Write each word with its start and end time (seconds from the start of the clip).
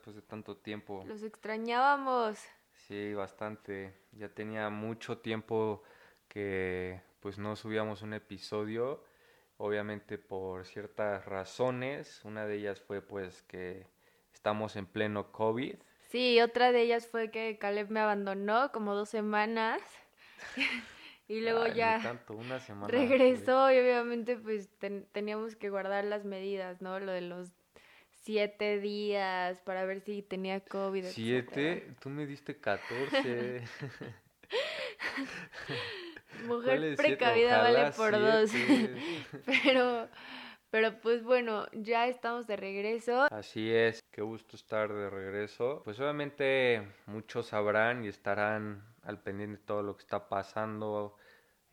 después 0.00 0.16
de 0.16 0.22
tanto 0.22 0.56
tiempo. 0.56 1.04
Los 1.06 1.22
extrañábamos. 1.22 2.38
Sí, 2.72 3.12
bastante. 3.12 3.92
Ya 4.12 4.30
tenía 4.30 4.70
mucho 4.70 5.18
tiempo 5.18 5.82
que 6.26 7.02
pues 7.20 7.38
no 7.38 7.54
subíamos 7.54 8.00
un 8.00 8.14
episodio, 8.14 9.04
obviamente 9.58 10.16
por 10.16 10.64
ciertas 10.64 11.26
razones. 11.26 12.24
Una 12.24 12.46
de 12.46 12.54
ellas 12.56 12.80
fue 12.80 13.02
pues 13.02 13.42
que 13.42 13.86
estamos 14.32 14.74
en 14.76 14.86
pleno 14.86 15.32
COVID. 15.32 15.74
Sí, 16.08 16.40
otra 16.40 16.72
de 16.72 16.80
ellas 16.80 17.06
fue 17.06 17.30
que 17.30 17.58
Caleb 17.58 17.90
me 17.90 18.00
abandonó 18.00 18.72
como 18.72 18.94
dos 18.94 19.10
semanas. 19.10 19.82
y 21.28 21.42
luego 21.42 21.64
Ay, 21.64 21.74
ya 21.74 22.00
tanto, 22.02 22.32
una 22.34 22.58
semana. 22.58 22.88
regresó 22.88 23.70
y 23.70 23.78
obviamente 23.78 24.38
pues 24.38 24.70
ten- 24.78 25.06
teníamos 25.12 25.56
que 25.56 25.68
guardar 25.68 26.06
las 26.06 26.24
medidas, 26.24 26.80
¿no? 26.80 26.98
Lo 27.00 27.12
de 27.12 27.20
los 27.20 27.52
siete 28.22 28.80
días 28.80 29.60
para 29.62 29.84
ver 29.84 30.00
si 30.00 30.22
tenía 30.22 30.60
COVID. 30.60 31.04
etcétera. 31.04 31.54
Siete, 31.54 31.94
tú 32.00 32.10
me 32.10 32.26
diste 32.26 32.56
14. 32.56 33.62
Mujer 36.46 36.96
precavida 36.96 37.58
vale 37.58 37.92
por 37.92 38.12
dos. 38.12 38.50
pero, 39.64 40.08
pero 40.70 41.00
pues 41.00 41.22
bueno, 41.22 41.66
ya 41.72 42.06
estamos 42.06 42.46
de 42.46 42.56
regreso. 42.56 43.26
Así 43.30 43.70
es, 43.70 44.00
qué 44.10 44.22
gusto 44.22 44.56
estar 44.56 44.92
de 44.92 45.10
regreso. 45.10 45.82
Pues 45.84 46.00
obviamente 46.00 46.86
muchos 47.06 47.48
sabrán 47.48 48.04
y 48.04 48.08
estarán 48.08 48.84
al 49.02 49.22
pendiente 49.22 49.58
de 49.58 49.64
todo 49.64 49.82
lo 49.82 49.96
que 49.96 50.02
está 50.02 50.28
pasando, 50.28 51.16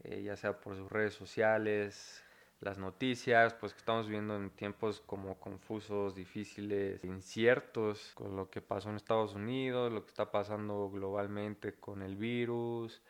eh, 0.04 0.23
ya 0.23 0.36
sea 0.36 0.59
por 0.59 0.76
sus 0.76 0.92
redes 0.92 1.14
sociales, 1.14 2.23
las 2.60 2.78
noticias, 2.78 3.54
pues 3.54 3.74
que 3.74 3.80
estamos 3.80 4.08
viviendo 4.08 4.36
en 4.36 4.50
tiempos 4.50 5.02
como 5.02 5.40
confusos, 5.40 6.16
difíciles, 6.16 7.04
inciertos, 7.04 8.12
con 8.16 8.36
lo 8.36 8.50
que 8.50 8.62
pasó 8.62 8.90
en 8.90 8.96
Estados 8.96 9.36
Unidos, 9.36 9.92
lo 9.92 10.04
que 10.04 10.10
está 10.10 10.32
pasando 10.32 10.90
globalmente 10.90 11.76
con 11.76 12.02
el 12.02 12.16
virus. 12.16 13.02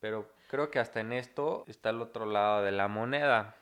Pero 0.00 0.30
creo 0.48 0.70
que 0.70 0.78
hasta 0.78 1.00
en 1.00 1.12
esto 1.12 1.64
está 1.66 1.90
el 1.90 2.00
otro 2.00 2.24
lado 2.24 2.62
de 2.62 2.72
la 2.72 2.88
moneda. 2.88 3.56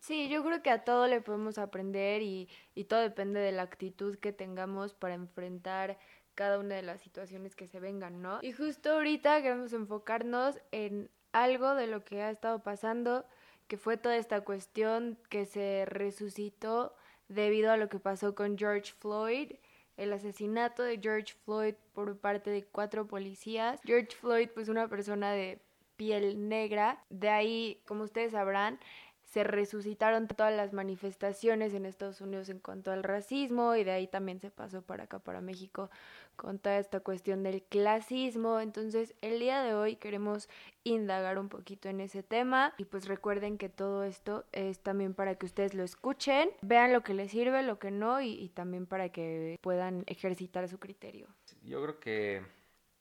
Sí, 0.00 0.28
yo 0.28 0.44
creo 0.44 0.62
que 0.62 0.70
a 0.70 0.84
todo 0.84 1.06
le 1.06 1.20
podemos 1.20 1.58
aprender 1.58 2.22
y, 2.22 2.48
y 2.74 2.84
todo 2.84 3.00
depende 3.00 3.40
de 3.40 3.52
la 3.52 3.62
actitud 3.62 4.16
que 4.18 4.32
tengamos 4.32 4.94
para 4.94 5.14
enfrentar 5.14 5.98
cada 6.34 6.60
una 6.60 6.76
de 6.76 6.82
las 6.82 7.00
situaciones 7.00 7.56
que 7.56 7.66
se 7.66 7.80
vengan, 7.80 8.22
¿no? 8.22 8.38
Y 8.42 8.52
justo 8.52 8.92
ahorita 8.92 9.42
queremos 9.42 9.72
enfocarnos 9.72 10.60
en 10.70 11.10
algo 11.32 11.74
de 11.74 11.88
lo 11.88 12.04
que 12.04 12.22
ha 12.22 12.30
estado 12.30 12.62
pasando, 12.62 13.26
que 13.68 13.76
fue 13.76 13.96
toda 13.96 14.16
esta 14.16 14.40
cuestión 14.40 15.18
que 15.28 15.44
se 15.46 15.84
resucitó 15.86 16.94
debido 17.28 17.70
a 17.70 17.76
lo 17.76 17.88
que 17.88 17.98
pasó 17.98 18.34
con 18.34 18.58
George 18.58 18.92
Floyd, 18.98 19.52
el 19.96 20.12
asesinato 20.12 20.82
de 20.82 20.98
George 20.98 21.34
Floyd 21.44 21.74
por 21.92 22.16
parte 22.18 22.50
de 22.50 22.64
cuatro 22.64 23.06
policías. 23.06 23.80
George 23.84 24.16
Floyd, 24.16 24.48
pues 24.54 24.68
una 24.68 24.88
persona 24.88 25.32
de 25.32 25.60
piel 25.96 26.48
negra, 26.48 27.04
de 27.10 27.28
ahí, 27.28 27.82
como 27.86 28.04
ustedes 28.04 28.32
sabrán, 28.32 28.78
se 29.24 29.44
resucitaron 29.44 30.26
todas 30.26 30.54
las 30.54 30.72
manifestaciones 30.72 31.74
en 31.74 31.84
Estados 31.84 32.22
Unidos 32.22 32.48
en 32.48 32.60
cuanto 32.60 32.92
al 32.92 33.02
racismo 33.02 33.74
y 33.74 33.84
de 33.84 33.90
ahí 33.90 34.06
también 34.06 34.40
se 34.40 34.50
pasó 34.50 34.80
para 34.80 35.04
acá, 35.04 35.18
para 35.18 35.42
México, 35.42 35.90
con 36.38 36.58
toda 36.58 36.78
esta 36.78 37.00
cuestión 37.00 37.42
del 37.42 37.62
clasismo. 37.62 38.60
Entonces, 38.60 39.14
el 39.20 39.38
día 39.40 39.60
de 39.62 39.74
hoy 39.74 39.96
queremos 39.96 40.48
indagar 40.84 41.38
un 41.38 41.50
poquito 41.50 41.90
en 41.90 42.00
ese 42.00 42.22
tema 42.22 42.72
y 42.78 42.86
pues 42.86 43.06
recuerden 43.06 43.58
que 43.58 43.68
todo 43.68 44.04
esto 44.04 44.46
es 44.52 44.80
también 44.80 45.12
para 45.12 45.34
que 45.34 45.44
ustedes 45.44 45.74
lo 45.74 45.82
escuchen, 45.82 46.48
vean 46.62 46.94
lo 46.94 47.02
que 47.02 47.12
les 47.12 47.30
sirve, 47.30 47.62
lo 47.62 47.78
que 47.78 47.90
no 47.90 48.22
y, 48.22 48.30
y 48.30 48.48
también 48.48 48.86
para 48.86 49.10
que 49.10 49.58
puedan 49.60 50.04
ejercitar 50.06 50.66
su 50.68 50.78
criterio. 50.78 51.26
Yo 51.62 51.82
creo 51.82 52.00
que 52.00 52.42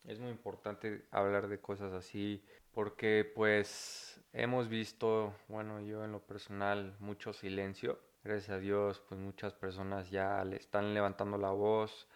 es 0.04 0.20
muy 0.20 0.32
importante 0.32 1.06
hablar 1.12 1.48
de 1.48 1.60
cosas 1.62 1.94
así 1.94 2.44
porque 2.74 3.30
pues 3.36 4.22
hemos 4.34 4.68
visto, 4.70 5.34
bueno, 5.48 5.82
yo 5.82 6.04
en 6.04 6.12
lo 6.12 6.20
personal, 6.20 6.96
mucho 7.00 7.34
silencio. 7.34 8.00
Gracias 8.24 8.50
a 8.50 8.60
Dios, 8.60 9.02
pues 9.08 9.20
muchas 9.20 9.54
personas 9.54 10.10
ya 10.12 10.44
le 10.44 10.58
están 10.58 10.94
levantando 10.94 11.38
la 11.38 11.52
voz, 11.52 12.08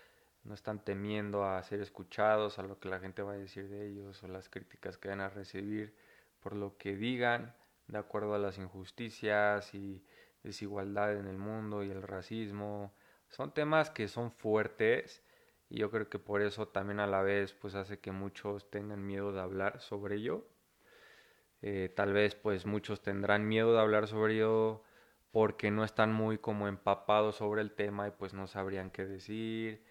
no 0.44 0.54
están 0.54 0.84
temiendo 0.84 1.46
a 1.46 1.62
ser 1.64 1.82
escuchados, 1.82 2.60
a 2.60 2.64
lo 2.64 2.80
que 2.80 2.90
la 2.90 3.00
gente 3.00 3.22
va 3.22 3.34
a 3.34 3.38
decir 3.38 3.70
de 3.70 3.88
ellos 3.88 4.24
o 4.24 4.28
las 4.28 4.50
críticas 4.50 4.98
que 4.98 5.10
van 5.10 5.22
a 5.22 5.30
recibir 5.30 5.96
por 6.40 6.56
lo 6.56 6.78
que 6.78 6.96
digan, 6.96 7.56
de 7.88 7.98
acuerdo 7.98 8.34
a 8.34 8.40
las 8.40 8.58
injusticias 8.58 9.74
y 9.76 10.04
desigualdad 10.44 11.16
en 11.18 11.28
el 11.28 11.38
mundo 11.38 11.84
y 11.84 11.92
el 11.92 12.02
racismo. 12.02 12.94
Son 13.30 13.54
temas 13.54 13.90
que 13.90 14.08
son 14.08 14.32
fuertes 14.32 15.24
y 15.70 15.80
yo 15.80 15.92
creo 15.92 16.10
que 16.10 16.20
por 16.20 16.42
eso 16.42 16.68
también 16.68 17.00
a 17.00 17.08
la 17.08 17.22
vez 17.22 17.54
pues 17.54 17.76
hace 17.76 18.00
que 18.00 18.12
muchos 18.12 18.70
tengan 18.70 19.06
miedo 19.06 19.32
de 19.32 19.42
hablar 19.42 19.80
sobre 19.80 20.16
ello. 20.16 20.46
Eh, 21.62 21.94
tal 21.96 22.14
vez 22.14 22.34
pues 22.36 22.66
muchos 22.66 23.02
tendrán 23.02 23.48
miedo 23.48 23.74
de 23.74 23.80
hablar 23.80 24.08
sobre 24.08 24.36
ello 24.36 24.84
porque 25.32 25.72
no 25.72 25.84
están 25.84 26.12
muy 26.12 26.40
como 26.40 26.68
empapados 26.68 27.38
sobre 27.38 27.62
el 27.62 27.72
tema 27.72 28.08
y 28.08 28.12
pues 28.12 28.34
no 28.34 28.48
sabrían 28.48 28.90
qué 28.90 29.06
decir. 29.06 29.84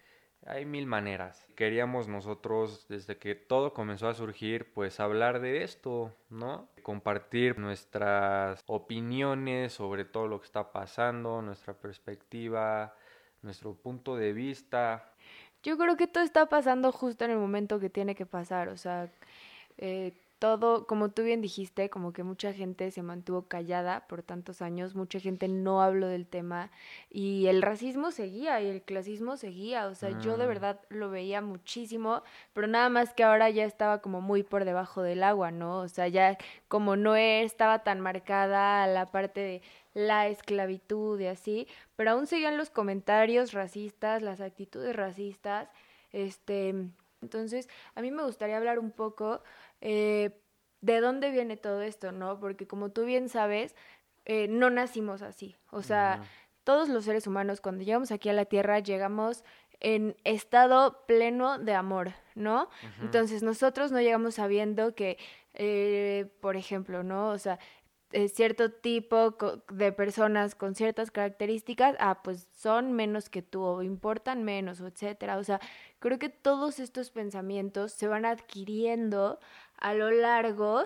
Hay 0.45 0.65
mil 0.65 0.87
maneras. 0.87 1.45
Queríamos 1.55 2.07
nosotros 2.07 2.87
desde 2.89 3.17
que 3.17 3.35
todo 3.35 3.73
comenzó 3.73 4.07
a 4.07 4.15
surgir 4.15 4.73
pues 4.73 4.99
hablar 4.99 5.39
de 5.39 5.63
esto, 5.63 6.15
¿no? 6.29 6.67
Compartir 6.81 7.59
nuestras 7.59 8.63
opiniones 8.65 9.73
sobre 9.73 10.03
todo 10.03 10.27
lo 10.27 10.39
que 10.39 10.45
está 10.45 10.71
pasando, 10.71 11.43
nuestra 11.43 11.73
perspectiva, 11.73 12.95
nuestro 13.43 13.75
punto 13.75 14.15
de 14.15 14.33
vista. 14.33 15.13
Yo 15.61 15.77
creo 15.77 15.95
que 15.95 16.07
todo 16.07 16.23
está 16.23 16.47
pasando 16.47 16.91
justo 16.91 17.23
en 17.23 17.31
el 17.31 17.37
momento 17.37 17.79
que 17.79 17.91
tiene 17.91 18.15
que 18.15 18.25
pasar, 18.25 18.69
o 18.69 18.77
sea, 18.77 19.09
eh, 19.77 20.13
todo, 20.41 20.87
como 20.87 21.11
tú 21.11 21.21
bien 21.21 21.39
dijiste, 21.39 21.91
como 21.91 22.13
que 22.13 22.23
mucha 22.23 22.51
gente 22.51 22.89
se 22.89 23.03
mantuvo 23.03 23.43
callada 23.43 24.07
por 24.07 24.23
tantos 24.23 24.63
años, 24.63 24.95
mucha 24.95 25.19
gente 25.19 25.47
no 25.47 25.83
habló 25.83 26.07
del 26.07 26.25
tema 26.25 26.71
y 27.11 27.45
el 27.45 27.61
racismo 27.61 28.09
seguía 28.09 28.59
y 28.59 28.65
el 28.65 28.81
clasismo 28.81 29.37
seguía, 29.37 29.85
o 29.85 29.93
sea, 29.93 30.09
yo 30.19 30.37
de 30.39 30.45
Mm. 30.45 30.47
verdad 30.47 30.79
lo 30.89 31.11
veía 31.11 31.41
muchísimo, 31.41 32.23
pero 32.53 32.65
nada 32.65 32.89
más 32.89 33.13
que 33.13 33.23
ahora 33.23 33.51
ya 33.51 33.65
estaba 33.65 34.01
como 34.01 34.19
muy 34.19 34.41
por 34.41 34.65
debajo 34.65 35.03
del 35.03 35.21
agua, 35.21 35.51
¿no? 35.51 35.77
O 35.77 35.87
sea, 35.87 36.07
ya 36.07 36.39
como 36.67 36.95
no 36.95 37.15
estaba 37.15 37.83
tan 37.83 37.99
marcada 37.99 38.87
la 38.87 39.05
parte 39.05 39.41
de 39.41 39.61
la 39.93 40.27
esclavitud 40.27 41.19
y 41.19 41.27
así, 41.27 41.67
pero 41.95 42.11
aún 42.11 42.25
seguían 42.25 42.57
los 42.57 42.71
comentarios 42.71 43.53
racistas, 43.53 44.23
las 44.23 44.41
actitudes 44.41 44.95
racistas, 44.95 45.69
este, 46.13 46.73
entonces 47.21 47.69
a 47.93 48.01
mí 48.01 48.09
me 48.09 48.23
gustaría 48.23 48.57
hablar 48.57 48.79
un 48.79 48.89
poco 48.89 49.43
eh, 49.81 50.41
de 50.81 51.01
dónde 51.01 51.31
viene 51.31 51.57
todo 51.57 51.81
esto, 51.81 52.11
¿no? 52.11 52.39
Porque 52.39 52.67
como 52.67 52.89
tú 52.89 53.05
bien 53.05 53.29
sabes, 53.29 53.75
eh, 54.25 54.47
no 54.47 54.69
nacimos 54.69 55.21
así, 55.21 55.55
o 55.71 55.81
sea, 55.81 56.21
todos 56.63 56.89
los 56.89 57.05
seres 57.05 57.25
humanos 57.27 57.59
cuando 57.59 57.83
llegamos 57.83 58.11
aquí 58.11 58.29
a 58.29 58.33
la 58.33 58.45
Tierra 58.45 58.79
llegamos 58.79 59.43
en 59.79 60.15
estado 60.23 61.03
pleno 61.07 61.57
de 61.57 61.73
amor, 61.73 62.13
¿no? 62.35 62.69
Entonces 63.01 63.41
nosotros 63.41 63.91
no 63.91 63.99
llegamos 63.99 64.35
sabiendo 64.35 64.93
que, 64.93 65.17
eh, 65.53 66.31
por 66.39 66.55
ejemplo, 66.55 67.01
¿no? 67.01 67.29
O 67.29 67.37
sea, 67.39 67.57
eh, 68.13 68.27
cierto 68.27 68.71
tipo 68.71 69.37
de 69.71 69.91
personas 69.93 70.53
con 70.53 70.75
ciertas 70.75 71.11
características, 71.11 71.95
ah, 71.99 72.21
pues 72.23 72.47
son 72.53 72.91
menos 72.91 73.29
que 73.29 73.41
tú 73.41 73.63
o 73.63 73.81
importan 73.83 74.43
menos 74.43 74.81
o 74.81 74.87
etcétera. 74.87 75.37
O 75.37 75.43
sea, 75.43 75.59
creo 75.99 76.19
que 76.19 76.29
todos 76.29 76.79
estos 76.79 77.09
pensamientos 77.09 77.93
se 77.93 78.07
van 78.07 78.25
adquiriendo 78.25 79.39
a 79.81 79.93
lo 79.93 80.09
largo 80.11 80.85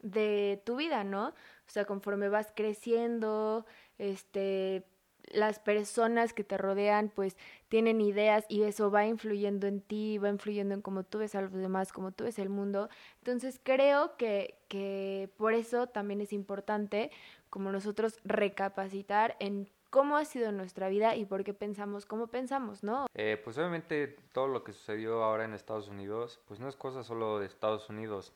de 0.00 0.60
tu 0.66 0.76
vida, 0.76 1.04
¿no? 1.04 1.28
O 1.28 1.70
sea, 1.70 1.84
conforme 1.86 2.28
vas 2.28 2.52
creciendo, 2.54 3.64
este, 3.98 4.84
las 5.30 5.60
personas 5.60 6.32
que 6.32 6.44
te 6.44 6.58
rodean, 6.58 7.08
pues 7.08 7.36
tienen 7.68 8.00
ideas 8.00 8.44
y 8.48 8.62
eso 8.62 8.90
va 8.90 9.06
influyendo 9.06 9.66
en 9.66 9.80
ti, 9.80 10.18
va 10.18 10.28
influyendo 10.28 10.74
en 10.74 10.82
cómo 10.82 11.04
tú 11.04 11.18
ves 11.18 11.34
a 11.34 11.42
los 11.42 11.52
demás, 11.52 11.92
cómo 11.92 12.12
tú 12.12 12.24
ves 12.24 12.38
el 12.38 12.48
mundo. 12.48 12.88
Entonces 13.18 13.60
creo 13.62 14.16
que, 14.16 14.58
que 14.68 15.30
por 15.36 15.54
eso 15.54 15.86
también 15.86 16.20
es 16.20 16.32
importante 16.32 17.10
como 17.48 17.70
nosotros 17.70 18.18
recapacitar 18.24 19.36
en 19.38 19.70
cómo 19.92 20.16
ha 20.16 20.24
sido 20.24 20.52
nuestra 20.52 20.88
vida 20.88 21.16
y 21.16 21.26
por 21.26 21.44
qué 21.44 21.52
pensamos 21.52 22.06
como 22.06 22.28
pensamos, 22.28 22.82
¿no? 22.82 23.06
Eh, 23.12 23.38
pues 23.44 23.58
obviamente 23.58 24.08
todo 24.32 24.48
lo 24.48 24.64
que 24.64 24.72
sucedió 24.72 25.22
ahora 25.22 25.44
en 25.44 25.52
Estados 25.52 25.88
Unidos, 25.88 26.40
pues 26.48 26.58
no 26.60 26.68
es 26.70 26.76
cosa 26.76 27.04
solo 27.04 27.38
de 27.38 27.44
Estados 27.44 27.90
Unidos, 27.90 28.32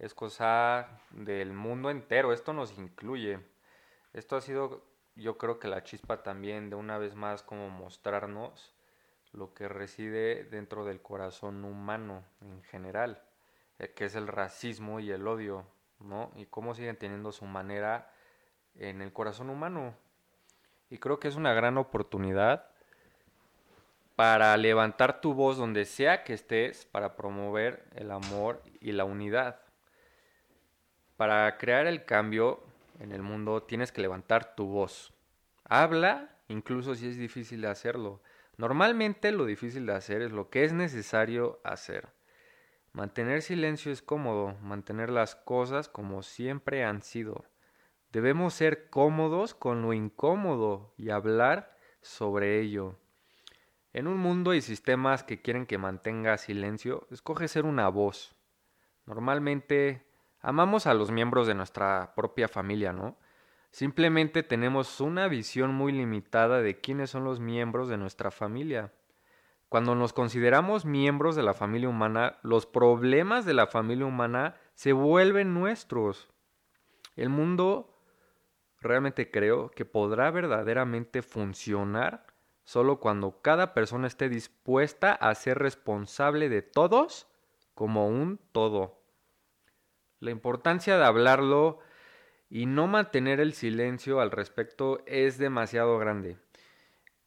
es 0.00 0.14
cosa 0.14 1.00
del 1.10 1.52
mundo 1.52 1.90
entero, 1.90 2.32
esto 2.32 2.52
nos 2.52 2.76
incluye. 2.76 3.38
Esto 4.14 4.34
ha 4.34 4.40
sido, 4.40 4.82
yo 5.14 5.38
creo 5.38 5.60
que 5.60 5.68
la 5.68 5.84
chispa 5.84 6.24
también 6.24 6.70
de 6.70 6.76
una 6.76 6.98
vez 6.98 7.14
más 7.14 7.44
como 7.44 7.70
mostrarnos 7.70 8.74
lo 9.32 9.54
que 9.54 9.68
reside 9.68 10.42
dentro 10.42 10.84
del 10.84 11.00
corazón 11.00 11.64
humano 11.64 12.24
en 12.40 12.64
general, 12.64 13.22
eh, 13.78 13.92
que 13.94 14.06
es 14.06 14.16
el 14.16 14.26
racismo 14.26 14.98
y 14.98 15.12
el 15.12 15.28
odio, 15.28 15.64
¿no? 16.00 16.32
Y 16.34 16.46
cómo 16.46 16.74
siguen 16.74 16.96
teniendo 16.96 17.30
su 17.30 17.44
manera 17.44 18.12
en 18.74 19.02
el 19.02 19.12
corazón 19.12 19.50
humano. 19.50 19.94
Y 20.90 20.98
creo 20.98 21.20
que 21.20 21.28
es 21.28 21.36
una 21.36 21.54
gran 21.54 21.78
oportunidad 21.78 22.66
para 24.16 24.54
levantar 24.56 25.22
tu 25.22 25.32
voz 25.32 25.56
donde 25.56 25.86
sea 25.86 26.24
que 26.24 26.34
estés, 26.34 26.84
para 26.84 27.16
promover 27.16 27.84
el 27.94 28.10
amor 28.10 28.62
y 28.80 28.92
la 28.92 29.04
unidad. 29.04 29.60
Para 31.16 31.56
crear 31.56 31.86
el 31.86 32.04
cambio 32.04 32.62
en 32.98 33.12
el 33.12 33.22
mundo 33.22 33.62
tienes 33.62 33.92
que 33.92 34.02
levantar 34.02 34.54
tu 34.56 34.66
voz. 34.66 35.14
Habla, 35.64 36.36
incluso 36.48 36.94
si 36.94 37.08
es 37.08 37.16
difícil 37.16 37.62
de 37.62 37.68
hacerlo. 37.68 38.20
Normalmente 38.56 39.32
lo 39.32 39.46
difícil 39.46 39.86
de 39.86 39.94
hacer 39.94 40.20
es 40.20 40.32
lo 40.32 40.50
que 40.50 40.64
es 40.64 40.72
necesario 40.74 41.60
hacer. 41.64 42.08
Mantener 42.92 43.40
silencio 43.40 43.92
es 43.92 44.02
cómodo, 44.02 44.54
mantener 44.60 45.08
las 45.08 45.34
cosas 45.34 45.88
como 45.88 46.22
siempre 46.22 46.84
han 46.84 47.02
sido. 47.02 47.44
Debemos 48.12 48.54
ser 48.54 48.90
cómodos 48.90 49.54
con 49.54 49.82
lo 49.82 49.92
incómodo 49.92 50.94
y 50.96 51.10
hablar 51.10 51.76
sobre 52.00 52.60
ello. 52.60 52.96
En 53.92 54.06
un 54.06 54.18
mundo 54.18 54.54
y 54.54 54.60
sistemas 54.60 55.22
que 55.22 55.42
quieren 55.42 55.66
que 55.66 55.78
mantenga 55.78 56.36
silencio, 56.36 57.06
escoge 57.10 57.48
ser 57.48 57.64
una 57.64 57.88
voz. 57.88 58.34
Normalmente 59.06 60.06
amamos 60.40 60.86
a 60.86 60.94
los 60.94 61.10
miembros 61.10 61.46
de 61.46 61.54
nuestra 61.54 62.12
propia 62.14 62.48
familia, 62.48 62.92
¿no? 62.92 63.16
Simplemente 63.72 64.42
tenemos 64.42 65.00
una 65.00 65.28
visión 65.28 65.74
muy 65.74 65.92
limitada 65.92 66.60
de 66.60 66.80
quiénes 66.80 67.10
son 67.10 67.24
los 67.24 67.38
miembros 67.38 67.88
de 67.88 67.96
nuestra 67.96 68.30
familia. 68.30 68.92
Cuando 69.68 69.94
nos 69.94 70.12
consideramos 70.12 70.84
miembros 70.84 71.36
de 71.36 71.44
la 71.44 71.54
familia 71.54 71.88
humana, 71.88 72.38
los 72.42 72.66
problemas 72.66 73.44
de 73.44 73.54
la 73.54 73.68
familia 73.68 74.06
humana 74.06 74.56
se 74.74 74.92
vuelven 74.92 75.54
nuestros. 75.54 76.28
El 77.14 77.28
mundo 77.28 77.89
realmente 78.80 79.30
creo 79.30 79.70
que 79.70 79.84
podrá 79.84 80.30
verdaderamente 80.30 81.22
funcionar 81.22 82.26
solo 82.64 83.00
cuando 83.00 83.40
cada 83.42 83.74
persona 83.74 84.06
esté 84.06 84.28
dispuesta 84.28 85.12
a 85.12 85.34
ser 85.34 85.58
responsable 85.58 86.48
de 86.48 86.62
todos 86.62 87.26
como 87.74 88.08
un 88.08 88.38
todo. 88.52 89.02
La 90.20 90.30
importancia 90.30 90.98
de 90.98 91.04
hablarlo 91.04 91.78
y 92.48 92.66
no 92.66 92.86
mantener 92.86 93.40
el 93.40 93.54
silencio 93.54 94.20
al 94.20 94.30
respecto 94.30 95.02
es 95.06 95.38
demasiado 95.38 95.98
grande. 95.98 96.36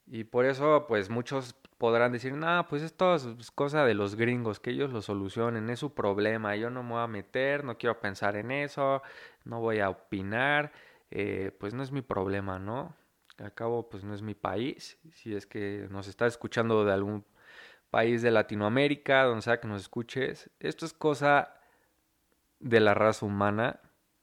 Y 0.06 0.24
por 0.24 0.44
eso, 0.44 0.86
pues 0.86 1.08
muchos 1.08 1.54
podrán 1.78 2.12
decir, 2.12 2.34
no, 2.34 2.66
pues 2.68 2.82
esto 2.82 3.14
es 3.14 3.50
cosa 3.50 3.84
de 3.84 3.94
los 3.94 4.16
gringos, 4.16 4.60
que 4.60 4.70
ellos 4.70 4.92
lo 4.92 5.02
solucionen, 5.02 5.70
es 5.70 5.80
su 5.80 5.94
problema, 5.94 6.56
yo 6.56 6.70
no 6.70 6.82
me 6.82 6.92
voy 6.92 7.02
a 7.02 7.06
meter, 7.06 7.64
no 7.64 7.76
quiero 7.78 8.00
pensar 8.00 8.36
en 8.36 8.50
eso, 8.50 9.02
no 9.44 9.60
voy 9.60 9.80
a 9.80 9.90
opinar, 9.90 10.72
eh, 11.10 11.56
pues 11.58 11.74
no 11.74 11.82
es 11.82 11.92
mi 11.92 12.02
problema, 12.02 12.58
¿no? 12.58 12.96
Al 13.38 13.52
cabo, 13.54 13.88
pues 13.88 14.04
no 14.04 14.14
es 14.14 14.22
mi 14.22 14.34
país, 14.34 14.98
si 15.12 15.34
es 15.34 15.46
que 15.46 15.88
nos 15.90 16.08
está 16.08 16.26
escuchando 16.26 16.84
de 16.84 16.92
algún 16.92 17.24
país 17.90 18.22
de 18.22 18.30
Latinoamérica, 18.30 19.24
donde 19.24 19.42
sea 19.42 19.60
que 19.60 19.68
nos 19.68 19.82
escuches, 19.82 20.50
esto 20.60 20.86
es 20.86 20.92
cosa 20.92 21.60
de 22.60 22.80
la 22.80 22.94
raza 22.94 23.26
humana, 23.26 23.80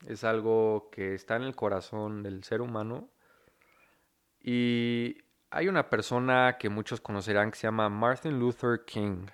es 0.08 0.24
algo 0.24 0.90
que 0.92 1.14
está 1.14 1.36
en 1.36 1.44
el 1.44 1.56
corazón 1.56 2.24
del 2.24 2.44
ser 2.44 2.62
humano 2.62 3.10
y 4.42 5.18
hay 5.52 5.68
una 5.68 5.90
persona 5.90 6.58
que 6.58 6.70
muchos 6.70 7.02
conocerán 7.02 7.52
que 7.52 7.58
se 7.58 7.68
llama 7.68 7.90
Martin 7.90 8.40
Luther 8.40 8.84
King. 8.86 9.28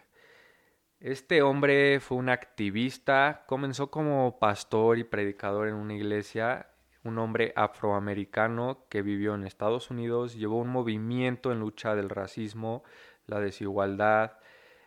Este 0.99 1.41
hombre 1.41 1.99
fue 1.99 2.17
un 2.17 2.29
activista, 2.29 3.43
comenzó 3.47 3.91
como 3.91 4.39
pastor 4.39 4.97
y 4.97 5.03
predicador 5.03 5.67
en 5.67 5.75
una 5.75 5.93
iglesia, 5.93 6.67
un 7.03 7.17
hombre 7.19 7.53
afroamericano 7.55 8.85
que 8.89 9.01
vivió 9.01 9.35
en 9.35 9.45
Estados 9.45 9.89
Unidos, 9.89 10.35
llevó 10.35 10.59
un 10.59 10.69
movimiento 10.69 11.51
en 11.51 11.59
lucha 11.59 11.95
del 11.95 12.09
racismo, 12.09 12.83
la 13.25 13.39
desigualdad 13.39 14.33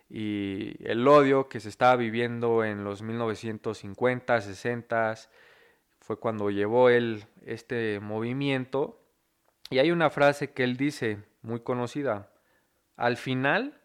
y 0.08 0.76
el 0.84 1.06
odio 1.06 1.48
que 1.48 1.60
se 1.60 1.68
estaba 1.68 1.96
viviendo 1.96 2.64
en 2.64 2.84
los 2.84 3.02
1950, 3.02 4.40
60, 4.40 5.14
fue 6.00 6.18
cuando 6.18 6.50
llevó 6.50 6.88
él 6.88 7.26
este 7.42 8.00
movimiento 8.00 9.00
y 9.70 9.78
hay 9.78 9.92
una 9.92 10.10
frase 10.10 10.52
que 10.52 10.64
él 10.64 10.76
dice, 10.76 11.22
muy 11.42 11.60
conocida, 11.60 12.32
al 12.96 13.16
final 13.16 13.80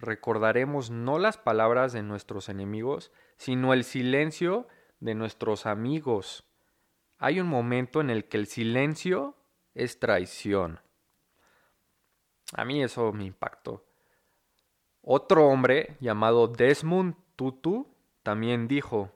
recordaremos 0.00 0.90
no 0.90 1.20
las 1.20 1.38
palabras 1.38 1.92
de 1.92 2.02
nuestros 2.02 2.48
enemigos, 2.48 3.12
sino 3.36 3.72
el 3.72 3.84
silencio 3.84 4.66
de 4.98 5.14
nuestros 5.14 5.66
amigos. 5.66 6.49
Hay 7.22 7.38
un 7.38 7.48
momento 7.48 8.00
en 8.00 8.08
el 8.08 8.24
que 8.24 8.38
el 8.38 8.46
silencio 8.46 9.36
es 9.74 10.00
traición. 10.00 10.80
A 12.54 12.64
mí 12.64 12.82
eso 12.82 13.12
me 13.12 13.26
impactó. 13.26 13.84
Otro 15.02 15.46
hombre 15.46 15.98
llamado 16.00 16.48
Desmond 16.48 17.14
Tutu 17.36 17.86
también 18.22 18.68
dijo, 18.68 19.12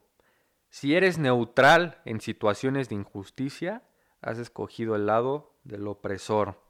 si 0.68 0.94
eres 0.94 1.16
neutral 1.16 2.02
en 2.04 2.20
situaciones 2.20 2.90
de 2.90 2.96
injusticia, 2.96 3.82
has 4.20 4.38
escogido 4.38 4.96
el 4.96 5.06
lado 5.06 5.54
del 5.64 5.88
opresor. 5.88 6.60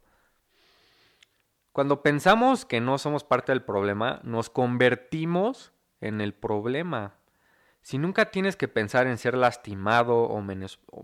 Cuando 1.72 2.00
pensamos 2.00 2.64
que 2.64 2.80
no 2.80 2.96
somos 2.96 3.24
parte 3.24 3.50
del 3.50 3.64
problema, 3.64 4.20
nos 4.22 4.50
convertimos 4.50 5.72
en 6.00 6.20
el 6.20 6.32
problema. 6.32 7.16
Si 7.84 7.98
nunca 7.98 8.30
tienes 8.30 8.56
que 8.56 8.66
pensar 8.66 9.06
en 9.06 9.18
ser 9.18 9.36
lastimado 9.36 10.22
o 10.22 10.42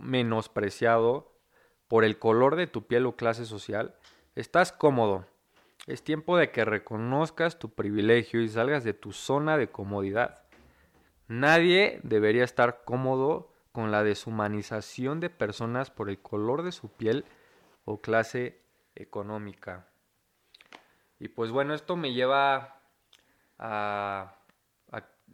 menospreciado 0.01 1.31
por 1.89 2.05
el 2.05 2.19
color 2.19 2.57
de 2.57 2.67
tu 2.67 2.87
piel 2.87 3.05
o 3.05 3.17
clase 3.17 3.45
social, 3.45 3.95
estás 4.35 4.73
cómodo. 4.73 5.27
Es 5.87 6.03
tiempo 6.03 6.39
de 6.39 6.51
que 6.51 6.65
reconozcas 6.65 7.59
tu 7.59 7.75
privilegio 7.75 8.41
y 8.41 8.49
salgas 8.49 8.83
de 8.83 8.95
tu 8.95 9.13
zona 9.13 9.59
de 9.59 9.69
comodidad. 9.69 10.41
Nadie 11.29 12.01
debería 12.03 12.45
estar 12.45 12.83
cómodo 12.87 13.53
con 13.73 13.91
la 13.91 14.03
deshumanización 14.03 15.21
de 15.21 15.29
personas 15.29 15.91
por 15.91 16.09
el 16.09 16.19
color 16.23 16.63
de 16.63 16.73
su 16.73 16.89
piel 16.89 17.27
o 17.85 18.01
clase 18.01 18.63
económica. 18.95 19.87
Y 21.19 21.29
pues 21.29 21.51
bueno, 21.51 21.75
esto 21.75 21.95
me 21.97 22.15
lleva 22.15 22.81
a, 23.59 24.40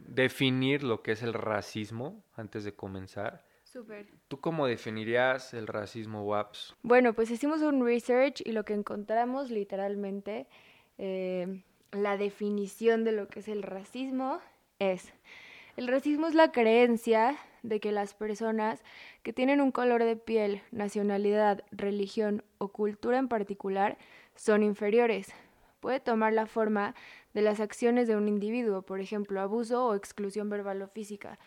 definir 0.09 0.83
lo 0.83 1.03
que 1.03 1.13
es 1.13 1.23
el 1.23 1.33
racismo 1.33 2.23
antes 2.37 2.65
de 2.65 2.75
comenzar. 2.75 3.45
Súper. 3.65 4.07
¿Tú 4.29 4.41
cómo 4.41 4.67
definirías 4.67 5.53
el 5.53 5.67
racismo, 5.67 6.25
WAPS? 6.25 6.75
Bueno, 6.83 7.13
pues 7.13 7.31
hicimos 7.31 7.61
un 7.63 7.85
research 7.85 8.41
y 8.45 8.53
lo 8.53 8.65
que 8.65 8.75
encontramos 8.75 9.51
literalmente, 9.51 10.47
eh, 10.99 11.63
la 11.93 12.17
definición 12.17 13.05
de 13.05 13.13
lo 13.13 13.29
que 13.29 13.41
es 13.41 13.49
el 13.49 13.63
racismo 13.63 14.41
es, 14.79 15.13
el 15.77 15.89
racismo 15.89 16.27
es 16.27 16.35
la 16.35 16.53
creencia 16.53 17.37
de 17.63 17.81
que 17.81 17.93
las 17.93 18.15
personas 18.15 18.83
que 19.23 19.33
tienen 19.33 19.61
un 19.61 19.73
color 19.73 20.05
de 20.05 20.17
piel, 20.17 20.63
nacionalidad, 20.71 21.65
religión 21.71 22.43
o 22.59 22.69
cultura 22.69 23.19
en 23.19 23.29
particular 23.29 23.99
son 24.37 24.63
inferiores. 24.63 25.35
Puede 25.87 26.01
tomar 26.01 26.33
la 26.33 26.47
forma 26.47 26.97
de 27.33 27.43
las 27.43 27.61
acciones 27.61 28.09
de 28.09 28.17
un 28.17 28.27
individuo, 28.27 28.83
por 28.83 28.99
ejemplo, 28.99 29.41
abuso 29.41 29.87
o 29.87 29.95
exclusión 29.95 30.51
verbal 30.51 30.83
o 30.83 30.89
física, 30.89 31.39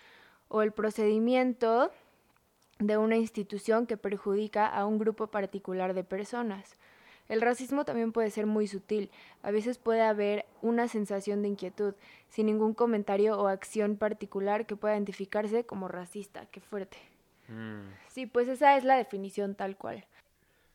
o 0.47 0.61
el 0.61 0.71
procedimiento 0.71 1.91
de 2.79 2.95
una 2.95 3.17
institución 3.17 3.85
que 3.85 3.97
perjudica 3.97 4.65
a 4.65 4.85
un 4.85 4.97
grupo 4.97 5.27
particular 5.27 5.93
de 5.93 6.05
personas. 6.05 6.77
El 7.27 7.41
racismo 7.41 7.83
también 7.83 8.13
puede 8.13 8.31
ser 8.31 8.45
muy 8.45 8.65
sutil. 8.67 9.11
A 9.43 9.51
veces 9.51 9.77
puede 9.77 10.03
haber 10.03 10.45
una 10.61 10.87
sensación 10.87 11.41
de 11.41 11.49
inquietud, 11.49 11.93
sin 12.29 12.45
ningún 12.45 12.73
comentario 12.73 13.37
o 13.37 13.47
acción 13.47 13.97
particular 13.97 14.65
que 14.65 14.77
pueda 14.77 14.95
identificarse 14.95 15.65
como 15.65 15.89
racista. 15.89 16.45
Qué 16.45 16.61
fuerte. 16.61 16.95
Mm. 17.49 17.89
Sí, 18.07 18.25
pues 18.25 18.47
esa 18.47 18.77
es 18.77 18.85
la 18.85 18.95
definición 18.95 19.53
tal 19.53 19.75
cual. 19.75 20.05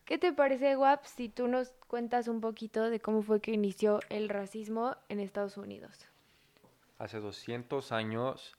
¿Qué 0.05 0.19
te 0.19 0.33
parece, 0.33 0.77
Guap, 0.77 1.05
si 1.07 1.31
tú 1.31 1.49
nos 1.49 1.71
cuentas 1.89 2.29
un 2.29 2.41
poquito 2.41 2.91
de 2.91 3.01
cómo 3.01 3.23
fue 3.23 3.41
que 3.41 3.53
inició 3.53 4.01
el 4.11 4.29
racismo 4.29 4.97
en 5.09 5.19
Estados 5.19 5.57
Unidos? 5.57 6.07
Hace 6.99 7.21
200 7.21 7.91
años 7.91 8.55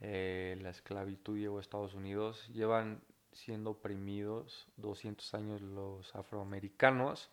eh, 0.00 0.58
la 0.60 0.70
esclavitud 0.70 1.38
llegó 1.38 1.58
a 1.58 1.60
Estados 1.60 1.94
Unidos. 1.94 2.46
Llevan 2.48 3.00
siendo 3.32 3.70
oprimidos 3.70 4.68
200 4.76 5.34
años 5.34 5.60
los 5.62 6.14
afroamericanos. 6.14 7.30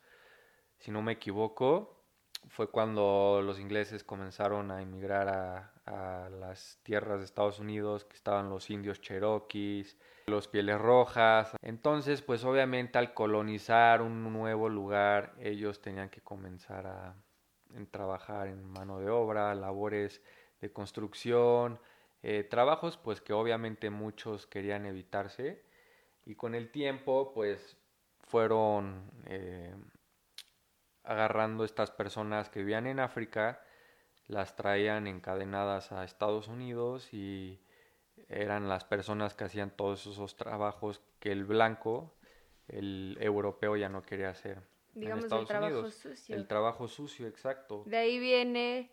Si 0.79 0.91
no 0.91 1.01
me 1.01 1.13
equivoco, 1.13 2.01
fue 2.49 2.69
cuando 2.69 3.41
los 3.43 3.59
ingleses 3.59 4.03
comenzaron 4.03 4.71
a 4.71 4.81
emigrar 4.81 5.27
a, 5.29 5.73
las 5.85 6.79
tierras 6.83 7.19
de 7.19 7.25
Estados 7.25 7.59
Unidos, 7.59 8.05
que 8.05 8.15
estaban 8.15 8.49
los 8.49 8.69
indios 8.69 9.01
cherokees, 9.01 9.97
los 10.27 10.47
pieles 10.47 10.79
rojas. 10.79 11.55
Entonces, 11.61 12.21
pues 12.21 12.43
obviamente 12.43 12.97
al 12.97 13.13
colonizar 13.13 14.01
un 14.01 14.23
nuevo 14.33 14.69
lugar, 14.69 15.33
ellos 15.39 15.81
tenían 15.81 16.09
que 16.09 16.21
comenzar 16.21 16.87
a 16.87 17.15
trabajar 17.91 18.47
en 18.47 18.63
mano 18.63 18.99
de 18.99 19.09
obra, 19.09 19.53
labores 19.53 20.21
de 20.61 20.71
construcción, 20.71 21.79
eh, 22.23 22.43
trabajos 22.43 22.97
pues 22.97 23.21
que 23.21 23.33
obviamente 23.33 23.89
muchos 23.89 24.47
querían 24.47 24.85
evitarse 24.85 25.63
y 26.25 26.35
con 26.35 26.55
el 26.55 26.71
tiempo, 26.71 27.31
pues 27.33 27.77
fueron 28.19 29.11
eh, 29.27 29.75
agarrando 31.03 31.63
estas 31.63 31.91
personas 31.91 32.49
que 32.49 32.59
vivían 32.59 32.87
en 32.87 32.99
África, 32.99 33.61
las 34.27 34.55
traían 34.55 35.07
encadenadas 35.07 35.91
a 35.91 36.03
Estados 36.03 36.47
Unidos 36.47 37.13
y 37.13 37.59
eran 38.27 38.67
las 38.67 38.83
personas 38.83 39.35
que 39.35 39.43
hacían 39.43 39.71
todos 39.71 40.07
esos 40.07 40.35
trabajos 40.35 41.01
que 41.19 41.31
el 41.31 41.45
blanco, 41.45 42.15
el 42.67 43.17
europeo 43.19 43.75
ya 43.75 43.89
no 43.89 44.01
quería 44.01 44.29
hacer. 44.29 44.61
Digamos 44.93 45.31
el 45.31 45.45
trabajo 45.45 45.91
sucio. 45.91 46.35
El 46.35 46.47
trabajo 46.47 46.87
sucio, 46.87 47.27
exacto. 47.27 47.83
De 47.85 47.97
ahí 47.97 48.17
viene 48.17 48.91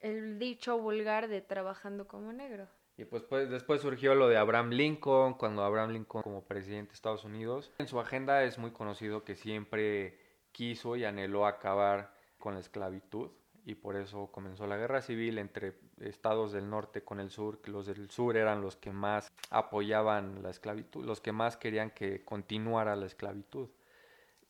el 0.00 0.38
dicho 0.38 0.78
vulgar 0.78 1.28
de 1.28 1.40
trabajando 1.40 2.06
como 2.06 2.32
negro. 2.32 2.68
Y 2.96 3.06
pues, 3.06 3.22
pues 3.22 3.48
después 3.48 3.80
surgió 3.80 4.14
lo 4.14 4.28
de 4.28 4.36
Abraham 4.36 4.70
Lincoln, 4.70 5.34
cuando 5.34 5.64
Abraham 5.64 5.92
Lincoln 5.92 6.22
como 6.22 6.44
presidente 6.44 6.90
de 6.90 6.94
Estados 6.94 7.24
Unidos. 7.24 7.72
En 7.78 7.88
su 7.88 7.98
agenda 7.98 8.44
es 8.44 8.58
muy 8.58 8.72
conocido 8.72 9.24
que 9.24 9.36
siempre 9.36 10.18
quiso 10.52 10.96
y 10.96 11.04
anheló 11.04 11.46
acabar 11.46 12.14
con 12.38 12.54
la 12.54 12.60
esclavitud 12.60 13.30
y 13.64 13.74
por 13.74 13.96
eso 13.96 14.28
comenzó 14.32 14.66
la 14.66 14.76
guerra 14.76 15.02
civil 15.02 15.38
entre 15.38 15.74
estados 16.00 16.52
del 16.52 16.68
norte 16.68 17.02
con 17.02 17.20
el 17.20 17.30
sur, 17.30 17.60
que 17.60 17.70
los 17.70 17.86
del 17.86 18.10
sur 18.10 18.36
eran 18.36 18.60
los 18.62 18.76
que 18.76 18.92
más 18.92 19.30
apoyaban 19.50 20.42
la 20.42 20.50
esclavitud, 20.50 21.04
los 21.04 21.20
que 21.20 21.32
más 21.32 21.56
querían 21.56 21.90
que 21.90 22.24
continuara 22.24 22.96
la 22.96 23.06
esclavitud. 23.06 23.68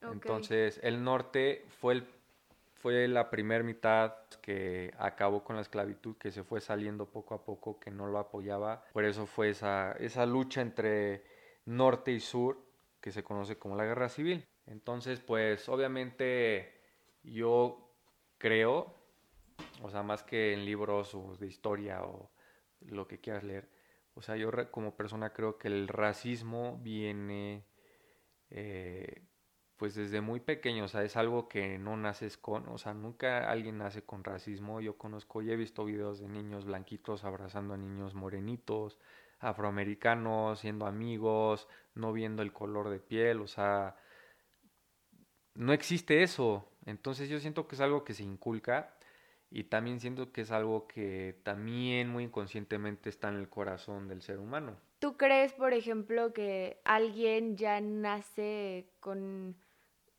Entonces, 0.02 0.80
el 0.82 1.04
norte 1.04 1.66
fue 1.80 1.94
el 1.94 2.06
fue 2.80 3.06
la 3.08 3.28
primera 3.28 3.62
mitad 3.62 4.14
que 4.40 4.94
acabó 4.98 5.44
con 5.44 5.56
la 5.56 5.62
esclavitud, 5.62 6.16
que 6.16 6.30
se 6.30 6.42
fue 6.42 6.62
saliendo 6.62 7.04
poco 7.04 7.34
a 7.34 7.44
poco, 7.44 7.78
que 7.78 7.90
no 7.90 8.06
lo 8.06 8.18
apoyaba. 8.18 8.84
Por 8.94 9.04
eso 9.04 9.26
fue 9.26 9.50
esa, 9.50 9.92
esa 9.92 10.24
lucha 10.24 10.62
entre 10.62 11.22
norte 11.66 12.10
y 12.10 12.20
sur, 12.20 12.58
que 13.02 13.12
se 13.12 13.22
conoce 13.22 13.58
como 13.58 13.76
la 13.76 13.84
guerra 13.84 14.08
civil. 14.08 14.46
Entonces, 14.66 15.20
pues 15.20 15.68
obviamente 15.68 16.72
yo 17.22 17.90
creo, 18.38 18.94
o 19.82 19.90
sea, 19.90 20.02
más 20.02 20.22
que 20.22 20.52
en 20.52 20.64
libros 20.64 21.14
o 21.14 21.36
de 21.36 21.46
historia 21.46 22.02
o 22.04 22.30
lo 22.80 23.06
que 23.06 23.20
quieras 23.20 23.44
leer, 23.44 23.68
o 24.14 24.22
sea, 24.22 24.36
yo 24.36 24.50
como 24.70 24.96
persona 24.96 25.32
creo 25.32 25.58
que 25.58 25.68
el 25.68 25.88
racismo 25.88 26.78
viene 26.82 27.64
eh, 28.50 29.22
pues 29.80 29.94
desde 29.94 30.20
muy 30.20 30.40
pequeño, 30.40 30.84
o 30.84 30.88
sea, 30.88 31.04
es 31.04 31.16
algo 31.16 31.48
que 31.48 31.78
no 31.78 31.96
naces 31.96 32.36
con, 32.36 32.68
o 32.68 32.76
sea, 32.76 32.92
nunca 32.92 33.50
alguien 33.50 33.78
nace 33.78 34.02
con 34.04 34.24
racismo. 34.24 34.82
Yo 34.82 34.98
conozco 34.98 35.40
y 35.40 35.50
he 35.50 35.56
visto 35.56 35.86
videos 35.86 36.20
de 36.20 36.28
niños 36.28 36.66
blanquitos 36.66 37.24
abrazando 37.24 37.72
a 37.72 37.78
niños 37.78 38.14
morenitos, 38.14 38.98
afroamericanos, 39.38 40.60
siendo 40.60 40.84
amigos, 40.86 41.66
no 41.94 42.12
viendo 42.12 42.42
el 42.42 42.52
color 42.52 42.90
de 42.90 43.00
piel, 43.00 43.40
o 43.40 43.46
sea, 43.46 43.96
no 45.54 45.72
existe 45.72 46.22
eso. 46.22 46.68
Entonces 46.84 47.30
yo 47.30 47.40
siento 47.40 47.66
que 47.66 47.74
es 47.76 47.80
algo 47.80 48.04
que 48.04 48.12
se 48.12 48.22
inculca 48.22 48.94
y 49.50 49.64
también 49.64 50.00
siento 50.00 50.32
que 50.32 50.42
es 50.42 50.52
algo 50.52 50.86
que 50.86 51.36
también 51.42 52.08
muy 52.08 52.24
inconscientemente 52.24 53.08
está 53.08 53.28
en 53.28 53.36
el 53.36 53.48
corazón 53.48 54.06
del 54.06 54.22
ser 54.22 54.38
humano. 54.38 54.76
¿Tú 55.00 55.16
crees, 55.16 55.52
por 55.52 55.72
ejemplo, 55.72 56.32
que 56.32 56.80
alguien 56.84 57.56
ya 57.56 57.80
nace 57.80 58.86
con 59.00 59.56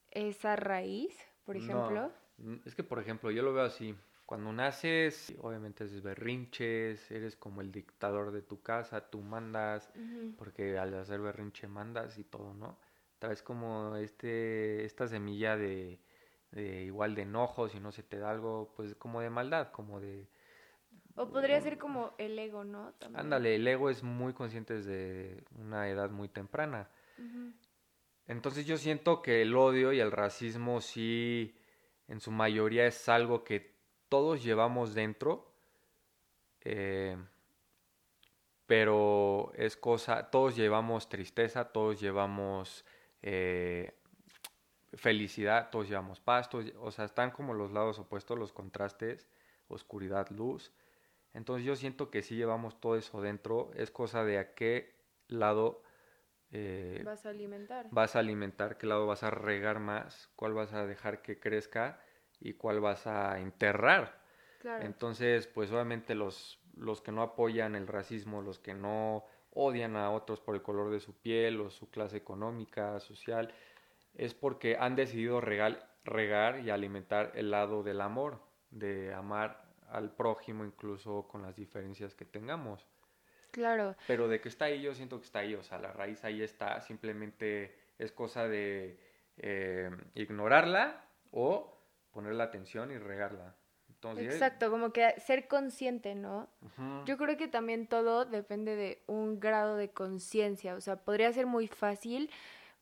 esa 0.10 0.56
raíz, 0.58 1.16
por 1.46 1.56
ejemplo? 1.56 2.12
Mm, 2.38 2.56
es 2.66 2.76
que, 2.76 2.84
por 2.84 3.00
ejemplo, 3.00 3.32
yo 3.32 3.42
lo 3.42 3.54
veo 3.54 3.64
así. 3.64 3.96
Cuando 4.26 4.52
naces, 4.52 5.34
obviamente 5.42 5.86
haces 5.86 6.02
berrinches, 6.02 7.12
eres 7.12 7.36
como 7.36 7.62
el 7.62 7.72
dictador 7.72 8.32
de 8.32 8.42
tu 8.42 8.62
casa, 8.62 9.10
tú 9.10 9.22
mandas, 9.22 9.92
porque 10.38 10.78
al 10.78 10.94
hacer 10.94 11.20
berrinche 11.20 11.68
mandas 11.68 12.18
y 12.18 12.24
todo, 12.24 12.54
¿no? 12.54 12.78
Traes 13.20 13.44
como 13.44 13.98
este, 13.98 14.86
esta 14.86 15.08
semilla 15.08 15.58
de, 15.58 16.00
de 16.52 16.84
igual 16.84 17.16
de 17.16 17.24
enojo, 17.24 17.70
si 17.70 17.80
no 17.80 17.92
se 17.92 18.04
te 18.04 18.20
da 18.20 18.32
algo, 18.32 18.74
pues 18.76 18.96
como 18.96 19.22
de 19.22 19.30
maldad, 19.30 19.72
como 19.72 20.00
de... 20.00 20.28
O 21.16 21.30
podría 21.30 21.60
ser 21.62 21.78
como 21.78 22.14
el 22.18 22.38
ego, 22.40 22.64
¿no? 22.64 22.94
Ándale, 23.14 23.56
el 23.56 23.68
ego 23.68 23.90
es 23.90 24.04
muy 24.04 24.34
consciente 24.34 24.76
desde 24.76 25.44
una 25.58 25.90
edad 25.90 26.10
muy 26.10 26.30
temprana. 26.30 26.90
Entonces 28.28 28.66
yo 28.66 28.78
siento 28.78 29.22
que 29.22 29.42
el 29.42 29.56
odio 29.56 29.92
y 29.94 30.00
el 30.00 30.12
racismo 30.12 30.82
sí, 30.82 31.56
en 32.08 32.22
su 32.22 32.32
mayoría 32.32 32.86
es 32.86 33.10
algo 33.10 33.44
que 33.44 33.76
todos 34.10 34.44
llevamos 34.44 34.94
dentro, 34.94 35.54
eh, 36.62 37.18
pero 38.66 39.52
es 39.56 39.76
cosa, 39.76 40.30
todos 40.30 40.56
llevamos 40.56 41.10
tristeza, 41.10 41.72
todos 41.72 42.00
llevamos 42.00 42.86
eh, 43.22 44.01
felicidad, 44.94 45.70
todos 45.70 45.88
llevamos 45.88 46.20
paz, 46.20 46.50
o 46.80 46.92
sea, 46.92 47.06
están 47.06 47.32
como 47.32 47.54
los 47.54 47.72
lados 47.72 48.00
opuestos, 48.00 48.38
los 48.38 48.52
contrastes, 48.52 49.28
oscuridad, 49.68 50.30
luz. 50.30 50.74
Entonces 51.34 51.66
yo 51.66 51.76
siento 51.76 52.12
que 52.12 52.24
sí 52.24 52.36
llevamos 52.36 52.80
todo 52.82 52.98
eso 52.98 53.22
dentro, 53.22 53.72
es 53.76 53.90
cosa 53.90 54.24
de 54.26 54.38
a 54.38 54.54
qué 54.54 54.96
lado 55.28 55.82
eh, 56.52 57.02
vas 57.06 57.26
a 57.26 57.30
alimentar. 57.30 57.88
Vas 57.92 58.16
a 58.16 58.20
alimentar, 58.20 58.78
qué 58.78 58.88
lado 58.88 59.08
vas 59.08 59.24
a 59.24 59.32
regar 59.32 59.80
más, 59.80 60.30
cuál 60.36 60.54
vas 60.54 60.74
a 60.74 60.86
dejar 60.86 61.22
que 61.22 61.40
crezca 61.40 62.02
y 62.40 62.54
cuál 62.54 62.82
vas 62.82 63.08
a 63.08 63.40
enterrar. 63.40 64.20
Entonces, 64.82 65.48
pues 65.48 65.72
obviamente 65.72 66.14
los, 66.14 66.60
los 66.76 67.02
que 67.02 67.12
no 67.12 67.24
apoyan 67.24 67.76
el 67.76 67.88
racismo, 67.88 68.44
los 68.44 68.60
que 68.60 68.76
no 68.76 69.26
odian 69.52 69.96
a 69.96 70.12
otros 70.12 70.40
por 70.40 70.56
el 70.56 70.62
color 70.62 70.92
de 70.92 71.00
su 71.00 71.14
piel 71.14 71.60
o 71.62 71.70
su 71.70 71.90
clase 71.90 72.18
económica, 72.18 73.00
social, 73.00 73.54
es 74.14 74.34
porque 74.34 74.78
han 74.78 74.96
decidido 74.96 75.42
regar, 75.42 75.98
regar 76.04 76.60
y 76.60 76.70
alimentar 76.70 77.32
el 77.36 77.52
lado 77.52 77.84
del 77.84 78.02
amor, 78.02 78.42
de 78.70 79.14
amar 79.14 79.64
al 79.90 80.16
prójimo 80.16 80.64
incluso 80.66 81.28
con 81.28 81.42
las 81.42 81.56
diferencias 81.56 82.16
que 82.16 82.26
tengamos. 82.26 82.88
Claro. 83.52 83.96
Pero 84.08 84.28
de 84.28 84.40
que 84.40 84.50
está 84.50 84.66
ahí, 84.66 84.82
yo 84.82 84.94
siento 84.94 85.20
que 85.20 85.26
está 85.26 85.40
ahí, 85.40 85.56
o 85.56 85.64
sea, 85.64 85.78
la 85.78 85.92
raíz 85.92 86.24
ahí 86.24 86.42
está, 86.42 86.80
simplemente 86.82 87.76
es 88.00 88.12
cosa 88.12 88.48
de 88.48 88.98
eh, 89.38 89.92
ignorarla 90.16 91.04
o 91.32 91.78
ponerle 92.12 92.44
atención 92.44 92.92
y 92.92 92.98
regarla. 92.98 93.56
Exacto, 94.18 94.72
como 94.72 94.92
que 94.92 95.14
ser 95.20 95.48
consciente, 95.48 96.16
¿no? 96.16 96.50
Yo 97.06 97.18
creo 97.18 97.38
que 97.38 97.48
también 97.48 97.86
todo 97.86 98.26
depende 98.26 98.76
de 98.76 99.04
un 99.06 99.40
grado 99.40 99.76
de 99.76 99.90
conciencia, 99.90 100.76
o 100.76 100.82
sea, 100.82 100.96
podría 100.96 101.32
ser 101.34 101.46
muy 101.46 101.68
fácil 101.68 102.32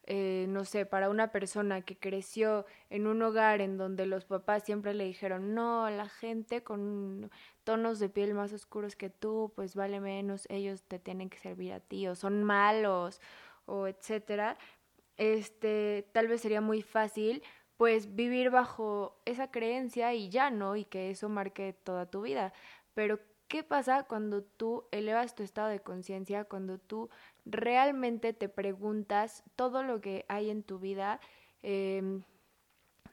eh, 0.03 0.45
no 0.49 0.65
sé, 0.65 0.85
para 0.85 1.09
una 1.09 1.31
persona 1.31 1.81
que 1.81 1.97
creció 1.97 2.65
en 2.89 3.07
un 3.07 3.21
hogar 3.21 3.61
en 3.61 3.77
donde 3.77 4.05
los 4.05 4.25
papás 4.25 4.63
siempre 4.63 4.93
le 4.93 5.05
dijeron, 5.05 5.53
no, 5.53 5.89
la 5.89 6.09
gente 6.09 6.63
con 6.63 7.29
tonos 7.63 7.99
de 7.99 8.09
piel 8.09 8.33
más 8.33 8.51
oscuros 8.53 8.95
que 8.95 9.09
tú, 9.09 9.53
pues 9.55 9.75
vale 9.75 9.99
menos, 9.99 10.47
ellos 10.49 10.83
te 10.83 10.99
tienen 10.99 11.29
que 11.29 11.37
servir 11.37 11.73
a 11.73 11.79
ti, 11.79 12.07
o 12.07 12.15
son 12.15 12.43
malos, 12.43 13.21
o 13.65 13.87
etcétera, 13.87 14.57
este, 15.17 16.07
tal 16.13 16.27
vez 16.27 16.41
sería 16.41 16.61
muy 16.61 16.81
fácil 16.81 17.43
pues 17.77 18.13
vivir 18.15 18.49
bajo 18.49 19.21
esa 19.25 19.51
creencia 19.51 20.13
y 20.13 20.29
ya, 20.29 20.51
¿no? 20.51 20.75
Y 20.75 20.83
que 20.83 21.11
eso 21.11 21.29
marque 21.29 21.71
toda 21.71 22.05
tu 22.07 22.21
vida. 22.23 22.51
Pero, 22.93 23.21
¿qué 23.49 23.63
pasa 23.63 24.03
cuando 24.03 24.43
tú 24.43 24.85
elevas 24.91 25.35
tu 25.35 25.43
estado 25.43 25.67
de 25.67 25.81
conciencia, 25.81 26.45
cuando 26.45 26.77
tú 26.77 27.09
realmente 27.45 28.31
te 28.31 28.47
preguntas 28.47 29.43
todo 29.57 29.83
lo 29.83 29.99
que 29.99 30.23
hay 30.29 30.49
en 30.49 30.63
tu 30.63 30.79
vida, 30.79 31.19
em, 31.63 32.23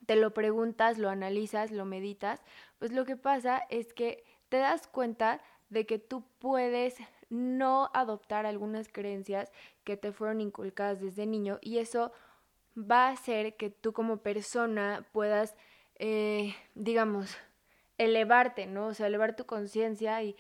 te 0.05 0.15
lo 0.15 0.33
preguntas, 0.35 0.99
lo 0.99 1.09
analizas, 1.09 1.73
lo 1.73 1.85
meditas, 1.85 2.45
pues 2.79 2.93
lo 2.93 3.05
que 3.05 3.17
pasa 3.17 3.63
es 3.71 3.93
que 3.95 4.25
te 4.49 4.59
das 4.59 4.87
cuenta 4.87 5.41
de 5.71 5.87
que 5.87 5.99
tú 5.99 6.23
puedes 6.39 6.97
no 7.31 7.91
adoptar 7.95 8.47
algunas 8.47 8.89
creencias 8.89 9.51
que 9.85 9.97
te 9.97 10.13
fueron 10.13 10.41
inculcadas 10.41 11.01
desde 11.01 11.27
niño 11.27 11.59
y 11.61 11.79
eso 11.79 12.13
va 12.79 13.09
a 13.09 13.13
hacer 13.13 13.57
que 13.57 13.71
tú 13.71 13.93
como 13.93 14.19
persona 14.19 15.05
puedas, 15.13 15.57
eh, 15.97 16.55
digamos, 16.75 17.37
elevarte, 17.99 18.67
¿no? 18.67 18.89
O 18.89 18.95
sea, 18.95 19.07
elevar 19.07 19.37
tu 19.37 19.47
conciencia 19.47 20.23
y 20.23 20.37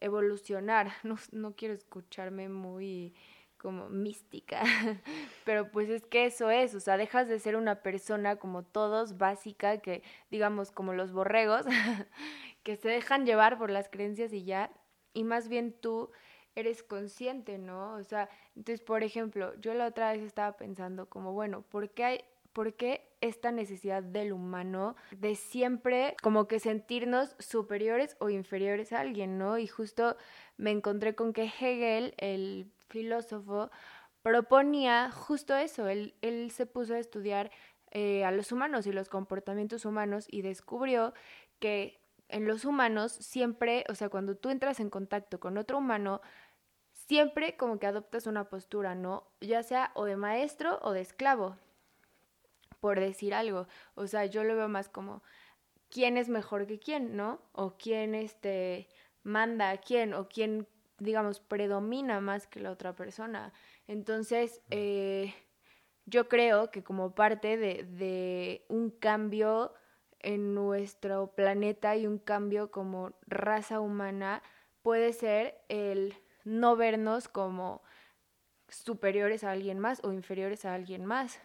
evolucionar. 0.00 0.92
No, 1.04 1.16
no 1.32 1.54
quiero 1.56 1.74
escucharme 1.74 2.48
muy 2.48 3.14
como 3.62 3.88
mística, 3.88 4.60
pero 5.44 5.70
pues 5.70 5.88
es 5.88 6.04
que 6.04 6.26
eso 6.26 6.50
es, 6.50 6.74
o 6.74 6.80
sea, 6.80 6.96
dejas 6.96 7.28
de 7.28 7.38
ser 7.38 7.54
una 7.54 7.76
persona 7.76 8.34
como 8.34 8.64
todos, 8.64 9.18
básica, 9.18 9.78
que 9.78 10.02
digamos 10.32 10.72
como 10.72 10.92
los 10.94 11.12
borregos, 11.12 11.64
que 12.64 12.76
se 12.76 12.88
dejan 12.88 13.24
llevar 13.24 13.58
por 13.58 13.70
las 13.70 13.88
creencias 13.88 14.32
y 14.32 14.44
ya, 14.44 14.72
y 15.14 15.22
más 15.22 15.48
bien 15.48 15.72
tú 15.72 16.10
eres 16.56 16.82
consciente, 16.82 17.56
¿no? 17.58 17.94
O 17.94 18.02
sea, 18.02 18.28
entonces, 18.56 18.80
por 18.84 19.04
ejemplo, 19.04 19.54
yo 19.60 19.74
la 19.74 19.86
otra 19.86 20.12
vez 20.12 20.22
estaba 20.22 20.56
pensando 20.56 21.06
como, 21.08 21.32
bueno, 21.32 21.62
¿por 21.62 21.90
qué 21.90 22.04
hay, 22.04 22.24
por 22.52 22.74
qué 22.74 23.11
esta 23.22 23.52
necesidad 23.52 24.02
del 24.02 24.32
humano 24.32 24.96
de 25.16 25.36
siempre 25.36 26.14
como 26.22 26.46
que 26.48 26.60
sentirnos 26.60 27.34
superiores 27.38 28.16
o 28.18 28.28
inferiores 28.28 28.92
a 28.92 29.00
alguien, 29.00 29.38
¿no? 29.38 29.56
Y 29.56 29.66
justo 29.66 30.16
me 30.58 30.72
encontré 30.72 31.14
con 31.14 31.32
que 31.32 31.44
Hegel, 31.44 32.14
el 32.18 32.70
filósofo, 32.88 33.70
proponía 34.22 35.10
justo 35.10 35.56
eso, 35.56 35.88
él, 35.88 36.14
él 36.20 36.50
se 36.50 36.66
puso 36.66 36.94
a 36.94 36.98
estudiar 36.98 37.50
eh, 37.92 38.24
a 38.24 38.32
los 38.32 38.52
humanos 38.52 38.86
y 38.86 38.92
los 38.92 39.08
comportamientos 39.08 39.84
humanos 39.84 40.26
y 40.28 40.42
descubrió 40.42 41.14
que 41.60 42.00
en 42.28 42.46
los 42.48 42.64
humanos 42.64 43.12
siempre, 43.12 43.84
o 43.88 43.94
sea, 43.94 44.08
cuando 44.08 44.36
tú 44.36 44.50
entras 44.50 44.80
en 44.80 44.90
contacto 44.90 45.38
con 45.38 45.58
otro 45.58 45.78
humano, 45.78 46.20
siempre 46.92 47.56
como 47.56 47.78
que 47.78 47.86
adoptas 47.86 48.26
una 48.26 48.48
postura, 48.48 48.94
¿no? 48.94 49.28
Ya 49.40 49.62
sea 49.62 49.92
o 49.94 50.06
de 50.06 50.16
maestro 50.16 50.78
o 50.82 50.92
de 50.92 51.02
esclavo, 51.02 51.56
por 52.82 52.98
decir 52.98 53.32
algo. 53.32 53.68
O 53.94 54.08
sea, 54.08 54.26
yo 54.26 54.42
lo 54.42 54.56
veo 54.56 54.68
más 54.68 54.88
como 54.88 55.22
quién 55.88 56.16
es 56.18 56.28
mejor 56.28 56.66
que 56.66 56.80
quién, 56.80 57.16
¿no? 57.16 57.40
O 57.52 57.76
quién 57.78 58.16
este 58.16 58.88
manda 59.22 59.70
a 59.70 59.76
quién, 59.76 60.14
o 60.14 60.28
quién, 60.28 60.66
digamos, 60.98 61.38
predomina 61.38 62.20
más 62.20 62.48
que 62.48 62.58
la 62.58 62.72
otra 62.72 62.92
persona. 62.96 63.52
Entonces, 63.86 64.60
eh, 64.70 65.32
yo 66.06 66.28
creo 66.28 66.72
que 66.72 66.82
como 66.82 67.14
parte 67.14 67.56
de, 67.56 67.84
de 67.84 68.66
un 68.68 68.90
cambio 68.90 69.74
en 70.18 70.52
nuestro 70.52 71.28
planeta 71.36 71.94
y 71.94 72.08
un 72.08 72.18
cambio 72.18 72.72
como 72.72 73.12
raza 73.28 73.78
humana 73.78 74.42
puede 74.82 75.12
ser 75.12 75.60
el 75.68 76.16
no 76.42 76.74
vernos 76.74 77.28
como 77.28 77.84
superiores 78.68 79.44
a 79.44 79.52
alguien 79.52 79.78
más 79.78 80.02
o 80.02 80.12
inferiores 80.12 80.64
a 80.64 80.74
alguien 80.74 81.04
más, 81.04 81.40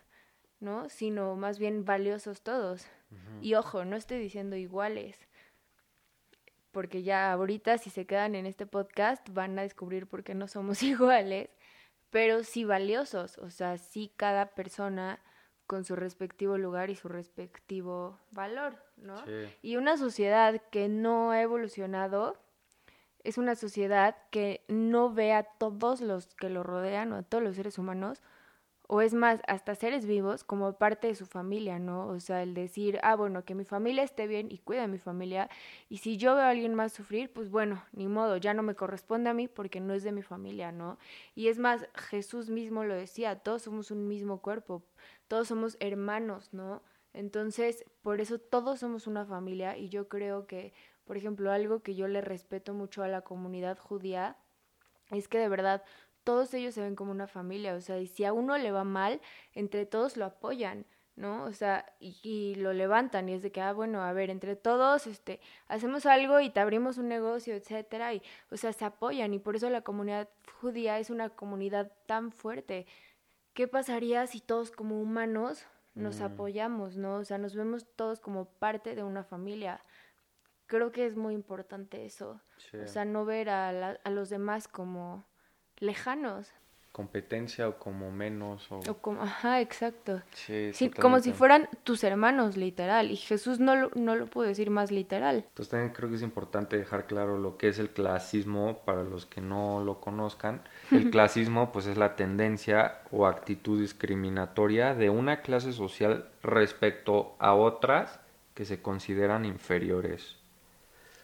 ¿no? 0.60 0.90
Sino 0.90 1.36
más 1.36 1.60
bien 1.60 1.86
valiosos 1.86 2.42
todos. 2.42 2.88
Y 3.42 3.54
ojo, 3.54 3.86
no 3.86 3.96
estoy 3.96 4.20
diciendo 4.20 4.58
iguales, 4.58 5.18
porque 6.72 7.04
ya 7.04 7.32
ahorita 7.32 7.78
si 7.78 7.90
se 7.90 8.06
quedan 8.06 8.36
en 8.36 8.46
este 8.46 8.66
podcast 8.66 9.28
van 9.30 9.58
a 9.58 9.62
descubrir 9.62 10.08
por 10.08 10.24
qué 10.24 10.36
no 10.36 10.48
somos 10.48 10.84
iguales, 10.84 11.50
pero 12.10 12.44
sí 12.44 12.66
valiosos, 12.66 13.38
o 13.38 13.50
sea, 13.50 13.78
sí 13.78 14.12
cada 14.18 14.48
persona 14.56 15.20
con 15.68 15.84
su 15.84 15.96
respectivo 15.96 16.58
lugar 16.58 16.90
y 16.90 16.96
su 16.96 17.10
respectivo 17.10 18.20
valor, 18.32 18.76
¿no? 18.96 19.24
Y 19.62 19.76
una 19.76 19.98
sociedad 19.98 20.62
que 20.72 20.88
no 20.88 21.32
ha 21.32 21.42
evolucionado 21.42 22.38
es 23.24 23.38
una 23.38 23.56
sociedad 23.56 24.16
que 24.32 24.64
no 24.70 25.14
ve 25.14 25.34
a 25.34 25.44
todos 25.44 26.00
los 26.00 26.28
que 26.36 26.50
lo 26.50 26.64
rodean 26.64 27.12
o 27.12 27.18
a 27.18 27.24
todos 27.24 27.44
los 27.44 27.58
seres 27.58 27.78
humanos 27.78 28.22
o 28.88 29.02
es 29.02 29.14
más, 29.14 29.42
hasta 29.48 29.76
seres 29.76 30.06
vivos 30.06 30.46
como 30.46 30.74
parte 30.78 31.08
de 31.08 31.16
su 31.16 31.26
familia, 31.26 31.78
¿no? 31.78 32.08
O 32.08 32.20
sea, 32.22 32.42
el 32.42 32.54
decir, 32.54 33.00
ah, 33.04 33.16
bueno, 33.16 33.44
que 33.44 33.54
mi 33.54 33.66
familia 33.66 34.04
esté 34.04 34.28
bien 34.28 34.50
y 34.50 34.60
cuida 34.60 34.86
a 34.86 34.88
mi 34.88 34.98
familia, 34.98 35.50
y 35.90 35.98
si 35.98 36.16
yo 36.18 36.36
veo 36.36 36.46
a 36.46 36.50
alguien 36.50 36.74
más 36.74 36.94
sufrir, 36.94 37.32
pues 37.32 37.50
bueno, 37.50 37.84
ni 37.92 38.08
modo, 38.08 38.38
ya 38.38 38.54
no 38.54 38.64
me 38.64 38.76
corresponde 38.76 39.30
a 39.30 39.34
mí 39.34 39.50
porque 39.50 39.82
no 39.82 39.94
es 39.94 40.04
de 40.04 40.14
mi 40.14 40.22
familia, 40.22 40.72
¿no? 40.72 40.98
Y 41.36 41.50
es 41.50 41.60
más, 41.60 41.88
Jesús 41.96 42.50
mismo 42.50 42.86
lo 42.86 42.94
decía, 42.96 43.36
todos 43.40 43.64
somos 43.64 43.92
un 43.92 44.08
mismo 44.08 44.42
cuerpo, 44.42 44.84
todos 45.28 45.50
somos 45.50 45.76
hermanos, 45.82 46.54
¿no? 46.54 46.82
Entonces, 47.14 47.84
por 48.02 48.22
eso 48.22 48.40
todos 48.40 48.80
somos 48.80 49.08
una 49.08 49.26
familia 49.26 49.78
y 49.78 49.90
yo 49.90 50.08
creo 50.08 50.48
que, 50.48 50.74
por 51.04 51.18
ejemplo, 51.18 51.52
algo 51.52 51.82
que 51.82 51.96
yo 51.96 52.08
le 52.08 52.22
respeto 52.22 52.74
mucho 52.74 53.04
a 53.04 53.08
la 53.08 53.22
comunidad 53.22 53.78
judía 53.80 54.38
es 55.12 55.28
que 55.28 55.40
de 55.40 55.50
verdad 55.50 55.84
todos 56.28 56.54
ellos 56.54 56.74
se 56.74 56.82
ven 56.82 56.98
como 56.98 57.12
una 57.12 57.26
familia, 57.26 57.74
o 57.74 57.80
sea, 57.80 58.00
y 58.00 58.08
si 58.08 58.26
a 58.26 58.34
uno 58.34 58.58
le 58.58 58.74
va 58.74 58.84
mal, 58.84 59.22
entre 59.54 59.86
todos 59.86 60.18
lo 60.18 60.26
apoyan, 60.26 60.86
¿no? 61.16 61.46
O 61.46 61.54
sea, 61.54 61.86
y, 62.02 62.56
lo 62.56 62.74
levantan 62.74 63.30
y 63.30 63.34
es 63.34 63.42
de 63.44 63.54
que, 63.54 63.62
ah, 63.62 63.72
bueno, 63.72 64.02
a 64.02 64.12
ver, 64.12 64.30
entre 64.30 64.58
todos, 64.58 65.08
este, 65.08 65.40
hacemos 65.70 66.06
algo 66.06 66.42
y 66.42 66.50
te 66.50 66.60
abrimos 66.60 66.98
un 66.98 67.08
negocio, 67.08 67.56
etcétera, 67.56 68.14
y, 68.14 68.22
o 68.52 68.58
sea, 68.58 68.74
se 68.74 68.84
apoyan 68.84 69.34
y 69.34 69.40
por 69.40 69.56
eso 69.56 69.70
la 69.70 69.84
comunidad 69.84 70.28
judía 70.60 71.00
es 71.00 71.10
una 71.10 71.30
comunidad 71.30 71.94
tan 72.08 72.34
fuerte. 72.34 72.88
¿Qué 73.54 73.70
pasaría 73.70 74.28
si 74.28 74.42
todos 74.42 74.72
como 74.72 75.00
humanos 75.00 75.66
nos 75.96 76.20
mm. 76.20 76.24
apoyamos, 76.24 76.98
¿no? 76.98 77.16
O 77.16 77.24
sea, 77.24 77.38
nos 77.38 77.56
vemos 77.56 77.88
todos 77.96 78.20
como 78.20 78.50
parte 78.50 78.96
de 78.96 79.04
una 79.04 79.24
familia. 79.24 79.80
Creo 80.66 80.92
que 80.92 81.06
es 81.06 81.16
muy 81.16 81.34
importante 81.34 82.06
eso. 82.06 82.42
O 82.84 82.88
sea, 82.88 83.06
no 83.06 83.24
ver 83.24 83.50
a, 83.50 83.70
a 83.92 84.10
los 84.10 84.28
demás 84.28 84.68
como 84.68 85.26
lejanos. 85.80 86.52
Competencia 86.92 87.70
o 87.70 87.78
como 87.78 88.12
menos. 88.12 88.72
O, 88.72 88.82
como, 88.96 89.22
ajá, 89.22 89.62
exacto. 89.62 90.20
Sí, 90.34 90.90
como 91.00 91.20
si 91.20 91.32
fueran 91.32 91.70
tus 91.84 92.04
hermanos, 92.04 92.58
literal. 92.58 93.12
Y 93.12 93.18
Jesús 93.18 93.60
no 93.60 93.76
lo, 93.76 93.92
no 93.94 94.16
lo 94.16 94.26
pudo 94.26 94.48
decir 94.48 94.72
más 94.72 94.90
literal. 94.90 95.46
Entonces 95.48 95.70
también 95.70 95.94
creo 95.94 96.10
que 96.10 96.16
es 96.16 96.24
importante 96.24 96.76
dejar 96.76 97.06
claro 97.06 97.38
lo 97.38 97.56
que 97.58 97.68
es 97.68 97.78
el 97.78 97.92
clasismo 97.92 98.80
para 98.84 99.04
los 99.04 99.28
que 99.28 99.42
no 99.42 99.84
lo 99.84 100.00
conozcan. 100.00 100.64
El 100.90 101.10
clasismo 101.12 101.72
pues 101.72 101.86
es 101.86 101.98
la 101.98 102.16
tendencia 102.16 103.02
o 103.12 103.28
actitud 103.28 103.80
discriminatoria 103.80 104.96
de 104.96 105.12
una 105.12 105.42
clase 105.44 105.74
social 105.74 106.28
respecto 106.42 107.36
a 107.38 107.54
otras 107.54 108.20
que 108.56 108.66
se 108.66 108.82
consideran 108.82 109.46
inferiores. 109.46 110.36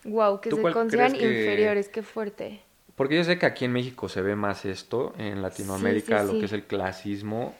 Wow, 0.03 0.39
que 0.39 0.51
se 0.51 0.61
consideran 0.61 1.15
inferiores, 1.15 1.89
qué 1.89 2.03
fuerte. 2.03 2.61
Porque 2.95 3.15
yo 3.15 3.23
sé 3.23 3.39
que 3.39 3.45
aquí 3.45 3.65
en 3.65 3.71
México 3.71 4.07
se 4.07 4.21
ve 4.21 4.35
más 4.35 4.65
esto, 4.65 5.13
en 5.17 5.41
Latinoamérica 5.41 6.23
lo 6.23 6.33
que 6.33 6.45
es 6.45 6.53
el 6.53 6.63
clasismo. 6.65 7.55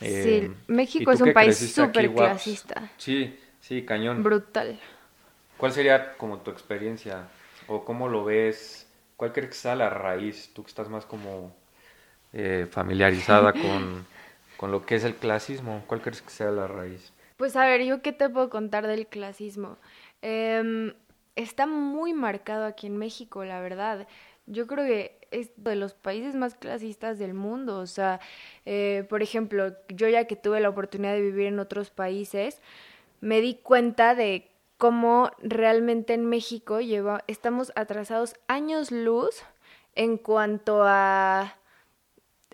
sí, 0.00 0.06
eh, 0.06 0.50
México 0.68 1.10
es 1.10 1.20
un 1.20 1.32
país 1.32 1.56
súper 1.56 2.12
clasista. 2.12 2.90
Sí, 2.96 3.38
sí, 3.60 3.84
cañón. 3.84 4.22
Brutal. 4.22 4.78
¿Cuál 5.56 5.72
sería 5.72 6.16
como 6.16 6.38
tu 6.38 6.52
experiencia? 6.52 7.24
¿O 7.66 7.84
cómo 7.84 8.08
lo 8.08 8.24
ves? 8.24 8.86
¿Cuál 9.16 9.32
crees 9.32 9.50
que 9.50 9.56
sea 9.56 9.74
la 9.74 9.90
raíz? 9.90 10.50
Tú 10.54 10.62
que 10.62 10.68
estás 10.68 10.88
más 10.88 11.04
como 11.04 11.52
eh, 12.32 12.68
familiarizada 12.70 13.52
con, 13.54 14.06
con 14.56 14.70
lo 14.70 14.86
que 14.86 14.94
es 14.94 15.02
el 15.02 15.16
clasismo, 15.16 15.82
¿cuál 15.88 16.00
crees 16.00 16.22
que 16.22 16.30
sea 16.30 16.52
la 16.52 16.68
raíz? 16.68 17.12
Pues 17.36 17.56
a 17.56 17.66
ver, 17.66 17.82
¿yo 17.84 18.00
qué 18.00 18.12
te 18.12 18.28
puedo 18.28 18.48
contar 18.48 18.86
del 18.86 19.08
clasismo? 19.08 19.76
Eh, 20.22 20.94
está 21.34 21.66
muy 21.66 22.14
marcado 22.14 22.64
aquí 22.64 22.86
en 22.86 22.96
México, 22.96 23.44
la 23.44 23.60
verdad 23.60 24.06
yo 24.48 24.66
creo 24.66 24.84
que 24.84 25.18
es 25.30 25.50
de 25.56 25.76
los 25.76 25.94
países 25.94 26.34
más 26.34 26.54
clasistas 26.54 27.18
del 27.18 27.34
mundo. 27.34 27.78
O 27.78 27.86
sea, 27.86 28.20
eh, 28.66 29.06
por 29.08 29.22
ejemplo, 29.22 29.74
yo 29.88 30.08
ya 30.08 30.26
que 30.26 30.36
tuve 30.36 30.60
la 30.60 30.68
oportunidad 30.68 31.12
de 31.12 31.20
vivir 31.20 31.46
en 31.46 31.60
otros 31.60 31.90
países, 31.90 32.60
me 33.20 33.40
di 33.40 33.54
cuenta 33.54 34.14
de 34.14 34.50
cómo 34.76 35.30
realmente 35.38 36.14
en 36.14 36.26
México 36.26 36.80
lleva, 36.80 37.24
estamos 37.26 37.72
atrasados 37.74 38.34
años 38.46 38.90
luz 38.92 39.42
en 39.94 40.16
cuanto 40.16 40.82
a 40.84 41.56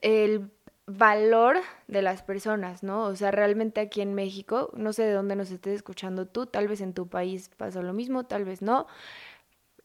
el 0.00 0.50
valor 0.86 1.58
de 1.86 2.02
las 2.02 2.22
personas, 2.22 2.82
¿no? 2.82 3.04
O 3.04 3.16
sea, 3.16 3.30
realmente 3.30 3.80
aquí 3.80 4.00
en 4.00 4.14
México, 4.14 4.70
no 4.74 4.92
sé 4.92 5.04
de 5.04 5.12
dónde 5.12 5.36
nos 5.36 5.50
estés 5.50 5.74
escuchando 5.74 6.26
tú, 6.26 6.46
tal 6.46 6.68
vez 6.68 6.80
en 6.80 6.92
tu 6.92 7.08
país 7.08 7.50
pasa 7.56 7.82
lo 7.82 7.92
mismo, 7.92 8.24
tal 8.24 8.44
vez 8.44 8.60
no, 8.60 8.86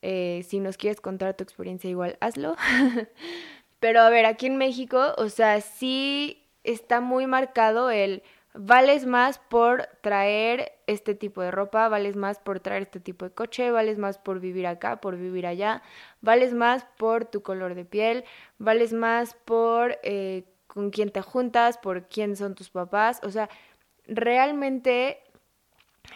eh, 0.02 0.46
si 0.48 0.60
nos 0.60 0.78
quieres 0.78 1.02
contar 1.02 1.36
tu 1.36 1.44
experiencia 1.44 1.90
igual, 1.90 2.18
hazlo. 2.22 2.56
Pero 3.80 4.02
a 4.02 4.10
ver, 4.10 4.26
aquí 4.26 4.48
en 4.48 4.58
México, 4.58 5.14
o 5.18 5.30
sea, 5.30 5.62
sí 5.62 6.46
está 6.64 7.02
muy 7.02 7.28
marcado 7.28 7.90
el 7.90 8.24
vales 8.54 9.06
más 9.06 9.40
por 9.40 9.88
traer 10.02 10.74
este 10.88 11.16
tipo 11.16 11.42
de 11.42 11.52
ropa, 11.52 11.88
vales 11.88 12.16
más 12.16 12.40
por 12.40 12.60
traer 12.60 12.84
este 12.84 13.00
tipo 13.00 13.26
de 13.26 13.32
coche, 13.32 13.72
vales 13.72 13.98
más 13.98 14.18
por 14.18 14.40
vivir 14.40 14.68
acá, 14.68 15.00
por 15.00 15.18
vivir 15.18 15.46
allá, 15.46 15.84
vales 16.22 16.54
más 16.54 16.86
por 16.98 17.26
tu 17.26 17.42
color 17.42 17.76
de 17.76 17.86
piel, 17.86 18.26
vales 18.58 18.92
más 18.92 19.36
por 19.46 20.00
eh, 20.04 20.44
con 20.68 20.90
quién 20.90 21.12
te 21.12 21.22
juntas, 21.22 21.78
por 21.78 22.08
quién 22.08 22.36
son 22.36 22.56
tus 22.56 22.70
papás, 22.70 23.22
o 23.24 23.30
sea, 23.30 23.50
realmente 24.08 25.20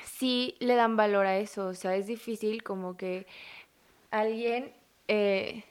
sí 0.05 0.55
le 0.59 0.75
dan 0.75 0.97
valor 0.97 1.25
a 1.25 1.37
eso, 1.37 1.67
o 1.67 1.73
sea, 1.73 1.95
es 1.95 2.07
difícil 2.07 2.63
como 2.63 2.97
que 2.97 3.27
alguien, 4.13 4.71
eh, 5.07 5.65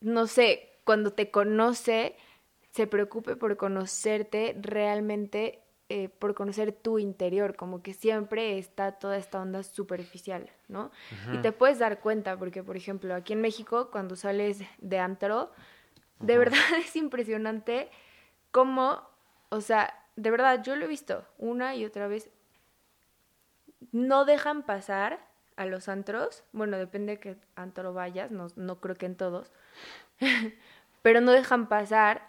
no 0.00 0.26
sé, 0.26 0.70
cuando 0.84 1.12
te 1.12 1.30
conoce, 1.30 2.16
se 2.70 2.86
preocupe 2.86 3.36
por 3.36 3.56
conocerte 3.58 4.56
realmente, 4.58 5.60
eh, 5.90 6.08
por 6.08 6.34
conocer 6.34 6.72
tu 6.72 6.98
interior, 6.98 7.54
como 7.54 7.82
que 7.82 7.92
siempre 7.92 8.56
está 8.58 8.92
toda 8.92 9.18
esta 9.18 9.40
onda 9.40 9.62
superficial, 9.62 10.48
¿no? 10.68 10.90
Y 11.30 11.38
te 11.38 11.52
puedes 11.52 11.78
dar 11.78 12.00
cuenta, 12.00 12.38
porque 12.38 12.62
por 12.62 12.76
ejemplo, 12.76 13.14
aquí 13.14 13.34
en 13.34 13.42
México, 13.42 13.90
cuando 13.90 14.16
sales 14.16 14.62
de 14.78 14.98
antro, 14.98 15.52
de 16.20 16.38
verdad 16.38 16.58
es 16.78 16.96
impresionante 16.96 17.90
cómo, 18.50 19.02
o 19.50 19.60
sea, 19.60 19.94
de 20.16 20.30
verdad, 20.30 20.62
yo 20.62 20.74
lo 20.74 20.86
he 20.86 20.88
visto 20.88 21.26
una 21.36 21.76
y 21.76 21.84
otra 21.84 22.06
vez, 22.06 22.30
no 23.92 24.24
dejan 24.24 24.62
pasar 24.62 25.31
a 25.56 25.66
los 25.66 25.88
antros, 25.88 26.44
bueno, 26.52 26.76
depende 26.78 27.12
de 27.12 27.18
qué 27.18 27.36
antro 27.56 27.92
vayas, 27.92 28.30
no, 28.30 28.48
no 28.56 28.80
creo 28.80 28.96
que 28.96 29.06
en 29.06 29.16
todos, 29.16 29.52
pero 31.02 31.20
no 31.20 31.32
dejan 31.32 31.68
pasar 31.68 32.28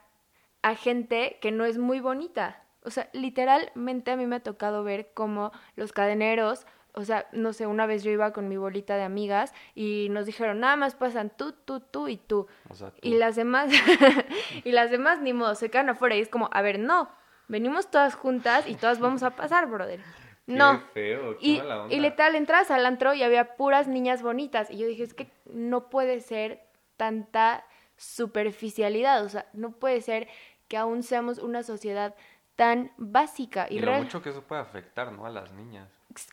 a 0.62 0.76
gente 0.76 1.38
que 1.42 1.52
no 1.52 1.66
es 1.66 1.78
muy 1.78 2.00
bonita. 2.00 2.62
O 2.86 2.90
sea, 2.90 3.10
literalmente 3.14 4.12
a 4.12 4.18
mí 4.18 4.26
me 4.26 4.38
ha 4.38 4.44
tocado 4.44 4.84
ver 4.84 5.12
cómo 5.14 5.52
los 5.76 5.94
cadeneros 5.94 6.66
o 6.96 7.06
sea, 7.06 7.28
no 7.32 7.54
sé, 7.54 7.66
una 7.66 7.88
vez 7.88 8.04
yo 8.04 8.12
iba 8.12 8.32
con 8.34 8.48
mi 8.48 8.58
bolita 8.58 8.96
de 8.96 9.04
amigas 9.04 9.52
y 9.74 10.10
nos 10.12 10.28
dijeron, 10.28 10.60
nada 10.60 10.76
más 10.76 10.94
pasan 10.94 11.32
tú, 11.36 11.52
tú, 11.52 11.80
tú 11.80 12.08
y 12.08 12.18
tú. 12.18 12.48
O 12.70 12.76
sea, 12.76 12.92
tú. 12.92 13.00
Y 13.02 13.18
las 13.18 13.36
demás, 13.36 13.72
y 14.64 14.72
las 14.72 14.92
demás 14.92 15.20
ni 15.20 15.34
modo, 15.34 15.56
se 15.56 15.72
quedan 15.72 15.90
afuera 15.90 16.16
y 16.16 16.22
es 16.22 16.30
como, 16.30 16.50
a 16.54 16.62
ver, 16.62 16.78
no, 16.78 17.10
venimos 17.48 17.90
todas 17.90 18.14
juntas 18.14 18.68
y 18.68 18.76
todas 18.76 19.00
vamos 19.00 19.24
a 19.24 19.32
pasar, 19.32 19.68
brother. 19.68 20.02
Qué 20.46 20.54
No. 20.54 20.80
feo, 20.94 21.38
qué 21.38 21.46
Y, 21.48 21.58
mala 21.60 21.84
onda. 21.84 21.96
y 21.96 22.00
letal, 22.00 22.36
entras 22.36 22.70
al 22.72 22.86
antro 22.86 23.14
y 23.14 23.24
había 23.24 23.56
puras 23.56 23.88
niñas 23.88 24.22
bonitas. 24.22 24.70
Y 24.70 24.78
yo 24.78 24.88
dije, 24.88 25.04
es 25.04 25.14
que 25.14 25.30
no 25.46 25.90
puede 25.90 26.20
ser 26.20 26.62
tanta 26.98 27.66
superficialidad. 27.96 29.24
O 29.24 29.30
sea, 29.30 29.46
no 29.54 29.72
puede 29.72 30.02
ser 30.02 30.28
que 30.68 30.78
aún 30.78 31.04
seamos 31.04 31.38
una 31.40 31.64
sociedad 31.64 32.16
tan 32.56 32.92
básica. 32.98 33.68
Y, 33.70 33.76
Y 33.78 33.80
lo 33.80 33.88
real- 33.88 34.04
mucho 34.04 34.22
que 34.22 34.30
eso 34.30 34.42
puede 34.42 34.62
afectar, 34.62 35.12
¿no? 35.12 35.26
A 35.26 35.30
las 35.30 35.52
niñas. 35.54 35.90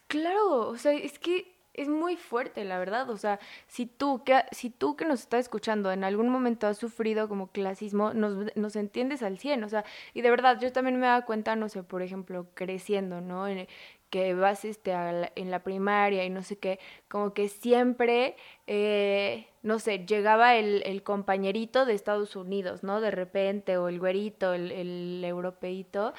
Claro, 0.09 0.69
o 0.69 0.77
sea, 0.77 0.93
es 0.93 1.19
que 1.19 1.55
es 1.73 1.89
muy 1.89 2.17
fuerte, 2.17 2.65
la 2.65 2.79
verdad. 2.79 3.09
O 3.11 3.17
sea, 3.17 3.39
si 3.69 3.87
tú 3.87 4.23
que, 4.25 4.43
si 4.51 4.71
tú 4.71 4.97
que 4.97 5.05
nos 5.07 5.21
estás 5.21 5.41
escuchando 5.41 5.91
en 5.93 6.05
algún 6.05 6.29
momento 6.29 6.67
has 6.67 6.77
sufrido 6.79 7.29
como 7.29 7.47
clasismo, 7.53 8.13
nos, 8.13 8.55
nos 8.57 8.77
entiendes 8.77 9.23
al 9.23 9.39
100. 9.39 9.65
O 9.65 9.69
sea, 9.69 9.85
y 10.13 10.21
de 10.21 10.31
verdad, 10.31 10.59
yo 10.61 10.73
también 10.73 10.99
me 10.99 11.07
daba 11.07 11.25
cuenta, 11.25 11.57
no 11.57 11.69
sé, 11.69 11.83
por 11.83 12.03
ejemplo, 12.03 12.47
creciendo, 12.55 13.21
¿no? 13.21 13.47
En- 13.49 13.67
que 14.11 14.35
vas 14.35 14.65
este, 14.65 14.93
la- 14.93 15.33
en 15.37 15.51
la 15.51 15.63
primaria 15.63 16.25
y 16.25 16.31
no 16.31 16.43
sé 16.43 16.59
qué, 16.59 16.79
como 17.09 17.33
que 17.35 17.49
siempre, 17.49 18.37
eh, 18.73 19.49
no 19.63 19.81
sé, 19.81 20.07
llegaba 20.07 20.55
el, 20.55 20.83
el 20.87 21.03
compañerito 21.03 21.85
de 21.85 21.93
Estados 21.93 22.37
Unidos, 22.37 22.85
¿no? 22.85 23.01
De 23.01 23.11
repente, 23.11 23.77
o 23.77 23.89
el 23.89 23.99
güerito, 23.99 24.55
el, 24.55 24.71
el 24.71 25.25
europeíto, 25.25 26.15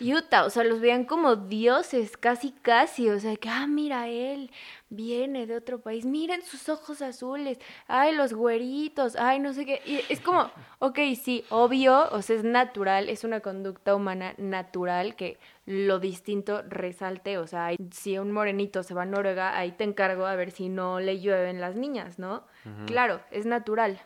y 0.00 0.14
Utah, 0.14 0.46
o 0.46 0.50
sea, 0.50 0.64
los 0.64 0.80
veían 0.80 1.04
como 1.04 1.36
dioses, 1.36 2.16
casi, 2.16 2.52
casi, 2.52 3.10
o 3.10 3.20
sea, 3.20 3.36
que, 3.36 3.50
ah, 3.50 3.66
mira, 3.66 4.08
él 4.08 4.50
viene 4.88 5.46
de 5.46 5.56
otro 5.56 5.80
país, 5.82 6.06
miren 6.06 6.42
sus 6.42 6.68
ojos 6.70 7.02
azules, 7.02 7.58
ay, 7.86 8.14
los 8.14 8.32
güeritos, 8.32 9.14
ay, 9.16 9.38
no 9.38 9.52
sé 9.52 9.66
qué, 9.66 9.82
y 9.84 10.00
es 10.08 10.20
como, 10.20 10.50
ok, 10.78 10.98
sí, 11.22 11.44
obvio, 11.50 12.08
o 12.10 12.22
sea, 12.22 12.36
es 12.36 12.44
natural, 12.44 13.08
es 13.10 13.24
una 13.24 13.40
conducta 13.40 13.94
humana 13.94 14.34
natural 14.38 15.16
que 15.16 15.38
lo 15.66 16.00
distinto 16.00 16.62
resalte, 16.62 17.38
o 17.38 17.46
sea, 17.46 17.70
si 17.92 18.18
un 18.18 18.32
morenito 18.32 18.82
se 18.82 18.94
va 18.94 19.02
a 19.02 19.06
Noruega, 19.06 19.56
ahí 19.56 19.70
te 19.70 19.84
encargo 19.84 20.26
a 20.26 20.34
ver 20.34 20.50
si 20.50 20.68
no 20.68 20.98
le 20.98 21.20
llueven 21.20 21.60
las 21.60 21.76
niñas, 21.76 21.89
¿no? 22.18 22.44
Claro, 22.86 23.20
es 23.30 23.46
natural. 23.46 24.00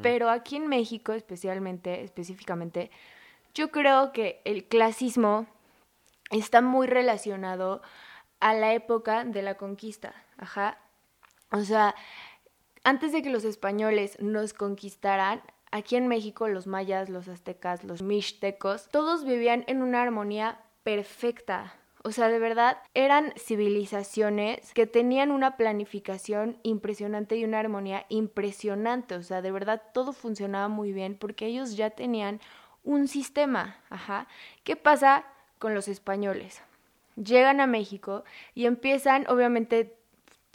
Pero 0.00 0.30
aquí 0.30 0.56
en 0.56 0.68
México, 0.68 1.12
especialmente, 1.12 2.02
específicamente, 2.02 2.90
yo 3.54 3.70
creo 3.70 4.12
que 4.12 4.40
el 4.44 4.64
clasismo 4.64 5.46
está 6.30 6.60
muy 6.60 6.86
relacionado 6.86 7.82
a 8.40 8.54
la 8.54 8.74
época 8.74 9.24
de 9.24 9.42
la 9.42 9.56
conquista. 9.56 10.14
Ajá. 10.38 10.78
O 11.50 11.60
sea, 11.60 11.94
antes 12.84 13.12
de 13.12 13.22
que 13.22 13.30
los 13.30 13.44
españoles 13.44 14.18
nos 14.20 14.52
conquistaran, 14.54 15.42
aquí 15.70 15.96
en 15.96 16.08
México 16.08 16.48
los 16.48 16.66
mayas, 16.66 17.08
los 17.08 17.28
aztecas, 17.28 17.84
los 17.84 18.02
mixtecos, 18.02 18.88
todos 18.88 19.24
vivían 19.24 19.64
en 19.66 19.82
una 19.82 20.02
armonía 20.02 20.60
perfecta. 20.82 21.74
O 22.04 22.10
sea, 22.10 22.28
de 22.28 22.38
verdad, 22.38 22.78
eran 22.94 23.32
civilizaciones 23.36 24.72
que 24.74 24.86
tenían 24.86 25.30
una 25.30 25.56
planificación 25.56 26.58
impresionante 26.62 27.36
y 27.36 27.44
una 27.44 27.60
armonía 27.60 28.06
impresionante. 28.08 29.14
O 29.14 29.22
sea, 29.22 29.40
de 29.40 29.52
verdad, 29.52 29.82
todo 29.94 30.12
funcionaba 30.12 30.68
muy 30.68 30.92
bien 30.92 31.16
porque 31.16 31.46
ellos 31.46 31.76
ya 31.76 31.90
tenían 31.90 32.40
un 32.82 33.06
sistema. 33.06 33.76
Ajá. 33.88 34.26
¿Qué 34.64 34.74
pasa 34.74 35.24
con 35.58 35.74
los 35.74 35.86
españoles? 35.86 36.60
Llegan 37.14 37.60
a 37.60 37.66
México 37.66 38.24
y 38.54 38.66
empiezan, 38.66 39.26
obviamente, 39.28 39.96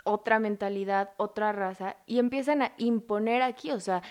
otra 0.07 0.39
mentalidad, 0.39 1.11
otra 1.17 1.51
raza, 1.51 1.97
y 2.05 2.19
empiezan 2.19 2.61
a 2.61 2.71
imponer 2.77 3.41
aquí, 3.41 3.71
o 3.71 3.79
sea, 3.79 4.01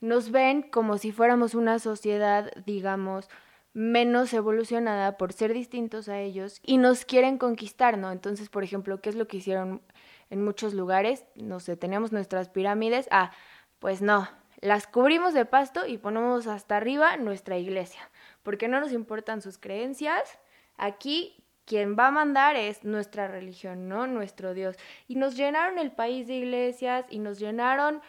nos 0.00 0.30
ven 0.30 0.62
como 0.62 0.98
si 0.98 1.10
fuéramos 1.10 1.54
una 1.54 1.78
sociedad, 1.78 2.52
digamos, 2.66 3.28
menos 3.78 4.34
evolucionada 4.34 5.16
por 5.16 5.32
ser 5.32 5.54
distintos 5.54 6.08
a 6.08 6.18
ellos 6.18 6.60
y 6.64 6.78
nos 6.78 7.04
quieren 7.04 7.38
conquistar, 7.38 7.96
¿no? 7.96 8.10
Entonces, 8.10 8.48
por 8.48 8.64
ejemplo, 8.64 9.00
¿qué 9.00 9.08
es 9.08 9.14
lo 9.14 9.28
que 9.28 9.36
hicieron 9.36 9.82
en 10.30 10.44
muchos 10.44 10.74
lugares? 10.74 11.24
No 11.36 11.60
sé, 11.60 11.76
teníamos 11.76 12.10
nuestras 12.10 12.48
pirámides, 12.48 13.06
ah, 13.12 13.30
pues 13.78 14.02
no, 14.02 14.28
las 14.60 14.88
cubrimos 14.88 15.32
de 15.32 15.44
pasto 15.44 15.86
y 15.86 15.96
ponemos 15.96 16.48
hasta 16.48 16.76
arriba 16.76 17.16
nuestra 17.18 17.56
iglesia, 17.56 18.10
porque 18.42 18.66
no 18.66 18.80
nos 18.80 18.90
importan 18.90 19.42
sus 19.42 19.58
creencias, 19.58 20.40
aquí 20.76 21.44
quien 21.64 21.96
va 21.96 22.08
a 22.08 22.10
mandar 22.10 22.56
es 22.56 22.82
nuestra 22.82 23.28
religión, 23.28 23.88
¿no? 23.88 24.08
Nuestro 24.08 24.54
Dios. 24.54 24.76
Y 25.06 25.14
nos 25.14 25.36
llenaron 25.36 25.78
el 25.78 25.92
país 25.92 26.26
de 26.26 26.34
iglesias 26.34 27.06
y 27.10 27.20
nos 27.20 27.38
llenaron... 27.38 28.02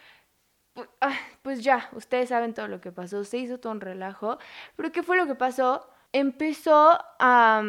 ah, 1.00 1.16
Pues 1.42 1.62
ya, 1.62 1.88
ustedes 1.92 2.28
saben 2.30 2.54
todo 2.54 2.68
lo 2.68 2.80
que 2.80 2.92
pasó, 2.92 3.24
se 3.24 3.38
hizo 3.38 3.58
todo 3.58 3.72
un 3.72 3.80
relajo, 3.80 4.38
pero 4.76 4.92
¿qué 4.92 5.02
fue 5.02 5.16
lo 5.16 5.26
que 5.26 5.34
pasó? 5.34 5.88
Empezó 6.12 6.98
a, 7.18 7.62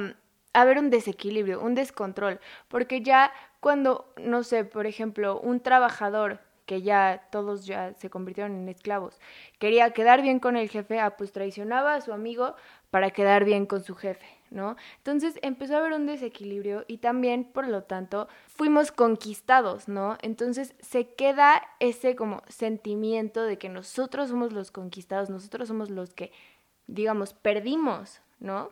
a 0.53 0.61
haber 0.61 0.77
un 0.79 0.89
desequilibrio, 0.89 1.61
un 1.61 1.75
descontrol, 1.75 2.39
porque 2.67 3.01
ya 3.01 3.31
cuando, 3.59 4.13
no 4.17 4.43
sé, 4.43 4.65
por 4.65 4.85
ejemplo, 4.87 5.39
un 5.39 5.59
trabajador 5.61 6.39
que 6.65 6.81
ya 6.81 7.27
todos 7.31 7.65
ya 7.65 7.93
se 7.95 8.09
convirtieron 8.09 8.53
en 8.55 8.69
esclavos, 8.69 9.19
quería 9.59 9.91
quedar 9.91 10.21
bien 10.21 10.39
con 10.39 10.55
el 10.57 10.69
jefe, 10.69 10.99
ah, 10.99 11.17
pues 11.17 11.31
traicionaba 11.31 11.95
a 11.95 12.01
su 12.01 12.13
amigo 12.13 12.55
para 12.89 13.11
quedar 13.11 13.45
bien 13.45 13.65
con 13.65 13.83
su 13.83 13.95
jefe, 13.95 14.25
¿no? 14.51 14.75
Entonces 14.97 15.39
empezó 15.41 15.75
a 15.75 15.79
haber 15.79 15.93
un 15.93 16.05
desequilibrio 16.05 16.85
y 16.87 16.97
también, 16.97 17.45
por 17.45 17.67
lo 17.67 17.83
tanto, 17.83 18.27
fuimos 18.47 18.91
conquistados, 18.91 19.87
¿no? 19.87 20.17
Entonces 20.21 20.75
se 20.79 21.13
queda 21.13 21.63
ese 21.79 22.15
como 22.15 22.43
sentimiento 22.47 23.43
de 23.43 23.57
que 23.57 23.69
nosotros 23.69 24.29
somos 24.29 24.53
los 24.53 24.69
conquistados, 24.69 25.29
nosotros 25.29 25.67
somos 25.67 25.89
los 25.89 26.13
que, 26.13 26.31
digamos, 26.87 27.33
perdimos, 27.33 28.21
¿no? 28.39 28.69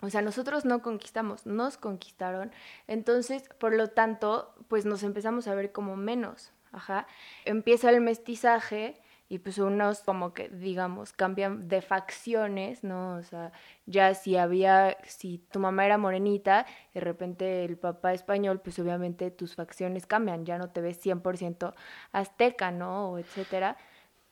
O 0.00 0.10
sea, 0.10 0.22
nosotros 0.22 0.64
no 0.64 0.80
conquistamos, 0.82 1.44
nos 1.44 1.76
conquistaron. 1.76 2.52
Entonces, 2.86 3.48
por 3.58 3.74
lo 3.74 3.88
tanto, 3.88 4.54
pues 4.68 4.86
nos 4.86 5.02
empezamos 5.02 5.48
a 5.48 5.54
ver 5.54 5.72
como 5.72 5.96
menos. 5.96 6.52
Ajá. 6.72 7.06
Empieza 7.44 7.90
el 7.90 8.00
mestizaje 8.00 9.00
y 9.28 9.38
pues 9.38 9.58
unos 9.58 10.00
como 10.00 10.32
que, 10.32 10.48
digamos, 10.48 11.12
cambian 11.12 11.68
de 11.68 11.82
facciones, 11.82 12.82
¿no? 12.82 13.16
O 13.16 13.22
sea, 13.22 13.52
ya 13.86 14.14
si 14.14 14.36
había, 14.36 14.96
si 15.04 15.38
tu 15.50 15.58
mamá 15.60 15.84
era 15.84 15.98
morenita, 15.98 16.66
de 16.94 17.00
repente 17.00 17.64
el 17.64 17.76
papá 17.76 18.14
español, 18.14 18.60
pues 18.60 18.78
obviamente 18.78 19.30
tus 19.30 19.54
facciones 19.54 20.06
cambian, 20.06 20.46
ya 20.46 20.56
no 20.58 20.70
te 20.70 20.80
ves 20.80 20.98
100% 21.04 21.74
azteca, 22.12 22.70
¿no? 22.70 23.10
O 23.12 23.18
etcétera. 23.18 23.76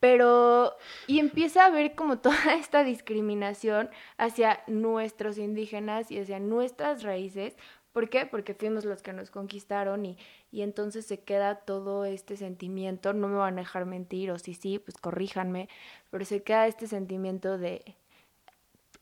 Pero, 0.01 0.77
y 1.07 1.19
empieza 1.21 1.65
a 1.65 1.67
haber 1.67 1.95
como 1.95 2.19
toda 2.21 2.55
esta 2.55 2.85
discriminación 2.85 3.91
hacia 4.19 4.63
nuestros 4.67 5.39
indígenas 5.39 6.11
y 6.11 6.21
hacia 6.21 6.41
nuestras 6.41 7.03
raíces. 7.03 7.57
¿Por 7.97 8.11
qué? 8.11 8.27
Porque 8.27 8.53
fuimos 8.53 8.85
los 8.85 9.01
que 9.01 9.15
nos 9.15 9.31
conquistaron 9.31 10.05
y, 10.05 10.19
y 10.53 10.61
entonces 10.61 11.07
se 11.07 11.21
queda 11.21 11.55
todo 11.55 12.05
este 12.05 12.37
sentimiento, 12.37 13.15
no 13.15 13.27
me 13.27 13.37
van 13.39 13.55
a 13.55 13.63
dejar 13.63 13.87
mentir, 13.87 14.31
o 14.31 14.39
si 14.39 14.53
sí, 14.53 14.79
pues 14.79 14.99
corríjanme, 14.99 15.71
pero 16.11 16.27
se 16.27 16.43
queda 16.43 16.67
este 16.67 16.89
sentimiento 16.89 17.57
de 17.57 17.97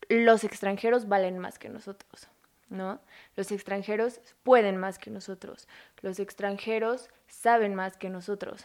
los 0.09 0.44
extranjeros 0.44 1.09
valen 1.09 1.40
más 1.40 1.59
que 1.59 1.70
nosotros, 1.70 2.28
¿no? 2.68 3.00
Los 3.35 3.50
extranjeros 3.50 4.20
pueden 4.44 4.76
más 4.76 5.00
que 5.00 5.11
nosotros, 5.11 5.66
los 6.00 6.20
extranjeros 6.20 7.11
saben 7.26 7.74
más 7.74 7.96
que 7.96 8.11
nosotros. 8.11 8.64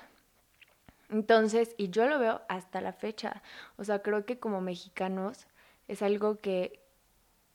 Entonces, 1.09 1.73
y 1.75 1.89
yo 1.89 2.05
lo 2.05 2.19
veo 2.19 2.43
hasta 2.49 2.81
la 2.81 2.93
fecha. 2.93 3.41
O 3.77 3.83
sea, 3.83 4.03
creo 4.03 4.27
que 4.27 4.37
como 4.37 4.61
mexicanos 4.61 5.47
es 5.87 6.03
algo 6.03 6.37
que, 6.37 6.83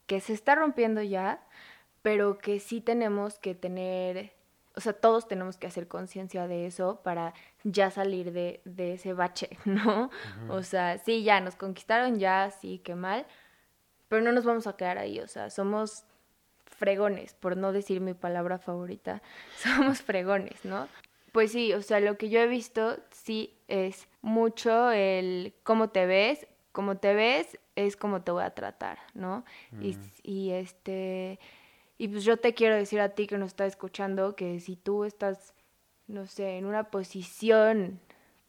que 0.08 0.20
se 0.20 0.32
está 0.32 0.56
rompiendo 0.56 1.02
ya, 1.02 1.40
pero 2.04 2.36
que 2.36 2.60
sí 2.60 2.82
tenemos 2.82 3.38
que 3.38 3.54
tener, 3.54 4.34
o 4.76 4.80
sea, 4.82 4.92
todos 4.92 5.26
tenemos 5.26 5.56
que 5.56 5.66
hacer 5.66 5.88
conciencia 5.88 6.46
de 6.46 6.66
eso 6.66 7.00
para 7.02 7.32
ya 7.62 7.90
salir 7.90 8.30
de, 8.30 8.60
de 8.66 8.92
ese 8.92 9.14
bache, 9.14 9.56
¿no? 9.64 10.10
O 10.50 10.62
sea, 10.62 10.98
sí, 10.98 11.24
ya 11.24 11.40
nos 11.40 11.56
conquistaron, 11.56 12.18
ya, 12.18 12.50
sí, 12.50 12.78
qué 12.84 12.94
mal, 12.94 13.24
pero 14.08 14.20
no 14.20 14.32
nos 14.32 14.44
vamos 14.44 14.66
a 14.66 14.76
quedar 14.76 14.98
ahí, 14.98 15.18
o 15.18 15.26
sea, 15.26 15.48
somos 15.48 16.04
fregones, 16.66 17.32
por 17.32 17.56
no 17.56 17.72
decir 17.72 18.02
mi 18.02 18.12
palabra 18.12 18.58
favorita, 18.58 19.22
somos 19.56 20.02
fregones, 20.02 20.62
¿no? 20.66 20.88
Pues 21.32 21.52
sí, 21.52 21.72
o 21.72 21.80
sea, 21.80 22.00
lo 22.00 22.18
que 22.18 22.28
yo 22.28 22.38
he 22.40 22.46
visto 22.46 22.98
sí 23.12 23.56
es 23.66 24.08
mucho 24.20 24.90
el 24.90 25.54
cómo 25.62 25.88
te 25.88 26.04
ves, 26.04 26.46
cómo 26.70 26.98
te 26.98 27.14
ves 27.14 27.58
es 27.76 27.96
cómo 27.96 28.20
te 28.20 28.30
voy 28.30 28.44
a 28.44 28.50
tratar, 28.50 28.98
¿no? 29.14 29.44
Y, 29.80 29.96
y 30.22 30.50
este, 30.50 31.40
y 31.98 32.08
pues 32.08 32.24
yo 32.24 32.36
te 32.36 32.54
quiero 32.54 32.74
decir 32.74 33.00
a 33.00 33.10
ti 33.10 33.26
que 33.26 33.38
nos 33.38 33.48
está 33.48 33.66
escuchando 33.66 34.36
que 34.36 34.60
si 34.60 34.76
tú 34.76 35.04
estás, 35.04 35.54
no 36.06 36.26
sé, 36.26 36.58
en 36.58 36.66
una 36.66 36.90
posición, 36.90 38.00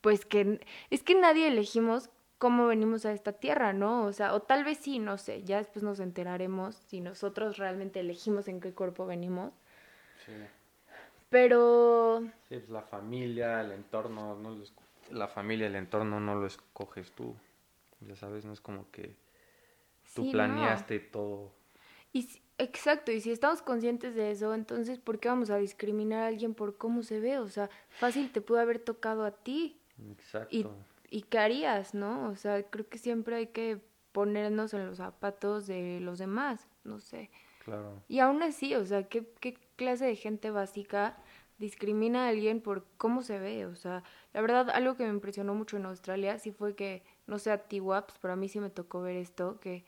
pues 0.01 0.25
que 0.25 0.59
es 0.89 1.03
que 1.03 1.15
nadie 1.15 1.47
elegimos 1.47 2.09
cómo 2.37 2.67
venimos 2.67 3.05
a 3.05 3.11
esta 3.11 3.33
tierra, 3.33 3.73
¿no? 3.73 4.05
O 4.05 4.13
sea, 4.13 4.33
o 4.33 4.41
tal 4.41 4.63
vez 4.63 4.79
sí, 4.79 4.99
no 4.99 5.17
sé, 5.17 5.43
ya 5.43 5.57
después 5.57 5.83
nos 5.83 5.99
enteraremos 5.99 6.75
si 6.75 7.01
nosotros 7.01 7.57
realmente 7.57 7.99
elegimos 7.99 8.47
en 8.47 8.59
qué 8.59 8.73
cuerpo 8.73 9.05
venimos. 9.05 9.53
Sí. 10.25 10.33
Pero... 11.29 12.21
Sí, 12.49 12.57
pues 12.57 12.69
la 12.69 12.81
familia, 12.81 13.61
el 13.61 13.71
entorno, 13.71 14.35
no 14.35 14.57
la 15.11 15.27
familia, 15.27 15.67
el 15.67 15.75
entorno 15.75 16.19
no 16.19 16.35
lo 16.35 16.47
escoges 16.47 17.11
tú. 17.11 17.35
Ya 18.01 18.15
sabes, 18.15 18.45
no 18.45 18.53
es 18.53 18.61
como 18.61 18.89
que 18.91 19.15
tú 20.13 20.31
planeaste 20.31 20.99
todo. 20.99 21.51
Y 22.15 22.29
exacto, 22.57 23.11
y 23.11 23.19
si 23.19 23.29
estamos 23.29 23.61
conscientes 23.61 24.15
de 24.15 24.31
eso, 24.31 24.53
entonces 24.53 24.99
¿por 24.99 25.19
qué 25.19 25.27
vamos 25.27 25.49
a 25.49 25.57
discriminar 25.57 26.23
a 26.23 26.27
alguien 26.27 26.53
por 26.53 26.77
cómo 26.77 27.03
se 27.03 27.19
ve? 27.19 27.39
O 27.39 27.49
sea, 27.49 27.69
fácil 27.89 28.31
te 28.31 28.39
pudo 28.39 28.59
haber 28.59 28.79
tocado 28.79 29.25
a 29.25 29.31
ti. 29.31 29.77
Exacto. 30.11 30.55
Y, 30.55 30.65
y 31.09 31.23
qué 31.23 31.39
harías, 31.39 31.93
¿no? 31.93 32.29
O 32.29 32.37
sea, 32.37 32.63
creo 32.63 32.87
que 32.87 32.99
siempre 32.99 33.35
hay 33.35 33.47
que 33.47 33.81
ponernos 34.13 34.73
en 34.73 34.87
los 34.87 34.99
zapatos 34.99 35.67
de 35.67 35.99
los 35.99 36.17
demás, 36.17 36.69
no 36.85 37.01
sé. 37.01 37.31
Claro. 37.65 38.01
Y 38.07 38.19
aún 38.19 38.41
así, 38.43 38.75
o 38.75 38.85
sea, 38.85 39.09
¿qué, 39.09 39.29
qué 39.41 39.57
clase 39.75 40.05
de 40.05 40.15
gente 40.15 40.51
básica 40.51 41.17
discrimina 41.57 42.27
a 42.27 42.29
alguien 42.29 42.61
por 42.61 42.85
cómo 42.95 43.23
se 43.23 43.39
ve? 43.39 43.65
O 43.65 43.75
sea, 43.75 44.03
la 44.31 44.39
verdad, 44.39 44.69
algo 44.69 44.95
que 44.95 45.03
me 45.03 45.09
impresionó 45.09 45.53
mucho 45.53 45.75
en 45.75 45.85
Australia 45.85 46.39
sí 46.39 46.53
fue 46.53 46.75
que, 46.75 47.03
no 47.27 47.39
sé 47.39 47.51
a 47.51 47.57
ti, 47.67 47.81
Waps, 47.81 48.19
pero 48.21 48.35
a 48.35 48.37
mí 48.37 48.47
sí 48.47 48.61
me 48.61 48.69
tocó 48.69 49.01
ver 49.01 49.17
esto, 49.17 49.59
que 49.59 49.83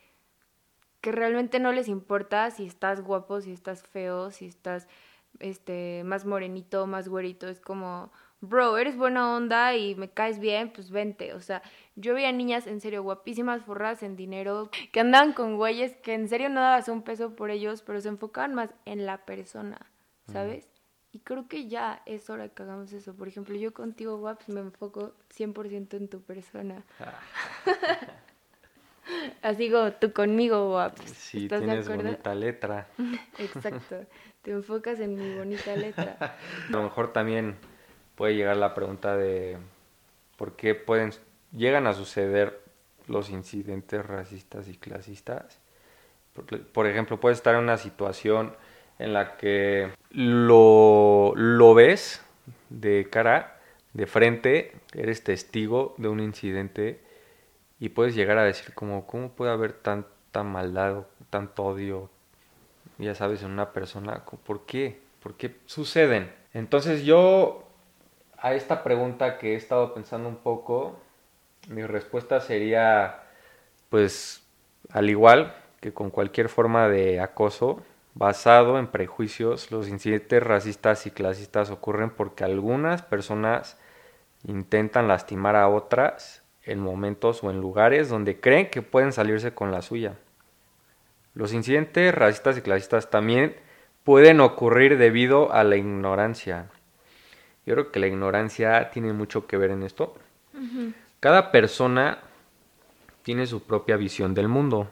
que 1.01 1.11
realmente 1.11 1.59
no 1.59 1.71
les 1.71 1.87
importa 1.87 2.49
si 2.51 2.65
estás 2.65 3.01
guapo, 3.01 3.41
si 3.41 3.51
estás 3.51 3.83
feo, 3.83 4.31
si 4.31 4.45
estás 4.45 4.87
este 5.39 6.03
más 6.03 6.25
morenito, 6.25 6.87
más 6.87 7.07
güerito, 7.07 7.47
es 7.47 7.59
como 7.59 8.11
bro, 8.39 8.77
eres 8.77 8.95
buena 8.95 9.35
onda 9.35 9.75
y 9.75 9.95
me 9.95 10.09
caes 10.09 10.39
bien, 10.39 10.71
pues 10.71 10.91
vente. 10.91 11.33
O 11.33 11.41
sea, 11.41 11.61
yo 11.95 12.13
veía 12.13 12.31
niñas 12.31 12.67
en 12.67 12.81
serio 12.81 13.03
guapísimas, 13.03 13.63
forradas 13.63 14.03
en 14.03 14.15
dinero, 14.15 14.69
que 14.91 14.99
andaban 14.99 15.33
con 15.33 15.57
güeyes 15.57 15.95
que 15.97 16.13
en 16.13 16.27
serio 16.27 16.49
no 16.49 16.61
dabas 16.61 16.87
un 16.87 17.01
peso 17.01 17.35
por 17.35 17.49
ellos, 17.49 17.81
pero 17.81 18.01
se 18.01 18.09
enfocaban 18.09 18.53
más 18.53 18.73
en 18.85 19.05
la 19.05 19.25
persona, 19.25 19.79
¿sabes? 20.31 20.69
Y 21.11 21.19
creo 21.19 21.47
que 21.47 21.67
ya 21.67 22.01
es 22.05 22.29
hora 22.29 22.49
que 22.49 22.63
hagamos 22.63 22.91
eso. 22.93 23.15
Por 23.15 23.27
ejemplo, 23.27 23.55
yo 23.55 23.73
contigo, 23.73 24.17
Waps, 24.17 24.49
me 24.49 24.59
enfoco 24.59 25.13
100% 25.35 25.97
en 25.97 26.09
tu 26.09 26.21
persona. 26.21 26.83
Así 29.41 29.69
como 29.71 29.91
tú 29.93 30.13
conmigo, 30.13 30.69
guaps. 30.69 31.01
Sí, 31.11 31.47
tienes 31.47 31.87
bonita 31.87 32.35
letra. 32.35 32.87
Exacto, 33.39 34.05
te 34.41 34.51
enfocas 34.51 34.99
en 34.99 35.15
mi 35.15 35.37
bonita 35.37 35.75
letra. 35.75 36.17
A 36.69 36.71
lo 36.71 36.83
mejor 36.83 37.13
también 37.13 37.55
puede 38.15 38.35
llegar 38.35 38.57
la 38.57 38.73
pregunta 38.73 39.15
de 39.15 39.57
por 40.37 40.55
qué 40.55 40.75
pueden 40.75 41.11
llegan 41.51 41.87
a 41.87 41.93
suceder 41.93 42.61
los 43.07 43.29
incidentes 43.29 44.05
racistas 44.05 44.67
y 44.67 44.77
clasistas. 44.77 45.59
Por, 46.73 46.85
ejemplo, 46.85 47.19
puedes 47.19 47.39
estar 47.39 47.55
en 47.55 47.61
una 47.61 47.77
situación 47.77 48.53
en 48.99 49.13
la 49.13 49.37
que 49.37 49.91
lo, 50.11 51.33
lo 51.35 51.73
ves 51.73 52.21
de 52.69 53.07
cara, 53.09 53.59
de 53.93 54.05
frente, 54.05 54.73
eres 54.93 55.23
testigo 55.23 55.95
de 55.97 56.09
un 56.09 56.19
incidente 56.19 56.99
y 57.79 57.89
puedes 57.89 58.15
llegar 58.15 58.37
a 58.37 58.43
decir 58.43 58.73
como, 58.73 59.05
¿cómo 59.05 59.29
puede 59.29 59.51
haber 59.51 59.73
tanta 59.73 60.43
maldad, 60.43 61.05
tanto 61.29 61.63
odio, 61.65 62.09
ya 62.97 63.15
sabes, 63.15 63.43
en 63.43 63.51
una 63.51 63.71
persona? 63.71 64.23
¿Por 64.45 64.65
qué? 64.65 64.99
¿Por 65.21 65.35
qué 65.35 65.55
suceden? 65.65 66.31
Entonces 66.53 67.03
yo 67.03 67.67
a 68.37 68.53
esta 68.53 68.83
pregunta 68.83 69.37
que 69.37 69.53
he 69.53 69.55
estado 69.55 69.93
pensando 69.93 70.29
un 70.29 70.37
poco, 70.37 70.99
mi 71.67 71.83
respuesta 71.83 72.39
sería, 72.39 73.23
pues, 73.89 74.43
al 74.91 75.09
igual 75.09 75.53
que 75.79 75.93
con 75.93 76.09
cualquier 76.09 76.49
forma 76.49 76.87
de 76.87 77.19
acoso, 77.19 77.83
basado 78.13 78.79
en 78.79 78.87
prejuicios, 78.87 79.71
los 79.71 79.87
incidentes 79.87 80.41
racistas 80.41 81.05
y 81.05 81.11
clasistas 81.11 81.69
ocurren 81.69 82.09
porque 82.09 82.43
algunas 82.43 83.03
personas 83.03 83.77
intentan 84.43 85.07
lastimar 85.07 85.55
a 85.55 85.69
otras 85.69 86.41
en 86.67 86.79
momentos 86.79 87.43
o 87.43 87.49
en 87.49 87.59
lugares 87.59 88.09
donde 88.09 88.39
creen 88.39 88.69
que 88.69 88.81
pueden 88.81 89.13
salirse 89.13 89.53
con 89.53 89.71
la 89.71 89.81
suya. 89.81 90.15
Los 91.33 91.53
incidentes 91.53 92.13
racistas 92.13 92.57
y 92.57 92.61
clasistas 92.61 93.09
también 93.09 93.55
pueden 94.03 94.41
ocurrir 94.41 94.97
debido 94.97 95.51
a 95.53 95.63
la 95.63 95.77
ignorancia. 95.77 96.69
Yo 97.65 97.73
creo 97.73 97.91
que 97.91 97.99
la 97.99 98.07
ignorancia 98.07 98.91
tiene 98.91 99.13
mucho 99.13 99.47
que 99.47 99.57
ver 99.57 99.71
en 99.71 99.83
esto. 99.83 100.15
Cada 101.19 101.51
persona 101.51 102.19
tiene 103.23 103.45
su 103.45 103.63
propia 103.63 103.97
visión 103.97 104.33
del 104.33 104.47
mundo. 104.47 104.89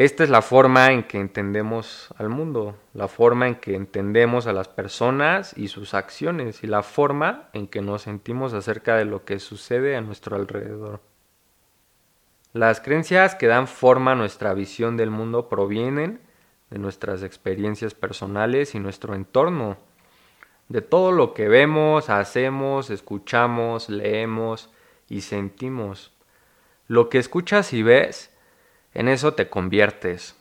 Esta 0.00 0.24
es 0.24 0.30
la 0.30 0.40
forma 0.40 0.92
en 0.92 1.02
que 1.02 1.18
entendemos 1.18 2.08
al 2.16 2.30
mundo, 2.30 2.74
la 2.94 3.06
forma 3.06 3.48
en 3.48 3.56
que 3.56 3.74
entendemos 3.74 4.46
a 4.46 4.54
las 4.54 4.66
personas 4.66 5.52
y 5.58 5.68
sus 5.68 5.92
acciones 5.92 6.64
y 6.64 6.68
la 6.68 6.82
forma 6.82 7.50
en 7.52 7.66
que 7.66 7.82
nos 7.82 8.00
sentimos 8.00 8.54
acerca 8.54 8.96
de 8.96 9.04
lo 9.04 9.26
que 9.26 9.38
sucede 9.38 9.96
a 9.96 10.00
nuestro 10.00 10.36
alrededor. 10.36 11.02
Las 12.54 12.80
creencias 12.80 13.34
que 13.34 13.46
dan 13.46 13.68
forma 13.68 14.12
a 14.12 14.14
nuestra 14.14 14.54
visión 14.54 14.96
del 14.96 15.10
mundo 15.10 15.50
provienen 15.50 16.22
de 16.70 16.78
nuestras 16.78 17.22
experiencias 17.22 17.92
personales 17.92 18.74
y 18.74 18.80
nuestro 18.80 19.14
entorno, 19.14 19.76
de 20.70 20.80
todo 20.80 21.12
lo 21.12 21.34
que 21.34 21.46
vemos, 21.46 22.08
hacemos, 22.08 22.88
escuchamos, 22.88 23.90
leemos 23.90 24.70
y 25.10 25.20
sentimos. 25.20 26.10
Lo 26.88 27.10
que 27.10 27.18
escuchas 27.18 27.74
y 27.74 27.82
ves 27.82 28.29
en 28.94 29.08
eso 29.08 29.34
te 29.34 29.48
conviertes, 29.48 30.36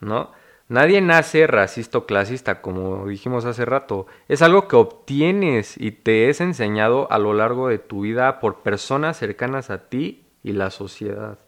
¿no? 0.00 0.32
Nadie 0.68 1.00
nace 1.00 1.48
racista 1.48 1.98
o 1.98 2.06
clasista, 2.06 2.62
como 2.62 3.08
dijimos 3.08 3.44
hace 3.44 3.64
rato. 3.64 4.06
Es 4.28 4.40
algo 4.40 4.68
que 4.68 4.76
obtienes 4.76 5.74
y 5.76 5.90
te 5.90 6.28
es 6.28 6.40
enseñado 6.40 7.10
a 7.10 7.18
lo 7.18 7.34
largo 7.34 7.66
de 7.66 7.78
tu 7.78 8.02
vida 8.02 8.38
por 8.38 8.60
personas 8.60 9.18
cercanas 9.18 9.70
a 9.70 9.88
ti 9.88 10.24
y 10.44 10.52
la 10.52 10.70
sociedad. 10.70 11.38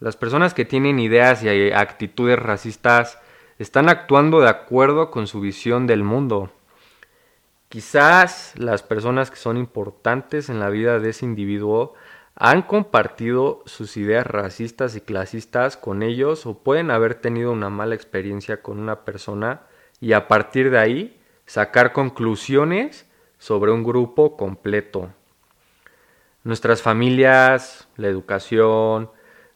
Las 0.00 0.16
personas 0.16 0.54
que 0.54 0.64
tienen 0.64 0.98
ideas 0.98 1.42
y 1.42 1.72
actitudes 1.72 2.38
racistas 2.38 3.18
están 3.58 3.90
actuando 3.90 4.40
de 4.40 4.48
acuerdo 4.48 5.10
con 5.10 5.26
su 5.26 5.40
visión 5.40 5.86
del 5.86 6.02
mundo. 6.02 6.50
Quizás 7.68 8.54
las 8.56 8.82
personas 8.82 9.30
que 9.30 9.36
son 9.36 9.56
importantes 9.56 10.48
en 10.48 10.58
la 10.58 10.70
vida 10.70 11.00
de 11.00 11.10
ese 11.10 11.26
individuo 11.26 11.92
han 12.36 12.62
compartido 12.62 13.62
sus 13.64 13.96
ideas 13.96 14.26
racistas 14.26 14.94
y 14.94 15.00
clasistas 15.00 15.78
con 15.78 16.02
ellos 16.02 16.44
o 16.44 16.58
pueden 16.58 16.90
haber 16.90 17.14
tenido 17.14 17.50
una 17.50 17.70
mala 17.70 17.94
experiencia 17.94 18.60
con 18.60 18.78
una 18.78 19.04
persona 19.06 19.62
y 20.00 20.12
a 20.12 20.28
partir 20.28 20.70
de 20.70 20.78
ahí 20.78 21.20
sacar 21.46 21.94
conclusiones 21.94 23.10
sobre 23.38 23.72
un 23.72 23.84
grupo 23.84 24.36
completo. 24.36 25.10
Nuestras 26.44 26.82
familias, 26.82 27.88
la 27.96 28.08
educación, 28.08 29.10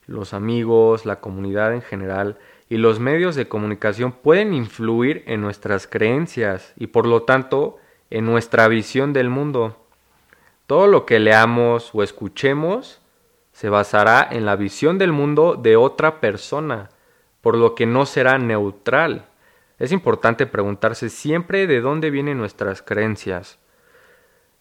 los 0.07 0.33
amigos, 0.33 1.05
la 1.05 1.21
comunidad 1.21 1.75
en 1.75 1.83
general 1.83 2.39
y 2.71 2.79
los 2.79 2.99
medios 2.99 3.37
de 3.37 3.47
comunicación 3.47 4.13
pueden 4.13 4.55
influir 4.55 5.23
en 5.27 5.43
nuestras 5.43 5.87
creencias 5.87 6.73
y 6.77 6.87
por 6.87 7.07
lo 7.07 7.25
tanto 7.25 7.77
en 8.09 8.25
nuestra 8.25 8.69
visión 8.69 9.13
del 9.13 9.29
mundo. 9.29 9.80
Todo 10.71 10.87
lo 10.87 11.05
que 11.05 11.19
leamos 11.19 11.91
o 11.95 12.05
escuchemos 12.05 13.01
se 13.51 13.69
basará 13.69 14.29
en 14.31 14.47
la 14.47 14.55
visión 14.55 14.99
del 14.99 15.11
mundo 15.11 15.57
de 15.57 15.75
otra 15.75 16.21
persona, 16.21 16.91
por 17.41 17.57
lo 17.57 17.75
que 17.75 17.87
no 17.87 18.07
será 18.07 18.39
neutral. 18.39 19.27
Es 19.81 19.91
importante 19.91 20.47
preguntarse 20.47 21.09
siempre 21.09 21.67
de 21.67 21.81
dónde 21.81 22.11
vienen 22.11 22.39
nuestras 22.39 22.83
creencias. 22.83 23.59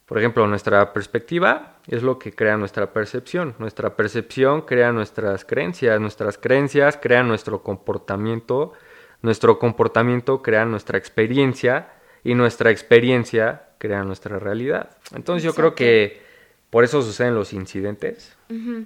Por 0.07 0.17
ejemplo, 0.17 0.47
nuestra 0.47 0.93
perspectiva 0.93 1.75
es 1.85 2.01
lo 2.01 2.17
que 2.17 2.33
crea 2.33 2.57
nuestra 2.57 2.91
percepción. 2.91 3.53
Nuestra 3.59 3.95
percepción 3.95 4.61
crea 4.63 4.91
nuestras 4.91 5.45
creencias. 5.45 6.01
Nuestras 6.01 6.39
creencias 6.39 6.97
crean 6.99 7.27
nuestro 7.27 7.61
comportamiento. 7.61 8.73
Nuestro 9.21 9.59
comportamiento 9.59 10.41
crea 10.41 10.65
nuestra 10.65 10.97
experiencia. 10.97 11.98
Y 12.23 12.35
nuestra 12.35 12.71
experiencia 12.71 13.69
crea 13.77 14.03
nuestra 14.03 14.39
realidad. 14.39 14.97
Entonces 15.13 15.43
yo 15.43 15.53
creo 15.53 15.73
que 15.75 16.21
por 16.69 16.83
eso 16.83 17.01
suceden 17.01 17.33
los 17.33 17.53
incidentes, 17.53 18.35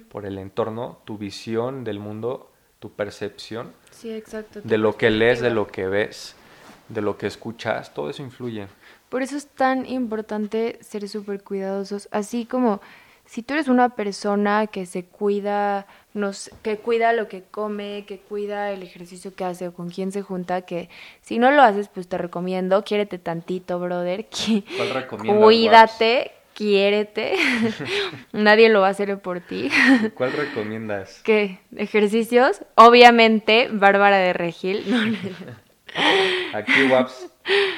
por 0.08 0.24
el 0.24 0.38
entorno, 0.38 1.00
tu 1.04 1.18
visión 1.18 1.84
del 1.84 1.98
mundo, 1.98 2.50
tu 2.78 2.92
percepción. 2.92 3.72
Sí, 3.90 4.10
exacto. 4.10 4.60
De 4.62 4.78
lo 4.78 4.96
que 4.96 5.10
lees, 5.10 5.40
de 5.40 5.50
lo 5.50 5.66
que 5.66 5.86
ves, 5.86 6.34
de 6.88 7.02
lo 7.02 7.18
que 7.18 7.26
escuchas, 7.26 7.92
todo 7.92 8.08
eso 8.10 8.22
influye. 8.22 8.68
Por 9.08 9.22
eso 9.22 9.36
es 9.36 9.46
tan 9.46 9.86
importante 9.86 10.78
ser 10.80 11.08
súper 11.08 11.42
cuidadosos, 11.42 12.08
así 12.10 12.46
como 12.46 12.80
si 13.26 13.42
tú 13.42 13.54
eres 13.54 13.68
una 13.68 13.90
persona 13.90 14.66
que 14.66 14.86
se 14.86 15.04
cuida, 15.04 15.86
nos, 16.12 16.50
que 16.62 16.76
cuida 16.76 17.12
lo 17.12 17.28
que 17.28 17.42
come, 17.42 18.04
que 18.06 18.18
cuida 18.18 18.70
el 18.70 18.82
ejercicio 18.82 19.34
que 19.34 19.44
hace 19.44 19.68
o 19.68 19.74
con 19.74 19.90
quién 19.90 20.12
se 20.12 20.22
junta, 20.22 20.62
que 20.62 20.88
si 21.22 21.38
no 21.38 21.50
lo 21.50 21.62
haces, 21.62 21.88
pues 21.88 22.06
te 22.08 22.18
recomiendo, 22.18 22.84
quiérete 22.84 23.18
tantito, 23.18 23.78
brother. 23.80 24.26
¿Cuál 24.76 25.08
Cuídate, 25.36 26.32
quiérete. 26.54 27.34
Nadie 28.32 28.68
lo 28.68 28.80
va 28.82 28.88
a 28.88 28.90
hacer 28.90 29.18
por 29.18 29.40
ti. 29.40 29.70
¿Cuál 30.14 30.32
recomiendas? 30.32 31.20
¿Qué? 31.24 31.58
¿Ejercicios? 31.76 32.62
Obviamente, 32.76 33.68
Bárbara 33.72 34.18
de 34.18 34.32
Regil. 34.32 34.84
Aquí 36.52 36.84
Waps 36.90 37.28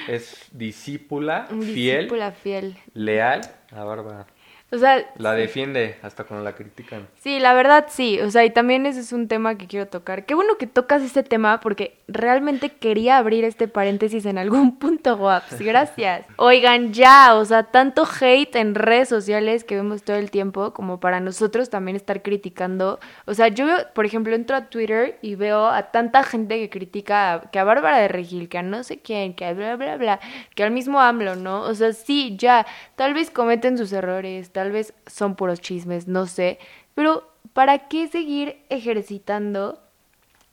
es 0.09 0.47
discípula, 0.53 1.47
fiel, 1.47 1.99
Discípula 1.99 2.33
fiel. 2.33 2.77
leal 2.95 3.41
a 3.73 3.85
Bárbara. 3.85 4.27
O 4.73 4.79
sea, 4.79 5.07
La 5.17 5.33
defiende 5.35 5.97
hasta 6.03 6.25
cuando 6.25 6.45
la 6.45 6.55
critican. 6.57 7.07
Sí, 7.21 7.39
la 7.39 7.55
verdad 7.55 7.87
sí, 7.89 8.21
o 8.21 8.31
sea, 8.33 8.45
y 8.45 8.51
también 8.51 8.85
ese 8.85 8.99
es 8.99 9.13
un 9.13 9.29
tema 9.29 9.57
que 9.57 9.69
quiero 9.69 9.87
tocar. 9.87 10.27
Qué 10.27 10.35
bueno 10.35 10.57
que 10.59 10.67
tocas 10.67 11.03
este 11.03 11.23
tema 11.23 11.61
porque 11.61 11.99
realmente 12.09 12.71
quería 12.71 13.17
abrir 13.19 13.45
este 13.45 13.69
paréntesis 13.69 14.27
en 14.27 14.39
algún 14.39 14.77
punto, 14.81 15.17
guaps. 15.17 15.61
Gracias. 15.61 16.27
Oigan, 16.37 16.93
ya, 16.93 17.37
o 17.37 17.45
sea, 17.45 17.63
tanto 17.63 18.05
hate 18.21 18.57
en 18.57 18.75
redes 18.75 19.09
sociales 19.09 19.63
que 19.63 19.77
vemos 19.77 20.03
todo 20.03 20.17
el 20.17 20.33
tiempo 20.33 20.73
como 20.73 20.99
para 20.99 21.21
nosotros 21.21 21.71
también 21.71 21.95
estar 21.97 22.23
criticando. 22.23 22.99
O 23.27 23.35
sea, 23.35 23.47
yo 23.49 23.67
por 23.95 24.05
ejemplo, 24.05 24.35
entro 24.35 24.57
a 24.57 24.63
Twitter 24.69 25.19
y 25.23 25.37
veo 25.37 25.67
a 25.67 25.93
tanta 25.93 26.25
gente 26.25 26.59
que 26.59 26.71
critica 26.71 27.35
a- 27.35 27.41
que 27.53 27.61
a 27.61 27.65
Bárbara 27.65 27.99
de 27.99 28.09
Regil, 28.09 28.49
que 28.49 28.59
a 28.59 28.63
no 28.63 28.83
sé 28.83 28.99
quién, 28.99 29.35
que 29.35 29.45
a 29.45 29.53
bla, 29.55 29.77
bla, 29.77 29.97
bla, 29.97 30.21
que 30.57 30.65
al 30.65 30.73
mismo 30.73 31.01
AMLO, 31.01 31.37
¿no? 31.37 31.61
O 31.63 31.75
sea, 31.75 31.93
sí, 31.93 32.35
ya, 32.37 32.67
tal 32.97 33.15
vez 33.15 33.31
cometen 33.31 33.79
sus 33.79 33.93
errores, 33.93 34.51
tal 34.57 34.73
vez 34.73 34.95
son 35.07 35.35
puros 35.35 35.61
chismes, 35.61 36.09
no 36.09 36.25
sé. 36.25 36.59
Pero, 36.95 37.31
¿para 37.53 37.89
qué 37.89 38.09
seguir 38.09 38.57
ejercitando 38.71 39.79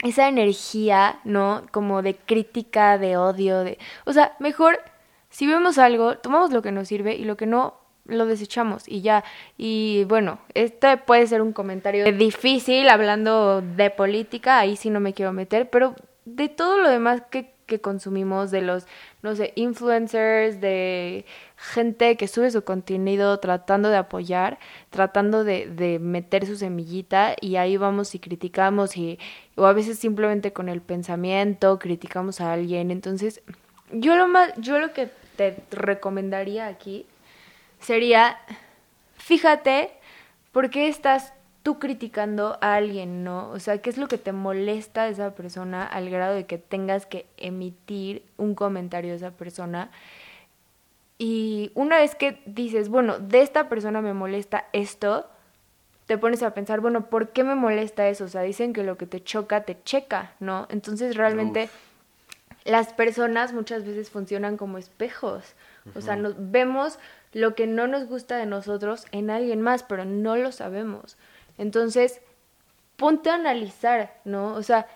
esa 0.03 0.27
energía, 0.27 1.21
¿no? 1.23 1.63
Como 1.71 2.01
de 2.01 2.17
crítica, 2.17 2.97
de 2.97 3.15
odio, 3.15 3.63
de... 3.63 3.77
O 4.03 4.11
sea, 4.11 4.35
mejor, 4.39 4.81
si 5.29 5.47
vemos 5.47 5.77
algo, 5.77 6.17
tomamos 6.17 6.51
lo 6.51 6.61
que 6.61 6.73
nos 6.73 6.89
sirve 6.89 7.15
y 7.15 7.23
lo 7.23 7.37
que 7.37 7.45
no, 7.45 7.75
lo 8.03 8.25
desechamos 8.25 8.89
y 8.89 8.99
ya. 8.99 9.23
Y 9.57 10.03
bueno, 10.09 10.39
este 10.53 10.97
puede 10.97 11.25
ser 11.25 11.41
un 11.41 11.53
comentario 11.53 12.03
difícil 12.11 12.89
hablando 12.89 13.61
de 13.61 13.89
política, 13.89 14.59
ahí 14.59 14.75
sí 14.75 14.89
no 14.89 14.99
me 14.99 15.13
quiero 15.13 15.31
meter, 15.31 15.69
pero 15.69 15.95
de 16.25 16.49
todo 16.49 16.77
lo 16.77 16.89
demás 16.89 17.21
que, 17.31 17.52
que 17.73 17.81
consumimos, 17.81 18.51
de 18.51 18.61
los, 18.61 18.85
no 19.21 19.35
sé, 19.35 19.51
influencers, 19.55 20.61
de 20.61 21.25
gente 21.57 22.17
que 22.17 22.27
sube 22.27 22.51
su 22.51 22.63
contenido 22.63 23.39
tratando 23.39 23.89
de 23.89 23.97
apoyar, 23.97 24.59
tratando 24.89 25.43
de, 25.43 25.67
de 25.67 25.99
meter 25.99 26.45
su 26.45 26.55
semillita 26.55 27.35
y 27.41 27.55
ahí 27.55 27.77
vamos 27.77 28.13
y 28.15 28.19
criticamos 28.19 28.97
y 28.97 29.17
o 29.55 29.65
a 29.65 29.73
veces 29.73 29.99
simplemente 29.99 30.53
con 30.53 30.69
el 30.69 30.81
pensamiento 30.81 31.79
criticamos 31.79 32.41
a 32.41 32.53
alguien. 32.53 32.91
Entonces, 32.91 33.41
yo 33.91 34.15
lo 34.15 34.27
más, 34.27 34.53
yo 34.57 34.79
lo 34.79 34.93
que 34.93 35.09
te 35.35 35.57
recomendaría 35.71 36.67
aquí 36.67 37.05
sería, 37.79 38.37
fíjate 39.17 39.91
por 40.51 40.69
qué 40.69 40.87
estás 40.87 41.33
tú 41.63 41.79
criticando 41.79 42.57
a 42.61 42.75
alguien, 42.75 43.23
¿no? 43.23 43.49
O 43.49 43.59
sea, 43.59 43.77
¿qué 43.77 43.89
es 43.89 43.97
lo 43.97 44.07
que 44.07 44.17
te 44.17 44.33
molesta 44.33 45.05
de 45.05 45.11
esa 45.11 45.33
persona 45.33 45.85
al 45.85 46.09
grado 46.09 46.35
de 46.35 46.45
que 46.45 46.57
tengas 46.57 47.05
que 47.05 47.25
emitir 47.37 48.23
un 48.37 48.53
comentario 48.53 49.11
de 49.11 49.17
esa 49.17 49.31
persona? 49.31 49.89
Y 51.17 51.71
una 51.73 51.97
vez 51.97 52.15
que 52.15 52.41
dices, 52.45 52.89
bueno, 52.89 53.17
de 53.17 53.41
esta 53.41 53.69
persona 53.69 54.01
me 54.01 54.13
molesta 54.13 54.65
esto, 54.73 55.25
te 56.05 56.17
pones 56.17 56.43
a 56.43 56.53
pensar, 56.53 56.81
bueno, 56.81 57.09
¿por 57.09 57.29
qué 57.29 57.45
me 57.45 57.55
molesta 57.55 58.09
eso? 58.09 58.25
O 58.25 58.27
sea, 58.27 58.41
dicen 58.41 58.73
que 58.73 58.83
lo 58.83 58.97
que 58.97 59.07
te 59.07 59.23
choca, 59.23 59.63
te 59.63 59.81
checa, 59.83 60.33
¿no? 60.41 60.67
Entonces 60.69 61.15
realmente 61.15 61.69
las 62.65 62.91
personas 62.91 63.53
muchas 63.53 63.85
veces 63.85 64.09
funcionan 64.09 64.57
como 64.57 64.77
espejos. 64.77 65.55
O 65.95 66.01
sea, 66.01 66.17
nos 66.17 66.35
vemos 66.51 66.99
lo 67.31 67.55
que 67.55 67.67
no 67.67 67.87
nos 67.87 68.07
gusta 68.07 68.37
de 68.37 68.45
nosotros 68.45 69.05
en 69.11 69.29
alguien 69.29 69.61
más, 69.61 69.83
pero 69.83 70.03
no 70.03 70.35
lo 70.35 70.51
sabemos. 70.51 71.17
Entonces, 71.57 72.21
ponte 72.97 73.29
a 73.29 73.35
analizar, 73.35 74.19
¿no? 74.25 74.53
O 74.53 74.63
sea, 74.63 74.87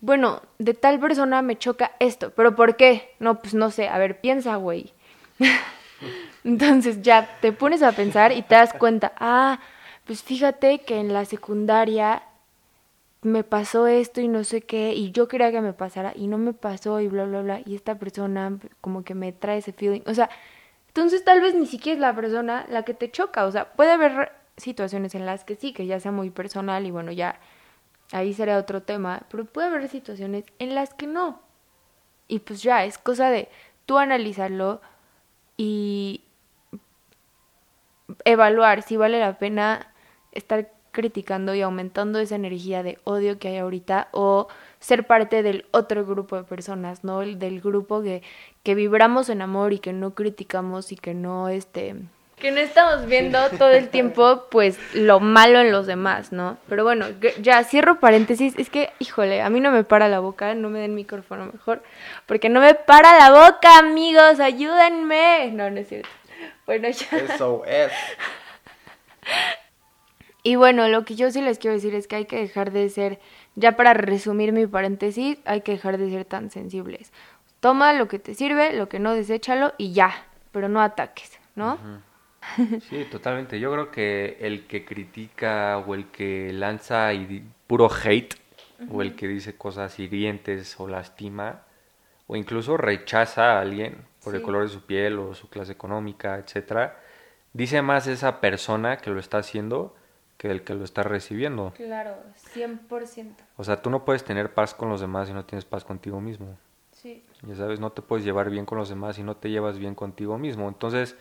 bueno, 0.00 0.42
de 0.58 0.74
tal 0.74 1.00
persona 1.00 1.42
me 1.42 1.58
choca 1.58 1.92
esto, 1.98 2.30
pero 2.30 2.54
¿por 2.54 2.76
qué? 2.76 3.14
No, 3.18 3.40
pues 3.40 3.54
no 3.54 3.70
sé, 3.70 3.88
a 3.88 3.98
ver, 3.98 4.20
piensa, 4.20 4.56
güey. 4.56 4.92
Entonces 6.44 7.02
ya 7.02 7.38
te 7.40 7.52
pones 7.52 7.82
a 7.82 7.92
pensar 7.92 8.32
y 8.32 8.42
te 8.42 8.54
das 8.54 8.72
cuenta, 8.72 9.12
ah, 9.18 9.58
pues 10.04 10.22
fíjate 10.22 10.80
que 10.80 11.00
en 11.00 11.12
la 11.12 11.24
secundaria 11.24 12.22
me 13.22 13.42
pasó 13.42 13.86
esto 13.88 14.20
y 14.20 14.28
no 14.28 14.44
sé 14.44 14.60
qué, 14.60 14.92
y 14.92 15.10
yo 15.10 15.26
quería 15.26 15.50
que 15.50 15.60
me 15.60 15.72
pasara 15.72 16.12
y 16.14 16.28
no 16.28 16.38
me 16.38 16.52
pasó 16.52 17.00
y 17.00 17.08
bla, 17.08 17.24
bla, 17.24 17.42
bla, 17.42 17.60
y 17.64 17.74
esta 17.74 17.96
persona 17.96 18.58
como 18.80 19.02
que 19.02 19.14
me 19.14 19.32
trae 19.32 19.58
ese 19.58 19.72
feeling. 19.72 20.02
O 20.06 20.14
sea, 20.14 20.30
entonces 20.88 21.24
tal 21.24 21.40
vez 21.40 21.54
ni 21.54 21.66
siquiera 21.66 21.94
es 21.96 22.00
la 22.00 22.14
persona 22.14 22.66
la 22.68 22.84
que 22.84 22.94
te 22.94 23.10
choca, 23.10 23.44
o 23.46 23.50
sea, 23.50 23.72
puede 23.72 23.90
haber 23.90 24.30
situaciones 24.56 25.14
en 25.14 25.26
las 25.26 25.44
que 25.44 25.56
sí, 25.56 25.72
que 25.72 25.86
ya 25.86 26.00
sea 26.00 26.12
muy 26.12 26.30
personal 26.30 26.86
y 26.86 26.90
bueno, 26.90 27.12
ya 27.12 27.38
ahí 28.12 28.32
será 28.32 28.58
otro 28.58 28.82
tema, 28.82 29.22
pero 29.30 29.44
puede 29.44 29.68
haber 29.68 29.88
situaciones 29.88 30.44
en 30.58 30.74
las 30.74 30.94
que 30.94 31.06
no. 31.06 31.40
Y 32.28 32.40
pues 32.40 32.62
ya, 32.62 32.84
es 32.84 32.98
cosa 32.98 33.30
de 33.30 33.48
tú 33.86 33.98
analizarlo 33.98 34.80
y 35.56 36.22
evaluar 38.24 38.82
si 38.82 38.96
vale 38.96 39.20
la 39.20 39.38
pena 39.38 39.92
estar 40.32 40.70
criticando 40.92 41.54
y 41.54 41.60
aumentando 41.60 42.18
esa 42.18 42.36
energía 42.36 42.82
de 42.82 42.98
odio 43.04 43.38
que 43.38 43.48
hay 43.48 43.58
ahorita 43.58 44.08
o 44.12 44.48
ser 44.80 45.06
parte 45.06 45.42
del 45.42 45.66
otro 45.70 46.06
grupo 46.06 46.36
de 46.36 46.44
personas, 46.44 47.04
¿no? 47.04 47.20
El 47.22 47.38
del 47.38 47.60
grupo 47.60 48.02
que, 48.02 48.22
que 48.62 48.74
vibramos 48.74 49.28
en 49.28 49.42
amor 49.42 49.72
y 49.74 49.78
que 49.78 49.92
no 49.92 50.14
criticamos 50.14 50.92
y 50.92 50.96
que 50.96 51.14
no, 51.14 51.48
este... 51.48 51.96
Que 52.36 52.50
no 52.50 52.58
estamos 52.60 53.06
viendo 53.06 53.38
todo 53.58 53.70
el 53.70 53.88
tiempo, 53.88 54.44
pues, 54.50 54.78
lo 54.92 55.20
malo 55.20 55.58
en 55.60 55.72
los 55.72 55.86
demás, 55.86 56.32
¿no? 56.32 56.58
Pero 56.68 56.84
bueno, 56.84 57.06
ya 57.40 57.64
cierro 57.64 57.98
paréntesis. 57.98 58.54
Es 58.58 58.68
que, 58.68 58.90
híjole, 58.98 59.40
a 59.40 59.48
mí 59.48 59.60
no 59.60 59.70
me 59.70 59.84
para 59.84 60.08
la 60.08 60.20
boca, 60.20 60.54
no 60.54 60.68
me 60.68 60.80
den 60.80 60.94
micrófono 60.94 61.46
mejor, 61.46 61.82
porque 62.26 62.50
no 62.50 62.60
me 62.60 62.74
para 62.74 63.16
la 63.18 63.30
boca, 63.30 63.78
amigos, 63.78 64.38
ayúdenme. 64.38 65.50
No, 65.52 65.70
no 65.70 65.80
es 65.80 65.88
cierto. 65.88 66.10
Bueno, 66.66 66.88
ya. 66.90 67.16
Eso 67.16 67.64
es. 67.64 67.90
Y 70.42 70.56
bueno, 70.56 70.88
lo 70.88 71.06
que 71.06 71.14
yo 71.16 71.30
sí 71.30 71.40
les 71.40 71.58
quiero 71.58 71.74
decir 71.74 71.94
es 71.94 72.06
que 72.06 72.16
hay 72.16 72.26
que 72.26 72.36
dejar 72.36 72.70
de 72.70 72.88
ser, 72.90 73.18
ya 73.54 73.76
para 73.76 73.94
resumir 73.94 74.52
mi 74.52 74.66
paréntesis, 74.66 75.38
hay 75.46 75.62
que 75.62 75.72
dejar 75.72 75.96
de 75.96 76.10
ser 76.10 76.26
tan 76.26 76.50
sensibles. 76.50 77.12
Toma 77.60 77.94
lo 77.94 78.08
que 78.08 78.18
te 78.18 78.34
sirve, 78.34 78.74
lo 78.74 78.90
que 78.90 78.98
no, 78.98 79.14
deséchalo 79.14 79.72
y 79.78 79.94
ya, 79.94 80.26
pero 80.52 80.68
no 80.68 80.82
ataques, 80.82 81.40
¿no? 81.54 81.78
Sí, 82.88 83.06
totalmente. 83.10 83.58
Yo 83.60 83.72
creo 83.72 83.90
que 83.90 84.38
el 84.40 84.66
que 84.66 84.84
critica 84.84 85.78
o 85.78 85.94
el 85.94 86.06
que 86.06 86.52
lanza 86.52 87.10
puro 87.66 87.90
hate 87.90 88.34
o 88.90 89.02
el 89.02 89.16
que 89.16 89.26
dice 89.26 89.56
cosas 89.56 89.98
hirientes 89.98 90.78
o 90.78 90.86
lastima 90.86 91.62
o 92.26 92.36
incluso 92.36 92.76
rechaza 92.76 93.52
a 93.52 93.60
alguien 93.60 94.04
por 94.22 94.34
el 94.34 94.42
color 94.42 94.64
de 94.64 94.68
su 94.68 94.82
piel 94.82 95.18
o 95.18 95.34
su 95.34 95.48
clase 95.48 95.72
económica, 95.72 96.36
etcétera, 96.38 96.98
dice 97.52 97.80
más 97.82 98.08
esa 98.08 98.40
persona 98.40 98.96
que 98.96 99.10
lo 99.10 99.20
está 99.20 99.38
haciendo 99.38 99.94
que 100.36 100.50
el 100.50 100.62
que 100.62 100.74
lo 100.74 100.84
está 100.84 101.02
recibiendo. 101.02 101.72
Claro, 101.76 102.16
100%. 102.54 103.34
O 103.56 103.64
sea, 103.64 103.80
tú 103.80 103.88
no 103.88 104.04
puedes 104.04 104.24
tener 104.24 104.52
paz 104.52 104.74
con 104.74 104.88
los 104.88 105.00
demás 105.00 105.28
si 105.28 105.34
no 105.34 105.44
tienes 105.44 105.64
paz 105.64 105.84
contigo 105.84 106.20
mismo. 106.20 106.58
Sí. 106.92 107.24
Ya 107.42 107.54
sabes, 107.54 107.80
no 107.80 107.92
te 107.92 108.02
puedes 108.02 108.24
llevar 108.24 108.50
bien 108.50 108.66
con 108.66 108.78
los 108.78 108.88
demás 108.88 109.16
si 109.16 109.22
no 109.22 109.36
te 109.36 109.48
llevas 109.48 109.78
bien 109.78 109.94
contigo 109.94 110.38
mismo. 110.38 110.68
Entonces, 110.68 111.16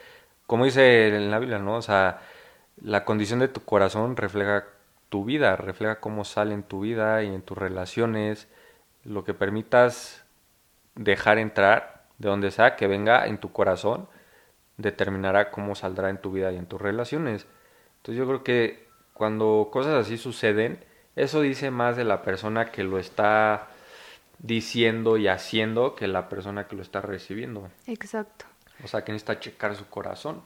como 0.47 0.65
dice 0.65 1.15
en 1.15 1.31
la 1.31 1.39
¿no? 1.39 1.77
O 1.77 1.81
sea, 1.81 2.21
la 2.81 3.05
condición 3.05 3.39
de 3.39 3.47
tu 3.47 3.61
corazón 3.63 4.17
refleja 4.17 4.65
tu 5.09 5.25
vida, 5.25 5.55
refleja 5.55 5.99
cómo 5.99 6.25
sale 6.25 6.53
en 6.53 6.63
tu 6.63 6.81
vida 6.81 7.23
y 7.23 7.27
en 7.27 7.41
tus 7.41 7.57
relaciones, 7.57 8.47
lo 9.03 9.23
que 9.23 9.33
permitas 9.33 10.25
dejar 10.95 11.37
entrar, 11.37 12.05
de 12.17 12.29
donde 12.29 12.51
sea 12.51 12.75
que 12.75 12.87
venga 12.87 13.27
en 13.27 13.37
tu 13.37 13.51
corazón, 13.51 14.07
determinará 14.77 15.51
cómo 15.51 15.75
saldrá 15.75 16.09
en 16.09 16.17
tu 16.17 16.31
vida 16.31 16.51
y 16.51 16.57
en 16.57 16.65
tus 16.65 16.81
relaciones. 16.81 17.45
Entonces 17.97 18.19
yo 18.19 18.27
creo 18.27 18.43
que 18.43 18.87
cuando 19.13 19.69
cosas 19.71 19.93
así 19.93 20.17
suceden, 20.17 20.83
eso 21.15 21.41
dice 21.41 21.71
más 21.71 21.95
de 21.95 22.03
la 22.03 22.21
persona 22.23 22.71
que 22.71 22.83
lo 22.83 22.99
está 22.99 23.67
diciendo 24.39 25.17
y 25.17 25.27
haciendo 25.27 25.95
que 25.95 26.07
la 26.07 26.27
persona 26.27 26.67
que 26.67 26.75
lo 26.75 26.81
está 26.81 27.01
recibiendo. 27.01 27.69
Exacto. 27.87 28.45
O 28.83 28.87
sea, 28.87 29.03
que 29.03 29.11
necesita 29.11 29.39
checar 29.39 29.75
su 29.75 29.87
corazón. 29.87 30.41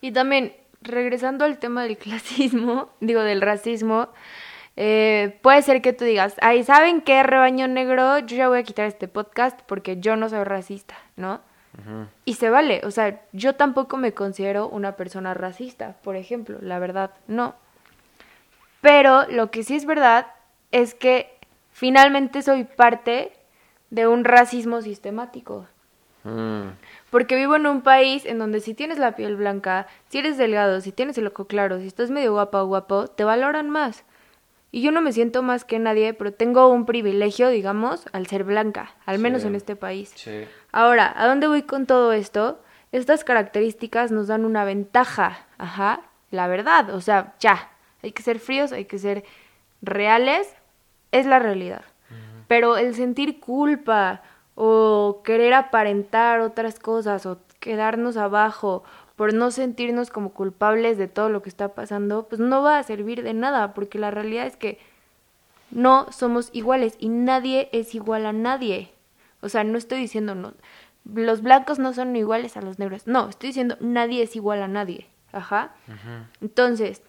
Y 0.00 0.12
también, 0.12 0.54
regresando 0.82 1.44
al 1.44 1.58
tema 1.58 1.82
del 1.82 1.98
clasismo, 1.98 2.90
digo, 3.00 3.20
del 3.22 3.40
racismo, 3.40 4.08
eh, 4.76 5.38
puede 5.42 5.62
ser 5.62 5.82
que 5.82 5.92
tú 5.92 6.04
digas, 6.04 6.36
ay, 6.40 6.64
¿saben 6.64 7.02
qué, 7.02 7.22
rebaño 7.22 7.68
negro? 7.68 8.18
Yo 8.20 8.36
ya 8.36 8.48
voy 8.48 8.60
a 8.60 8.62
quitar 8.62 8.86
este 8.86 9.08
podcast 9.08 9.60
porque 9.66 9.98
yo 10.00 10.16
no 10.16 10.28
soy 10.28 10.44
racista, 10.44 10.96
¿no? 11.16 11.40
Y 12.24 12.34
se 12.34 12.50
vale, 12.50 12.82
o 12.84 12.90
sea, 12.90 13.22
yo 13.32 13.54
tampoco 13.54 13.96
me 13.96 14.12
considero 14.12 14.68
una 14.68 14.96
persona 14.96 15.34
racista, 15.34 15.96
por 16.02 16.16
ejemplo, 16.16 16.58
la 16.60 16.78
verdad, 16.78 17.12
no. 17.26 17.54
Pero 18.80 19.26
lo 19.28 19.50
que 19.50 19.62
sí 19.62 19.76
es 19.76 19.86
verdad 19.86 20.26
es 20.72 20.94
que 20.94 21.32
finalmente 21.72 22.42
soy 22.42 22.64
parte 22.64 23.32
de 23.90 24.06
un 24.06 24.24
racismo 24.24 24.82
sistemático. 24.82 25.66
Mm, 26.24 26.68
Porque 27.10 27.34
vivo 27.36 27.56
en 27.56 27.66
un 27.66 27.80
país 27.82 28.26
en 28.26 28.38
donde 28.38 28.60
si 28.60 28.74
tienes 28.74 28.98
la 28.98 29.16
piel 29.16 29.36
blanca, 29.36 29.86
si 30.08 30.18
eres 30.18 30.36
delgado, 30.38 30.80
si 30.80 30.92
tienes 30.92 31.16
el 31.18 31.26
ojo 31.26 31.46
claro, 31.46 31.78
si 31.78 31.86
estás 31.86 32.10
medio 32.10 32.32
guapa 32.32 32.62
o 32.62 32.66
guapo, 32.66 33.06
te 33.08 33.24
valoran 33.24 33.70
más. 33.70 34.04
Y 34.72 34.82
yo 34.82 34.92
no 34.92 35.00
me 35.00 35.12
siento 35.12 35.42
más 35.42 35.64
que 35.64 35.78
nadie, 35.80 36.14
pero 36.14 36.32
tengo 36.32 36.68
un 36.68 36.86
privilegio, 36.86 37.48
digamos, 37.48 38.04
al 38.12 38.26
ser 38.28 38.44
blanca, 38.44 38.94
al 39.06 39.18
menos 39.18 39.42
Sí. 39.42 39.48
en 39.48 39.54
este 39.56 39.74
país. 39.76 40.12
Sí. 40.14 40.44
Ahora, 40.70 41.12
¿a 41.16 41.26
dónde 41.26 41.48
voy 41.48 41.62
con 41.62 41.86
todo 41.86 42.12
esto? 42.12 42.60
Estas 42.92 43.24
características 43.24 44.12
nos 44.12 44.28
dan 44.28 44.44
una 44.44 44.64
ventaja, 44.64 45.46
ajá, 45.58 46.02
la 46.30 46.46
verdad, 46.46 46.90
o 46.94 47.00
sea, 47.00 47.34
ya, 47.40 47.70
hay 48.02 48.12
que 48.12 48.22
ser 48.22 48.38
fríos, 48.38 48.70
hay 48.72 48.84
que 48.84 48.98
ser 48.98 49.24
reales, 49.82 50.54
es 51.12 51.26
la 51.26 51.38
realidad. 51.38 51.82
Pero 52.46 52.76
el 52.76 52.94
sentir 52.94 53.40
culpa 53.40 54.22
o 54.62 55.22
querer 55.24 55.54
aparentar 55.54 56.40
otras 56.40 56.78
cosas 56.78 57.24
o 57.24 57.38
quedarnos 57.60 58.18
abajo 58.18 58.84
por 59.16 59.32
no 59.32 59.50
sentirnos 59.50 60.10
como 60.10 60.34
culpables 60.34 60.98
de 60.98 61.08
todo 61.08 61.30
lo 61.30 61.40
que 61.40 61.48
está 61.48 61.68
pasando, 61.68 62.28
pues 62.28 62.42
no 62.42 62.62
va 62.62 62.76
a 62.76 62.82
servir 62.82 63.22
de 63.22 63.32
nada, 63.32 63.72
porque 63.72 63.98
la 63.98 64.10
realidad 64.10 64.46
es 64.46 64.58
que 64.58 64.78
no 65.70 66.12
somos 66.12 66.50
iguales 66.52 66.96
y 66.98 67.08
nadie 67.08 67.70
es 67.72 67.94
igual 67.94 68.26
a 68.26 68.34
nadie. 68.34 68.92
O 69.40 69.48
sea, 69.48 69.64
no 69.64 69.78
estoy 69.78 69.98
diciendo 69.98 70.34
no, 70.34 70.52
los 71.06 71.40
blancos 71.40 71.78
no 71.78 71.94
son 71.94 72.14
iguales 72.14 72.58
a 72.58 72.60
los 72.60 72.78
negros. 72.78 73.06
No, 73.06 73.30
estoy 73.30 73.48
diciendo 73.48 73.78
nadie 73.80 74.22
es 74.22 74.36
igual 74.36 74.62
a 74.62 74.68
nadie. 74.68 75.06
Ajá. 75.32 75.72
Ujú. 75.88 76.26
Entonces, 76.42 77.00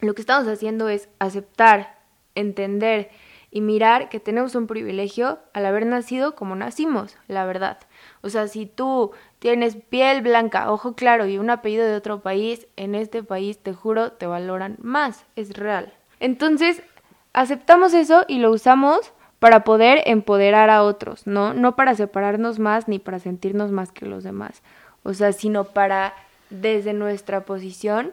lo 0.00 0.14
que 0.14 0.22
estamos 0.22 0.48
haciendo 0.48 0.88
es 0.88 1.10
aceptar, 1.18 1.98
entender 2.34 3.10
y 3.58 3.60
mirar 3.60 4.08
que 4.08 4.20
tenemos 4.20 4.54
un 4.54 4.68
privilegio 4.68 5.40
al 5.52 5.66
haber 5.66 5.84
nacido 5.84 6.36
como 6.36 6.54
nacimos, 6.54 7.16
la 7.26 7.44
verdad. 7.44 7.78
O 8.20 8.30
sea, 8.30 8.46
si 8.46 8.66
tú 8.66 9.10
tienes 9.40 9.74
piel 9.74 10.22
blanca, 10.22 10.70
ojo 10.70 10.92
claro 10.92 11.26
y 11.26 11.38
un 11.38 11.50
apellido 11.50 11.84
de 11.84 11.96
otro 11.96 12.20
país, 12.20 12.68
en 12.76 12.94
este 12.94 13.24
país 13.24 13.58
te 13.58 13.74
juro 13.74 14.12
te 14.12 14.28
valoran 14.28 14.76
más, 14.80 15.24
es 15.34 15.54
real. 15.54 15.92
Entonces, 16.20 16.84
aceptamos 17.32 17.94
eso 17.94 18.24
y 18.28 18.38
lo 18.38 18.52
usamos 18.52 19.12
para 19.40 19.64
poder 19.64 20.02
empoderar 20.06 20.70
a 20.70 20.84
otros, 20.84 21.26
¿no? 21.26 21.52
No 21.52 21.74
para 21.74 21.96
separarnos 21.96 22.60
más 22.60 22.86
ni 22.86 23.00
para 23.00 23.18
sentirnos 23.18 23.72
más 23.72 23.90
que 23.90 24.06
los 24.06 24.22
demás. 24.22 24.62
O 25.02 25.14
sea, 25.14 25.32
sino 25.32 25.64
para 25.64 26.14
desde 26.48 26.92
nuestra 26.92 27.40
posición 27.40 28.12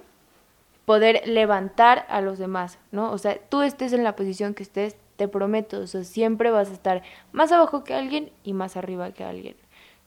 poder 0.86 1.22
levantar 1.28 2.08
a 2.10 2.22
los 2.22 2.40
demás, 2.40 2.80
¿no? 2.92 3.12
O 3.12 3.20
sea, 3.20 3.38
tú 3.38 3.62
estés 3.62 3.94
en 3.94 4.04
la 4.04 4.16
posición 4.16 4.56
que 4.56 4.64
estés, 4.64 4.96
te 5.16 5.28
prometo, 5.28 5.80
o 5.80 5.88
sea, 5.88 6.04
siempre 6.04 6.52
vas 6.52 6.70
a 6.70 6.74
estar 6.74 7.04
más 7.32 7.52
abajo 7.52 7.84
que 7.84 7.94
alguien 7.94 8.32
y 8.44 8.54
más 8.54 8.76
arriba 8.78 9.12
que 9.12 9.24
alguien. 9.24 9.56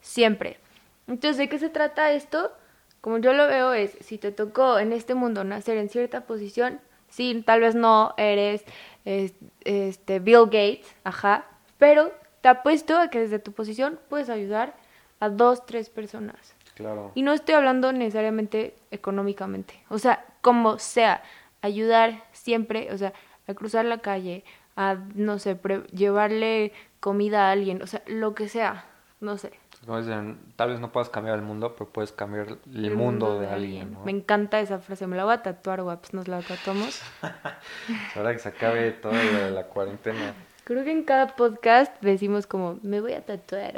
Siempre. 0.00 0.58
Entonces, 1.06 1.38
¿de 1.38 1.48
qué 1.48 1.58
se 1.58 1.70
trata 1.70 2.12
esto? 2.12 2.52
Como 3.00 3.18
yo 3.18 3.32
lo 3.32 3.46
veo 3.46 3.72
es, 3.72 3.96
si 4.00 4.18
te 4.18 4.32
tocó 4.32 4.78
en 4.78 4.92
este 4.92 5.14
mundo 5.14 5.44
nacer 5.44 5.78
en 5.78 5.88
cierta 5.88 6.22
posición, 6.22 6.80
sí, 7.08 7.42
tal 7.46 7.60
vez 7.60 7.74
no 7.74 8.14
eres 8.16 8.64
es- 9.04 9.34
este 9.64 10.18
Bill 10.18 10.44
Gates, 10.46 10.94
ajá, 11.04 11.46
pero 11.78 12.12
te 12.40 12.48
apuesto 12.48 12.98
a 12.98 13.08
que 13.08 13.20
desde 13.20 13.38
tu 13.38 13.52
posición 13.52 13.98
puedes 14.08 14.28
ayudar 14.28 14.74
a 15.20 15.28
dos, 15.28 15.64
tres 15.64 15.88
personas. 15.90 16.54
Claro. 16.74 17.10
Y 17.14 17.22
no 17.22 17.32
estoy 17.32 17.54
hablando 17.54 17.92
necesariamente 17.92 18.74
económicamente. 18.90 19.82
O 19.88 19.98
sea, 19.98 20.24
como 20.42 20.78
sea, 20.78 21.22
ayudar 21.62 22.22
siempre, 22.32 22.92
o 22.92 22.98
sea, 22.98 23.12
a 23.48 23.54
cruzar 23.54 23.84
la 23.84 23.98
calle, 23.98 24.44
a, 24.78 24.96
no 25.16 25.40
sé, 25.40 25.56
pre- 25.56 25.82
llevarle 25.88 26.72
comida 27.00 27.48
a 27.48 27.50
alguien, 27.50 27.82
o 27.82 27.86
sea, 27.88 28.00
lo 28.06 28.36
que 28.36 28.48
sea, 28.48 28.84
no 29.20 29.36
sé. 29.36 29.50
Como 29.84 30.00
dicen, 30.00 30.38
tal 30.54 30.70
vez 30.70 30.80
no 30.80 30.92
puedas 30.92 31.10
cambiar 31.10 31.36
el 31.36 31.42
mundo, 31.42 31.74
pero 31.76 31.90
puedes 31.90 32.12
cambiar 32.12 32.58
el, 32.72 32.94
mundo, 32.94 33.40
de, 33.40 33.48
alguien, 33.48 33.92
¿no? 33.92 34.04
Me 34.04 34.12
encanta 34.12 34.60
esa 34.60 34.78
frase, 34.78 35.08
me 35.08 35.16
la 35.16 35.24
voy 35.24 35.34
a 35.34 35.42
tatuar, 35.42 35.82
guaps, 35.82 36.14
nos 36.14 36.28
la 36.28 36.40
tatuamos. 36.42 37.02
Ahora 38.14 38.32
que 38.32 38.38
se 38.38 38.48
acabe 38.48 38.92
todo 38.92 39.12
lo 39.12 39.38
de 39.46 39.50
la 39.50 39.64
cuarentena. 39.64 40.34
Creo 40.62 40.84
que 40.84 40.92
en 40.92 41.02
cada 41.02 41.34
podcast 41.34 42.00
decimos 42.00 42.46
como, 42.46 42.78
me 42.82 43.00
voy 43.00 43.14
a 43.14 43.22
tatuar. 43.22 43.74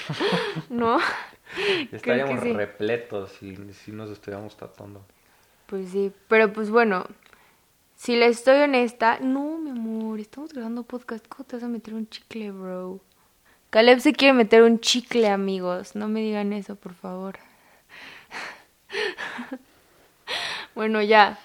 ¿No? 0.68 0.98
Estaríamos 1.92 2.40
sí. 2.40 2.52
repletos 2.52 3.30
si, 3.38 3.56
si 3.72 3.92
nos 3.92 4.10
estuviéramos 4.10 4.56
tatuando. 4.56 5.04
Pues 5.66 5.90
sí, 5.90 6.12
pero 6.28 6.52
pues 6.52 6.70
bueno, 6.70 7.06
si 8.04 8.16
le 8.16 8.26
estoy 8.26 8.60
honesta, 8.60 9.18
no, 9.22 9.56
mi 9.56 9.70
amor, 9.70 10.20
estamos 10.20 10.52
grabando 10.52 10.82
podcast, 10.82 11.26
¿cómo 11.26 11.44
te 11.44 11.56
vas 11.56 11.62
a 11.62 11.68
meter 11.68 11.94
un 11.94 12.06
chicle, 12.06 12.50
bro? 12.50 13.00
Caleb 13.70 13.98
se 14.00 14.12
quiere 14.12 14.34
meter 14.34 14.62
un 14.62 14.78
chicle, 14.78 15.26
amigos, 15.30 15.96
no 15.96 16.06
me 16.06 16.20
digan 16.20 16.52
eso, 16.52 16.76
por 16.76 16.92
favor. 16.92 17.38
bueno, 20.74 21.00
ya, 21.00 21.38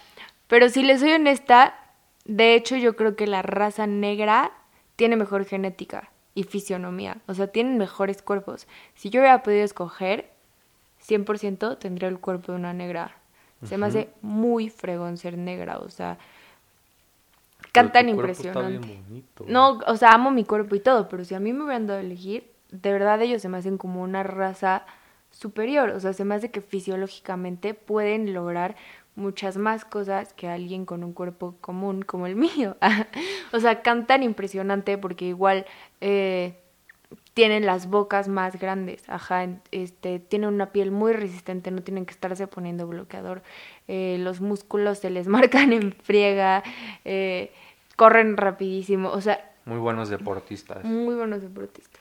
pero 0.48 0.68
si 0.68 0.82
le 0.82 0.98
soy 0.98 1.12
honesta, 1.12 1.80
de 2.26 2.54
hecho 2.56 2.76
yo 2.76 2.94
creo 2.94 3.16
que 3.16 3.26
la 3.26 3.40
raza 3.40 3.86
negra 3.86 4.52
tiene 4.96 5.16
mejor 5.16 5.46
genética 5.46 6.10
y 6.34 6.42
fisionomía, 6.42 7.22
o 7.26 7.32
sea, 7.32 7.46
tienen 7.46 7.78
mejores 7.78 8.20
cuerpos. 8.20 8.68
Si 8.94 9.08
yo 9.08 9.22
hubiera 9.22 9.42
podido 9.42 9.64
escoger, 9.64 10.30
100% 11.08 11.78
tendría 11.78 12.10
el 12.10 12.18
cuerpo 12.18 12.52
de 12.52 12.58
una 12.58 12.74
negra. 12.74 13.16
Se 13.64 13.78
me 13.78 13.86
hace 13.86 14.10
muy 14.20 14.68
fregón 14.68 15.16
ser 15.16 15.38
negra, 15.38 15.78
o 15.78 15.88
sea, 15.88 16.18
cantan 17.72 18.06
Pero 18.06 18.08
tu 18.08 18.14
cuerpo 18.14 18.42
está 18.42 18.60
impresionante. 18.60 18.78
bien 18.78 19.04
bonito. 19.08 19.44
No, 19.48 19.80
o 19.86 19.96
sea, 19.96 20.12
amo 20.12 20.30
mi 20.30 20.44
cuerpo 20.44 20.74
y 20.76 20.80
todo, 20.80 21.08
pero 21.08 21.24
si 21.24 21.34
a 21.34 21.40
mí 21.40 21.52
me 21.52 21.64
hubieran 21.64 21.86
dado 21.86 22.00
a 22.00 22.02
elegir, 22.02 22.52
de 22.70 22.92
verdad 22.92 23.20
ellos 23.22 23.42
se 23.42 23.48
me 23.48 23.58
hacen 23.58 23.78
como 23.78 24.02
una 24.02 24.22
raza 24.22 24.86
superior, 25.30 25.90
o 25.90 26.00
sea, 26.00 26.12
se 26.12 26.24
me 26.24 26.34
hace 26.34 26.50
que 26.50 26.60
fisiológicamente 26.60 27.74
pueden 27.74 28.32
lograr 28.34 28.76
muchas 29.16 29.56
más 29.56 29.84
cosas 29.84 30.32
que 30.34 30.48
alguien 30.48 30.86
con 30.86 31.04
un 31.04 31.12
cuerpo 31.12 31.56
común 31.60 32.02
como 32.02 32.26
el 32.26 32.36
mío. 32.36 32.76
o 33.52 33.60
sea, 33.60 33.82
cantan 33.82 34.22
impresionante 34.22 34.98
porque 34.98 35.26
igual 35.26 35.66
eh, 36.00 36.56
tienen 37.34 37.66
las 37.66 37.88
bocas 37.88 38.28
más 38.28 38.58
grandes, 38.58 39.08
ajá, 39.08 39.46
este, 39.70 40.18
tienen 40.18 40.50
una 40.50 40.72
piel 40.72 40.90
muy 40.90 41.12
resistente, 41.12 41.70
no 41.70 41.82
tienen 41.82 42.06
que 42.06 42.12
estarse 42.12 42.46
poniendo 42.46 42.86
bloqueador, 42.86 43.42
eh, 43.92 44.18
los 44.20 44.40
músculos 44.40 44.98
se 44.98 45.10
les 45.10 45.26
marcan 45.36 45.72
en 45.72 45.92
friega, 45.92 46.62
eh, 47.04 47.50
corren 47.96 48.36
rapidísimo, 48.36 49.10
o 49.10 49.20
sea, 49.20 49.50
Muy 49.64 49.78
buenos 49.78 50.08
deportistas. 50.08 50.84
muy 50.84 51.16
buenos 51.16 51.42
deportistas. 51.42 52.00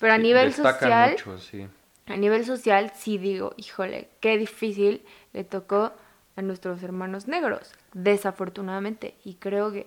Pero 0.00 0.12
a 0.14 0.16
Sí, 0.16 0.22
nivel 0.22 0.52
social, 0.52 1.10
mucho, 1.12 1.38
sí. 1.38 1.66
a 2.06 2.16
nivel 2.16 2.44
social 2.44 2.90
sí 2.96 3.18
digo, 3.18 3.52
híjole, 3.56 4.08
qué 4.20 4.36
difícil 4.36 5.02
le 5.32 5.44
tocó 5.44 5.92
a 6.36 6.42
nuestros 6.42 6.82
hermanos 6.82 7.28
negros, 7.28 7.72
desafortunadamente, 7.94 9.14
y 9.24 9.34
creo 9.34 9.70
que 9.72 9.86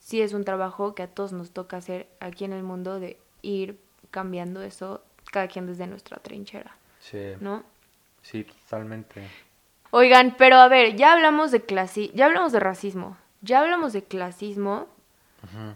sí 0.00 0.20
es 0.22 0.32
un 0.32 0.44
trabajo 0.44 0.94
que 0.94 1.02
a 1.02 1.06
todos 1.08 1.32
nos 1.32 1.50
toca 1.50 1.76
hacer 1.76 2.06
aquí 2.20 2.44
en 2.44 2.52
el 2.52 2.62
mundo 2.62 2.98
de 3.00 3.16
ir 3.42 3.78
cambiando 4.10 4.62
eso, 4.62 5.02
cada 5.32 5.48
quien 5.48 5.66
desde 5.66 5.86
nuestra 5.86 6.18
trinchera, 6.18 6.76
Sí, 7.00 7.18
¿no? 7.40 7.62
sí, 8.22 8.44
totalmente. 8.44 9.22
Oigan, 9.96 10.34
pero 10.36 10.56
a 10.56 10.66
ver, 10.66 10.96
ya 10.96 11.12
hablamos 11.12 11.52
de 11.52 11.60
clasi 11.60 12.10
ya 12.14 12.26
hablamos 12.26 12.50
de 12.50 12.58
racismo, 12.58 13.16
ya 13.42 13.60
hablamos 13.60 13.92
de 13.92 14.02
clasismo, 14.02 14.88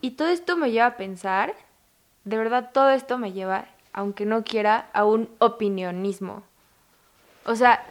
y 0.01 0.11
todo 0.11 0.27
esto 0.27 0.57
me 0.57 0.73
lleva 0.73 0.87
a 0.87 0.97
pensar, 0.97 1.55
de 2.25 2.37
verdad 2.37 2.71
todo 2.75 2.91
esto 2.91 3.17
me 3.17 3.33
lleva, 3.33 3.67
aunque 3.93 4.27
no 4.27 4.43
quiera, 4.43 4.89
a 4.93 5.05
un 5.05 5.31
opinionismo. 5.39 6.43
O 7.45 7.55
sea, 7.55 7.87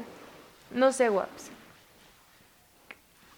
no 0.71 0.91
sé, 0.91 1.07
guaps. 1.07 1.49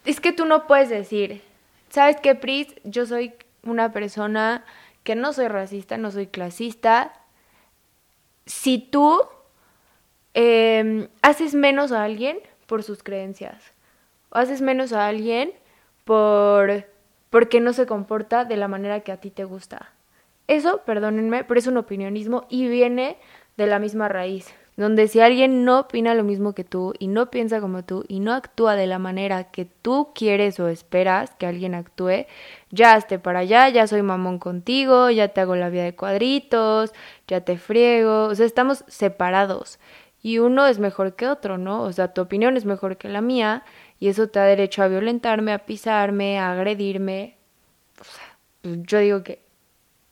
Es 0.04 0.20
que 0.20 0.32
tú 0.32 0.44
no 0.44 0.66
puedes 0.66 0.88
decir, 0.88 1.44
¿sabes 1.90 2.16
qué, 2.20 2.34
Pris? 2.34 2.74
Yo 2.82 3.06
soy 3.06 3.34
una 3.62 3.92
persona 3.92 4.64
que 5.04 5.14
no 5.14 5.32
soy 5.32 5.46
racista, 5.46 5.96
no 5.96 6.10
soy 6.10 6.26
clasista. 6.26 7.12
Si 8.46 8.80
tú 8.80 9.20
eh, 10.34 11.08
haces 11.22 11.54
menos 11.54 11.92
a 11.92 12.02
alguien 12.02 12.40
por 12.70 12.84
sus 12.84 13.02
creencias, 13.02 13.72
o 14.30 14.38
haces 14.38 14.62
menos 14.62 14.92
a 14.92 15.08
alguien 15.08 15.52
por 16.04 16.86
porque 17.30 17.58
no 17.58 17.72
se 17.72 17.84
comporta 17.84 18.44
de 18.44 18.56
la 18.56 18.68
manera 18.68 19.00
que 19.00 19.10
a 19.10 19.16
ti 19.16 19.30
te 19.30 19.42
gusta. 19.42 19.90
Eso, 20.46 20.82
perdónenme, 20.86 21.42
pero 21.42 21.58
es 21.58 21.66
un 21.66 21.78
opinionismo 21.78 22.46
y 22.48 22.68
viene 22.68 23.16
de 23.56 23.66
la 23.66 23.80
misma 23.80 24.08
raíz, 24.08 24.54
donde 24.76 25.08
si 25.08 25.18
alguien 25.18 25.64
no 25.64 25.80
opina 25.80 26.14
lo 26.14 26.22
mismo 26.22 26.52
que 26.52 26.62
tú 26.62 26.94
y 27.00 27.08
no 27.08 27.28
piensa 27.28 27.60
como 27.60 27.82
tú 27.82 28.04
y 28.06 28.20
no 28.20 28.32
actúa 28.32 28.76
de 28.76 28.86
la 28.86 29.00
manera 29.00 29.50
que 29.50 29.64
tú 29.64 30.10
quieres 30.14 30.60
o 30.60 30.68
esperas 30.68 31.34
que 31.34 31.46
alguien 31.46 31.74
actúe, 31.74 32.26
ya 32.70 32.94
hazte 32.94 33.18
para 33.18 33.40
allá, 33.40 33.68
ya 33.68 33.88
soy 33.88 34.02
mamón 34.02 34.38
contigo, 34.38 35.10
ya 35.10 35.26
te 35.26 35.40
hago 35.40 35.56
la 35.56 35.70
vida 35.70 35.82
de 35.82 35.96
cuadritos, 35.96 36.92
ya 37.26 37.40
te 37.40 37.58
friego, 37.58 38.26
o 38.26 38.34
sea, 38.36 38.46
estamos 38.46 38.84
separados 38.86 39.80
y 40.22 40.38
uno 40.38 40.66
es 40.66 40.78
mejor 40.78 41.14
que 41.14 41.28
otro, 41.28 41.58
¿no? 41.58 41.82
O 41.82 41.92
sea, 41.92 42.12
tu 42.12 42.20
opinión 42.20 42.56
es 42.56 42.64
mejor 42.64 42.96
que 42.96 43.08
la 43.08 43.20
mía 43.20 43.64
y 43.98 44.08
eso 44.08 44.28
te 44.28 44.38
da 44.38 44.44
derecho 44.44 44.82
a 44.82 44.88
violentarme, 44.88 45.52
a 45.52 45.64
pisarme, 45.64 46.38
a 46.38 46.52
agredirme. 46.52 47.36
O 48.00 48.04
sea, 48.04 48.36
pues 48.62 48.78
yo 48.82 48.98
digo 48.98 49.22
que 49.22 49.42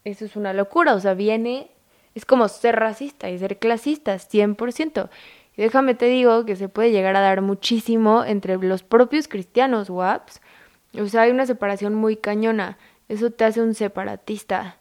eso 0.04 0.24
es 0.24 0.36
una 0.36 0.52
locura, 0.52 0.94
o 0.94 1.00
sea, 1.00 1.14
viene, 1.14 1.70
es 2.14 2.24
como 2.24 2.48
ser 2.48 2.76
racista 2.76 3.28
y 3.28 3.38
ser 3.38 3.59
clasista, 3.59 4.14
100%. 4.14 5.11
Y 5.56 5.62
déjame 5.62 5.94
te 5.94 6.06
digo 6.06 6.44
que 6.46 6.56
se 6.56 6.68
puede 6.68 6.90
llegar 6.90 7.16
a 7.16 7.20
dar 7.20 7.42
muchísimo 7.42 8.24
entre 8.24 8.56
los 8.56 8.82
propios 8.82 9.28
cristianos, 9.28 9.90
WAPs. 9.90 10.40
O 10.98 11.06
sea, 11.06 11.22
hay 11.22 11.30
una 11.30 11.46
separación 11.46 11.94
muy 11.94 12.16
cañona. 12.16 12.78
Eso 13.09 13.30
te 13.30 13.44
hace 13.44 13.61
un 13.61 13.74
separatista. 13.74 14.78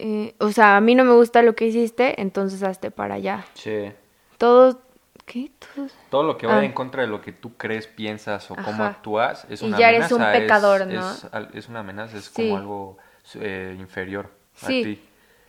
Eh, 0.00 0.34
o 0.38 0.50
sea, 0.52 0.76
a 0.76 0.80
mí 0.80 0.94
no 0.94 1.04
me 1.04 1.12
gusta 1.12 1.42
lo 1.42 1.54
que 1.54 1.66
hiciste, 1.66 2.20
entonces 2.20 2.62
hazte 2.62 2.90
para 2.90 3.14
allá. 3.14 3.44
Sí. 3.54 3.92
Todo, 4.38 4.80
¿qué? 5.26 5.50
Todo, 5.74 5.86
Todo 6.10 6.22
lo 6.22 6.38
que 6.38 6.46
vaya 6.46 6.60
Ah. 6.60 6.64
en 6.64 6.72
contra 6.72 7.02
de 7.02 7.08
lo 7.08 7.20
que 7.20 7.32
tú 7.32 7.56
crees, 7.56 7.86
piensas 7.88 8.50
o 8.50 8.54
cómo 8.54 8.84
Ajá. 8.84 8.86
actúas 8.88 9.46
es 9.50 9.62
Y 9.62 9.66
una 9.66 9.78
ya 9.78 9.90
eres 9.90 10.10
amenaza. 10.12 10.32
un 10.36 10.40
pecador, 10.40 10.80
es, 10.82 10.88
¿no? 10.88 11.10
Es, 11.10 11.26
es 11.54 11.68
una 11.68 11.80
amenaza, 11.80 12.16
es 12.16 12.26
Sí. 12.26 12.42
como 12.42 12.56
algo 12.56 12.98
eh, 13.34 13.76
inferior 13.78 14.30
Sí. 14.54 14.80
a 14.80 14.84
ti. 14.84 15.04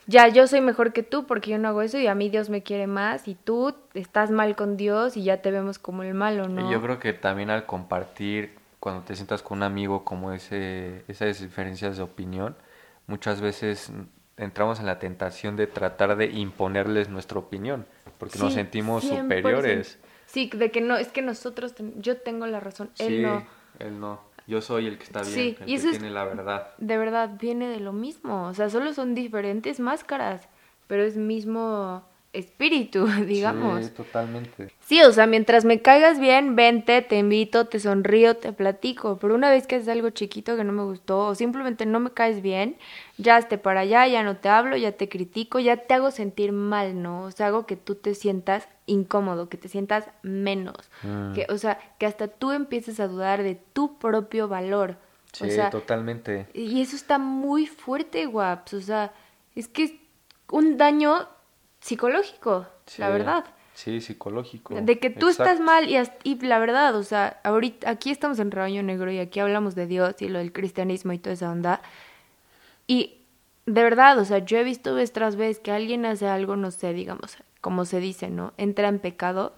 ya 0.07 0.27
yo 0.27 0.47
soy 0.47 0.59
mejor 0.61 0.91
que 0.91 1.03
tú 1.03 1.25
porque 1.27 1.51
yo 1.51 1.59
no 1.59 1.67
hago 1.69 1.81
eso 1.83 1.97
y 1.99 2.07
a 2.07 2.15
mí 2.15 2.29
Dios 2.29 2.49
me 2.49 2.63
quiere 2.63 2.87
más 2.87 3.27
y 3.27 3.35
tú 3.35 3.75
estás 3.93 4.31
mal 4.31 4.55
con 4.55 4.75
Dios 4.75 5.15
y 5.15 5.23
ya 5.23 5.41
te 5.43 5.51
vemos 5.51 5.77
como 5.79 6.01
el 6.03 6.13
malo, 6.15 6.47
¿no? 6.49 6.67
Y 6.67 6.73
yo 6.73 6.81
creo 6.81 6.97
que 6.99 7.13
también 7.13 7.49
al 7.51 7.65
compartir, 7.67 8.57
cuando 8.79 9.03
te 9.03 9.15
sientas 9.15 9.43
con 9.43 9.59
un 9.59 9.63
amigo, 9.63 10.03
como 10.03 10.33
ese, 10.33 11.03
esas 11.07 11.39
diferencias 11.39 11.95
de 11.97 12.03
opinión, 12.03 12.55
muchas 13.07 13.39
veces 13.39 13.91
entramos 14.39 14.79
en 14.79 14.85
la 14.87 14.97
tentación 14.99 15.55
de 15.55 15.67
tratar 15.67 16.15
de 16.15 16.25
imponerles 16.27 17.09
nuestra 17.09 17.37
opinión, 17.39 17.85
porque 18.17 18.39
nos 18.39 18.53
sentimos 18.53 19.03
100%. 19.03 19.21
superiores. 19.21 19.99
Sí, 20.25 20.49
de 20.53 20.71
que 20.71 20.81
no, 20.81 20.95
es 20.97 21.09
que 21.09 21.21
nosotros, 21.21 21.75
ten- 21.75 22.01
yo 22.01 22.17
tengo 22.17 22.45
la 22.47 22.59
razón, 22.59 22.89
él 22.99 23.07
sí, 23.07 23.19
no. 23.21 23.45
él 23.79 23.99
no. 23.99 24.21
Yo 24.47 24.61
soy 24.61 24.87
el 24.87 24.97
que 24.97 25.03
está 25.03 25.21
bien, 25.21 25.33
Sí, 25.33 25.57
el 25.59 25.69
y 25.69 25.73
que 25.73 25.75
eso 25.75 25.89
es- 25.89 25.97
tiene 25.99 26.09
la 26.11 26.23
verdad. 26.25 26.69
De 26.79 26.97
verdad, 26.97 27.31
viene 27.39 27.67
de 27.67 27.79
lo 27.79 27.93
mismo, 27.93 28.47
o 28.47 28.53
sea, 28.53 28.69
solo 28.69 28.93
son 28.93 29.13
diferentes 29.13 29.79
máscaras, 29.79 30.47
pero 30.87 31.03
es 31.03 31.17
mismo 31.17 32.03
espíritu, 32.31 33.07
digamos. 33.25 33.85
Sí, 33.85 33.91
totalmente. 33.91 34.71
Sí, 34.81 35.01
o 35.01 35.11
sea, 35.11 35.25
mientras 35.25 35.65
me 35.65 35.81
caigas 35.81 36.19
bien, 36.19 36.55
vente, 36.55 37.01
te 37.01 37.17
invito, 37.17 37.65
te 37.65 37.79
sonrío, 37.79 38.37
te 38.37 38.53
platico. 38.53 39.17
Pero 39.17 39.35
una 39.35 39.49
vez 39.49 39.67
que 39.67 39.75
haces 39.75 39.87
algo 39.87 40.09
chiquito 40.11 40.55
que 40.55 40.63
no 40.63 40.73
me 40.73 40.83
gustó 40.83 41.27
o 41.27 41.35
simplemente 41.35 41.85
no 41.85 41.99
me 41.99 42.11
caes 42.11 42.41
bien, 42.41 42.77
ya 43.17 43.37
esté 43.37 43.57
para 43.57 43.81
allá, 43.81 44.07
ya 44.07 44.23
no 44.23 44.37
te 44.37 44.49
hablo, 44.49 44.77
ya 44.77 44.91
te 44.91 45.09
critico, 45.09 45.59
ya 45.59 45.77
te 45.77 45.93
hago 45.93 46.11
sentir 46.11 46.51
mal, 46.51 47.01
¿no? 47.01 47.23
O 47.23 47.31
sea, 47.31 47.47
hago 47.47 47.65
que 47.65 47.75
tú 47.75 47.95
te 47.95 48.13
sientas 48.13 48.67
incómodo, 48.85 49.49
que 49.49 49.57
te 49.57 49.67
sientas 49.67 50.05
menos. 50.21 50.89
Mm. 51.03 51.33
Que, 51.33 51.47
o 51.49 51.57
sea, 51.57 51.79
que 51.97 52.05
hasta 52.05 52.27
tú 52.27 52.51
empieces 52.51 52.99
a 52.99 53.07
dudar 53.07 53.43
de 53.43 53.59
tu 53.73 53.97
propio 53.97 54.47
valor. 54.47 54.97
Sí, 55.31 55.45
o 55.45 55.51
sea, 55.51 55.69
totalmente. 55.69 56.47
y 56.55 56.81
eso 56.81 56.95
está 56.95 57.19
muy 57.19 57.67
fuerte, 57.67 58.25
guaps. 58.25 58.73
O 58.73 58.81
sea, 58.81 59.13
es 59.55 59.67
que 59.67 59.83
es 59.83 59.93
un 60.49 60.77
daño 60.77 61.27
psicológico, 61.89 62.67
la 62.97 63.09
verdad. 63.09 63.45
Sí, 63.73 63.99
psicológico. 63.99 64.75
De 64.79 64.99
que 64.99 65.09
tú 65.09 65.27
estás 65.27 65.59
mal 65.59 65.89
y, 65.89 65.97
y 66.23 66.39
la 66.45 66.59
verdad, 66.59 66.95
o 66.95 67.03
sea, 67.03 67.39
ahorita 67.43 67.89
aquí 67.89 68.11
estamos 68.11 68.37
en 68.39 68.51
Rebaño 68.51 68.83
Negro 68.83 69.11
y 69.11 69.19
aquí 69.19 69.39
hablamos 69.39 69.73
de 69.73 69.87
Dios 69.87 70.21
y 70.21 70.27
lo 70.27 70.39
del 70.39 70.51
cristianismo 70.53 71.13
y 71.13 71.17
toda 71.17 71.33
esa 71.33 71.51
onda. 71.51 71.81
Y 72.85 73.21
de 73.65 73.81
verdad, 73.81 74.19
o 74.19 74.25
sea, 74.25 74.39
yo 74.39 74.57
he 74.57 74.63
visto 74.63 74.93
vez 74.93 75.11
tras 75.13 75.35
vez 75.35 75.59
que 75.59 75.71
alguien 75.71 76.05
hace 76.05 76.27
algo, 76.27 76.55
no 76.55 76.69
sé, 76.71 76.93
digamos, 76.93 77.37
como 77.61 77.85
se 77.85 77.99
dice, 77.99 78.29
¿no? 78.29 78.53
Entra 78.57 78.87
en 78.87 78.99
pecado 78.99 79.53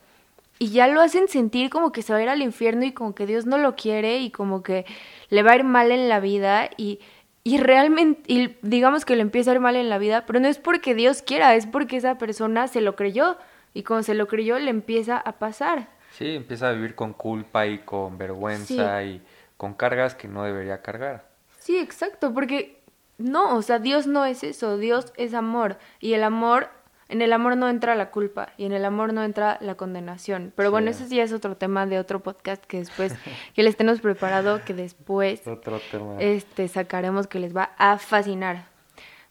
y 0.57 0.69
ya 0.69 0.87
lo 0.87 1.01
hacen 1.01 1.27
sentir 1.27 1.69
como 1.69 1.91
que 1.91 2.01
se 2.01 2.13
va 2.13 2.19
a 2.19 2.23
ir 2.23 2.29
al 2.29 2.41
infierno 2.41 2.85
y 2.85 2.93
como 2.93 3.13
que 3.13 3.25
Dios 3.25 3.45
no 3.45 3.57
lo 3.57 3.75
quiere 3.75 4.19
y 4.19 4.29
como 4.29 4.63
que 4.63 4.85
le 5.29 5.43
va 5.43 5.51
a 5.51 5.55
ir 5.55 5.63
mal 5.63 5.91
en 5.91 6.07
la 6.07 6.19
vida 6.19 6.69
y, 6.77 6.99
y 7.43 7.57
realmente, 7.57 8.21
y 8.31 8.55
digamos 8.61 9.05
que 9.05 9.15
le 9.15 9.21
empieza 9.21 9.51
a 9.51 9.55
ir 9.55 9.59
mal 9.59 9.75
en 9.75 9.89
la 9.89 9.97
vida, 9.97 10.25
pero 10.25 10.39
no 10.39 10.47
es 10.47 10.59
porque 10.59 10.93
Dios 10.93 11.21
quiera, 11.21 11.55
es 11.55 11.65
porque 11.65 11.97
esa 11.97 12.17
persona 12.17 12.67
se 12.67 12.81
lo 12.81 12.95
creyó 12.95 13.37
y 13.73 13.83
como 13.83 14.03
se 14.03 14.13
lo 14.13 14.27
creyó 14.27 14.59
le 14.59 14.69
empieza 14.69 15.17
a 15.17 15.33
pasar. 15.33 15.87
Sí, 16.11 16.35
empieza 16.35 16.69
a 16.69 16.73
vivir 16.73 16.93
con 16.93 17.13
culpa 17.13 17.65
y 17.65 17.79
con 17.79 18.17
vergüenza 18.17 19.03
y 19.03 19.21
con 19.57 19.73
cargas 19.73 20.13
que 20.13 20.27
no 20.27 20.43
debería 20.43 20.81
cargar. 20.81 21.25
Sí, 21.59 21.77
exacto, 21.77 22.33
porque 22.33 22.81
no, 23.17 23.55
o 23.55 23.61
sea, 23.61 23.79
Dios 23.79 24.07
no 24.07 24.25
es 24.25 24.43
eso, 24.43 24.77
Dios 24.77 25.13
es 25.15 25.33
amor 25.33 25.77
y 25.99 26.13
el 26.13 26.23
amor, 26.23 26.69
en 27.11 27.21
el 27.21 27.33
amor 27.33 27.57
no 27.57 27.67
entra 27.67 27.93
la 27.95 28.09
culpa 28.09 28.53
y 28.57 28.65
en 28.65 28.71
el 28.71 28.85
amor 28.85 29.11
no 29.13 29.21
entra 29.23 29.57
la 29.59 29.75
condenación. 29.75 30.53
Pero 30.55 30.71
bueno, 30.71 30.89
ese 30.89 31.07
sí 31.07 31.19
es 31.19 31.33
otro 31.33 31.57
tema 31.57 31.85
de 31.85 31.99
otro 31.99 32.21
podcast 32.21 32.63
que 32.63 32.77
después, 32.77 33.13
que 33.53 33.63
les 33.63 33.75
tenemos 33.75 33.99
preparado, 33.99 34.61
que 34.63 34.73
después 34.73 35.41
Otro 35.45 35.79
tema. 35.91 36.15
este, 36.19 36.69
sacaremos 36.69 37.27
que 37.27 37.39
les 37.39 37.55
va 37.55 37.71
a 37.77 37.97
fascinar. 37.97 38.65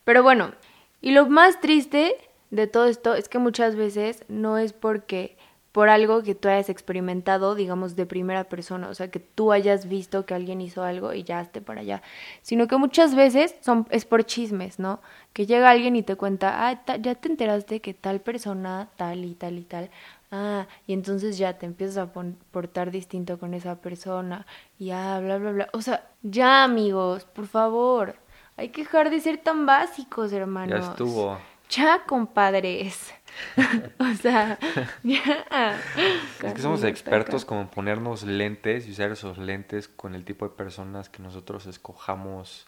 Pero 0.05 0.22
bueno, 0.22 0.53
y 1.01 1.12
lo 1.12 1.26
más 1.28 1.61
triste 1.61 2.14
de 2.51 2.66
todo 2.66 2.87
esto 2.87 3.14
es 3.14 3.31
que 3.31 3.39
muchas 3.39 3.76
veces 3.76 4.24
no 4.28 4.59
es 4.59 4.74
porque 4.74 5.39
por 5.73 5.89
algo 5.89 6.23
que 6.25 6.35
tú 6.35 6.49
hayas 6.49 6.68
experimentado, 6.68 7.55
digamos, 7.55 7.95
de 7.95 8.05
primera 8.05 8.45
persona, 8.45 8.89
o 8.89 8.95
sea, 8.95 9.11
que 9.11 9.21
tú 9.21 9.53
hayas 9.53 9.89
visto 9.89 10.27
que 10.27 10.35
alguien 10.35 10.61
hizo 10.61 10.83
algo 10.83 11.12
y 11.14 11.23
ya 11.23 11.41
esté 11.41 11.61
para 11.61 11.81
allá, 11.83 12.03
sino 12.43 12.66
que 12.66 12.77
muchas 12.77 13.14
veces 13.14 13.55
son, 13.61 13.87
es 13.91 14.05
por 14.05 14.25
chismes, 14.25 14.79
¿no? 14.81 15.01
Que 15.33 15.47
llega 15.47 15.71
alguien 15.71 15.95
y 15.95 16.03
te 16.03 16.16
cuenta, 16.16 16.68
ah, 16.68 16.85
ta- 16.85 16.97
ya 16.97 17.14
te 17.14 17.29
enteraste 17.29 17.81
que 17.81 17.95
tal 17.95 18.21
persona, 18.21 18.89
tal 18.97 19.25
y 19.25 19.35
tal 19.35 19.59
y 19.59 19.62
tal, 19.64 19.91
ah, 20.33 20.66
y 20.89 20.93
entonces 20.93 21.39
ya 21.39 21.57
te 21.57 21.66
empiezas 21.66 21.99
a 21.99 22.12
pon- 22.12 22.37
portar 22.51 22.91
distinto 22.91 23.39
con 23.39 23.55
esa 23.55 23.77
persona, 23.77 24.47
y 24.79 24.91
ah, 24.91 25.21
bla, 25.23 25.39
bla, 25.39 25.53
bla. 25.53 25.68
O 25.73 25.83
sea, 25.83 26.05
ya 26.23 26.64
amigos, 26.64 27.27
por 27.27 27.47
favor, 27.47 28.16
hay 28.57 28.71
que 28.71 28.83
dejar 28.83 29.09
de 29.09 29.21
ser 29.21 29.39
tan 29.39 29.66
básicos, 29.66 30.33
hermanos. 30.33 30.85
Ya 30.85 30.91
estuvo. 30.91 31.39
Ya, 31.71 32.03
compadres. 32.07 33.14
o 33.99 34.14
sea. 34.14 34.59
Es 36.43 36.55
que 36.55 36.62
somos 36.62 36.85
expertos 36.85 37.45
como 37.45 37.62
en 37.62 37.68
ponernos 37.68 38.22
lentes 38.22 38.87
y 38.87 38.93
usar 38.93 39.11
esos 39.12 39.39
lentes 39.39 39.89
con 39.89 40.14
el 40.14 40.24
tipo 40.24 40.49
de 40.49 40.55
personas 40.55 41.09
que 41.09 41.22
nosotros 41.22 41.66
escojamos 41.66 42.66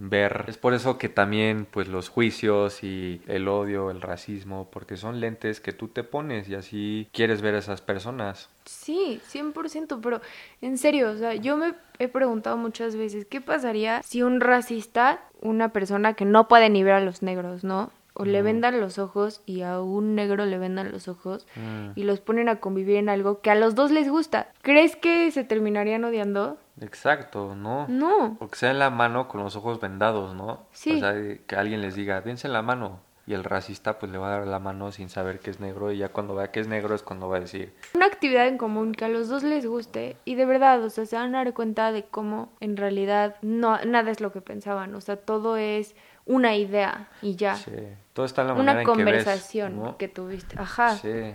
ver. 0.00 0.46
Es 0.48 0.56
por 0.56 0.74
eso 0.74 0.98
que 0.98 1.08
también 1.08 1.66
pues 1.70 1.88
los 1.88 2.08
juicios 2.08 2.82
y 2.82 3.20
el 3.26 3.48
odio, 3.48 3.90
el 3.90 4.00
racismo, 4.00 4.68
porque 4.70 4.96
son 4.96 5.20
lentes 5.20 5.60
que 5.60 5.72
tú 5.72 5.88
te 5.88 6.02
pones 6.02 6.48
y 6.48 6.54
así 6.54 7.08
quieres 7.12 7.42
ver 7.42 7.54
a 7.54 7.58
esas 7.58 7.80
personas. 7.80 8.48
Sí, 8.64 9.20
100%, 9.30 10.00
pero 10.02 10.20
en 10.62 10.78
serio, 10.78 11.10
o 11.10 11.16
sea, 11.16 11.34
yo 11.34 11.56
me 11.56 11.74
he 11.98 12.08
preguntado 12.08 12.56
muchas 12.56 12.96
veces, 12.96 13.26
¿qué 13.26 13.40
pasaría 13.40 14.02
si 14.02 14.22
un 14.22 14.40
racista, 14.40 15.20
una 15.40 15.72
persona 15.72 16.14
que 16.14 16.24
no 16.24 16.48
puede 16.48 16.70
ni 16.70 16.82
ver 16.82 16.94
a 16.94 17.00
los 17.00 17.22
negros, 17.22 17.62
¿no? 17.64 17.90
O 18.14 18.24
le 18.24 18.42
vendan 18.42 18.80
los 18.80 18.98
ojos 18.98 19.42
y 19.46 19.62
a 19.62 19.80
un 19.80 20.14
negro 20.14 20.44
le 20.44 20.58
vendan 20.58 20.90
los 20.90 21.08
ojos 21.08 21.46
Mm, 21.56 21.92
y 21.94 22.02
los 22.04 22.20
ponen 22.20 22.48
a 22.48 22.56
convivir 22.56 22.96
en 22.96 23.08
algo 23.08 23.40
que 23.40 23.50
a 23.50 23.54
los 23.54 23.74
dos 23.74 23.90
les 23.90 24.08
gusta. 24.08 24.48
¿Crees 24.62 24.96
que 24.96 25.30
se 25.30 25.44
terminarían 25.44 26.04
odiando? 26.04 26.58
Exacto, 26.80 27.54
¿no? 27.54 27.86
No. 27.88 28.36
Porque 28.38 28.56
sea 28.56 28.70
en 28.70 28.78
la 28.78 28.90
mano 28.90 29.28
con 29.28 29.42
los 29.42 29.54
ojos 29.56 29.80
vendados, 29.80 30.34
¿no? 30.34 30.66
Sí. 30.72 30.96
O 30.96 31.00
sea, 31.00 31.14
que 31.46 31.56
alguien 31.56 31.82
les 31.82 31.94
diga, 31.94 32.20
dense 32.20 32.48
la 32.48 32.62
mano. 32.62 33.00
Y 33.26 33.34
el 33.34 33.44
racista 33.44 33.98
pues 33.98 34.10
le 34.10 34.18
va 34.18 34.28
a 34.28 34.38
dar 34.38 34.46
la 34.46 34.58
mano 34.58 34.90
sin 34.92 35.08
saber 35.08 35.38
que 35.40 35.50
es 35.50 35.60
negro 35.60 35.92
y 35.92 35.98
ya 35.98 36.08
cuando 36.08 36.34
vea 36.34 36.50
que 36.50 36.60
es 36.60 36.68
negro 36.68 36.94
es 36.94 37.02
cuando 37.02 37.28
va 37.28 37.36
a 37.36 37.40
decir, 37.40 37.72
Una 37.94 38.06
actividad 38.06 38.48
en 38.48 38.58
común 38.58 38.92
que 38.92 39.04
a 39.04 39.08
los 39.08 39.28
dos 39.28 39.42
les 39.42 39.66
guste 39.66 40.16
y 40.24 40.34
de 40.34 40.46
verdad, 40.46 40.82
o 40.82 40.90
sea, 40.90 41.06
se 41.06 41.16
van 41.16 41.34
a 41.34 41.44
dar 41.44 41.54
cuenta 41.54 41.92
de 41.92 42.04
cómo 42.04 42.50
en 42.60 42.76
realidad 42.76 43.36
no 43.42 43.78
nada 43.84 44.10
es 44.10 44.20
lo 44.20 44.32
que 44.32 44.40
pensaban, 44.40 44.94
o 44.94 45.00
sea, 45.00 45.16
todo 45.16 45.56
es 45.56 45.94
una 46.26 46.56
idea 46.56 47.08
y 47.22 47.36
ya. 47.36 47.56
sí, 47.56 47.72
todo 48.12 48.26
está 48.26 48.42
en 48.42 48.48
la 48.48 48.54
manera 48.54 48.72
una 48.72 48.80
en 48.80 48.86
que 48.86 48.92
ves, 48.92 49.04
conversación 49.04 49.76
¿no? 49.76 49.96
que 49.96 50.08
tuviste. 50.08 50.56
Ajá. 50.58 50.96
Sí. 50.96 51.34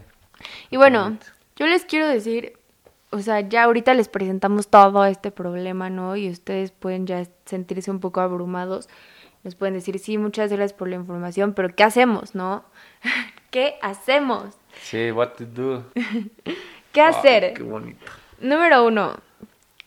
Y 0.69 0.77
bueno, 0.77 1.17
yo 1.55 1.67
les 1.67 1.85
quiero 1.85 2.07
decir, 2.07 2.57
o 3.11 3.19
sea, 3.19 3.39
ya 3.39 3.63
ahorita 3.63 3.93
les 3.93 4.09
presentamos 4.09 4.67
todo 4.67 5.05
este 5.05 5.31
problema, 5.31 5.89
¿no? 5.89 6.15
Y 6.15 6.29
ustedes 6.29 6.71
pueden 6.71 7.07
ya 7.07 7.25
sentirse 7.45 7.91
un 7.91 7.99
poco 7.99 8.19
abrumados. 8.19 8.89
Nos 9.45 9.53
pueden 9.53 9.75
decir, 9.75 9.99
sí, 9.99 10.17
muchas 10.17 10.51
gracias 10.51 10.73
por 10.73 10.87
la 10.89 10.95
información, 10.95 11.53
pero 11.53 11.73
¿qué 11.75 11.83
hacemos, 11.83 12.33
no? 12.33 12.65
¿Qué 13.51 13.75
hacemos? 13.81 14.57
Sí, 14.81 15.11
what 15.11 15.33
to 15.37 15.45
do. 15.45 15.83
¿Qué 16.91 17.01
Ay, 17.01 17.13
hacer? 17.13 17.53
qué 17.53 17.61
bonito. 17.61 18.05
Número 18.41 18.83
uno. 18.83 19.17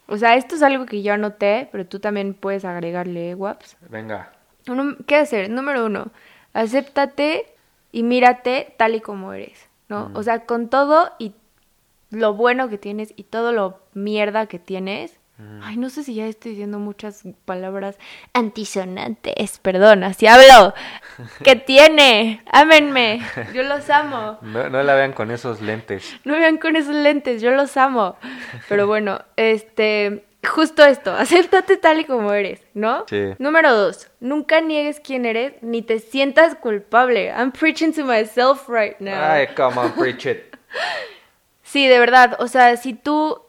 O 0.06 0.16
sea, 0.16 0.36
esto 0.36 0.54
es 0.54 0.62
algo 0.62 0.86
que 0.86 1.02
yo 1.02 1.12
anoté, 1.12 1.68
pero 1.72 1.84
tú 1.84 1.98
también 1.98 2.34
puedes 2.34 2.64
agregarle, 2.64 3.34
Waps. 3.34 3.76
Venga. 3.90 4.32
¿Qué 5.08 5.16
hacer? 5.16 5.50
Número 5.50 5.86
uno, 5.86 6.12
acéptate 6.52 7.46
y 7.90 8.04
mírate 8.04 8.74
tal 8.76 8.94
y 8.94 9.00
como 9.00 9.32
eres, 9.32 9.68
¿no? 9.88 10.10
Mm. 10.10 10.16
O 10.16 10.22
sea, 10.22 10.46
con 10.46 10.68
todo 10.68 11.10
y 11.18 11.34
lo 12.10 12.34
bueno 12.34 12.68
que 12.68 12.78
tienes 12.78 13.12
y 13.16 13.24
todo 13.24 13.52
lo 13.52 13.80
mierda 13.92 14.46
que 14.46 14.60
tienes. 14.60 15.17
Mm. 15.38 15.60
Ay, 15.62 15.76
no 15.76 15.88
sé 15.88 16.02
si 16.02 16.14
ya 16.14 16.26
estoy 16.26 16.52
diciendo 16.52 16.80
muchas 16.80 17.22
palabras 17.44 17.96
antisonantes, 18.32 19.60
perdón, 19.60 20.02
así 20.02 20.26
hablo. 20.26 20.74
¿Qué 21.44 21.54
tiene? 21.54 22.42
Ámenme, 22.50 23.20
yo 23.54 23.62
los 23.62 23.88
amo. 23.88 24.38
No, 24.42 24.68
no 24.68 24.82
la 24.82 24.94
vean 24.94 25.12
con 25.12 25.30
esos 25.30 25.60
lentes. 25.60 26.16
No 26.24 26.34
vean 26.34 26.58
con 26.58 26.74
esos 26.74 26.94
lentes, 26.94 27.40
yo 27.40 27.52
los 27.52 27.76
amo. 27.76 28.16
Pero 28.68 28.88
bueno, 28.88 29.20
este, 29.36 30.24
justo 30.44 30.84
esto, 30.84 31.12
acéptate 31.14 31.76
tal 31.76 32.00
y 32.00 32.04
como 32.04 32.32
eres, 32.32 32.60
¿no? 32.74 33.04
Sí. 33.08 33.34
Número 33.38 33.72
dos, 33.72 34.10
nunca 34.18 34.60
niegues 34.60 34.98
quién 34.98 35.24
eres 35.24 35.54
ni 35.62 35.82
te 35.82 36.00
sientas 36.00 36.56
culpable. 36.56 37.28
I'm 37.28 37.52
preaching 37.52 37.92
to 37.92 38.04
myself 38.04 38.68
right 38.68 38.98
now. 38.98 39.22
Ay, 39.22 39.46
come 39.54 39.78
on, 39.78 39.92
preach 39.92 40.26
it. 40.26 40.56
Sí, 41.62 41.86
de 41.86 41.98
verdad, 41.98 42.38
o 42.40 42.48
sea, 42.48 42.78
si 42.78 42.94
tú 42.94 43.42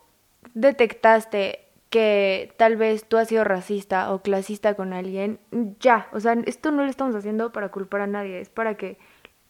detectaste 0.54 1.69
que 1.90 2.54
tal 2.58 2.78
vez 2.78 3.06
tú 3.06 3.18
has 3.18 3.28
sido 3.28 3.44
racista 3.44 4.14
o 4.14 4.22
clasista 4.22 4.76
con 4.76 4.94
alguien, 4.94 5.40
ya, 5.80 6.08
o 6.12 6.20
sea, 6.20 6.34
esto 6.46 6.72
no 6.72 6.84
lo 6.84 6.90
estamos 6.90 7.16
haciendo 7.16 7.52
para 7.52 7.70
culpar 7.70 8.02
a 8.02 8.08
nadie, 8.08 8.40
es 8.40 8.50
para 8.50 8.76
que 8.76 8.98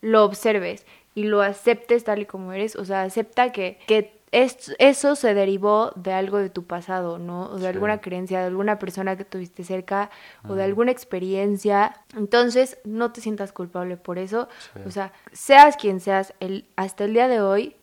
lo 0.01 0.23
observes 0.23 0.85
y 1.15 1.23
lo 1.23 1.41
aceptes 1.41 2.05
tal 2.05 2.19
y 2.19 2.25
como 2.25 2.53
eres, 2.53 2.75
o 2.75 2.85
sea, 2.85 3.03
acepta 3.03 3.51
que, 3.51 3.77
que 3.87 4.19
eso 4.31 5.15
se 5.15 5.33
derivó 5.33 5.91
de 5.95 6.13
algo 6.13 6.37
de 6.37 6.49
tu 6.49 6.63
pasado, 6.63 7.17
¿no? 7.17 7.49
O 7.49 7.57
de 7.57 7.67
alguna 7.67 7.99
creencia, 7.99 8.39
de 8.39 8.45
alguna 8.45 8.77
persona 8.77 9.17
que 9.17 9.25
tuviste 9.25 9.63
cerca 9.63 10.11
o 10.47 10.53
de 10.53 10.63
alguna 10.63 10.91
experiencia. 10.91 11.95
Entonces, 12.15 12.77
no 12.83 13.11
te 13.11 13.21
sientas 13.21 13.51
culpable 13.51 13.97
por 13.97 14.19
eso. 14.19 14.47
O 14.85 14.91
sea, 14.91 15.13
seas 15.31 15.77
quien 15.77 15.99
seas, 15.99 16.35
el, 16.39 16.65
hasta 16.75 17.05
el 17.05 17.13
día 17.13 17.27
de 17.27 17.41
hoy, 17.41 17.75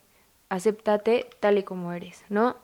acéptate 0.49 1.29
tal 1.41 1.57
y 1.57 1.63
como 1.63 1.91
eres, 1.91 2.23
¿no? 2.29 2.55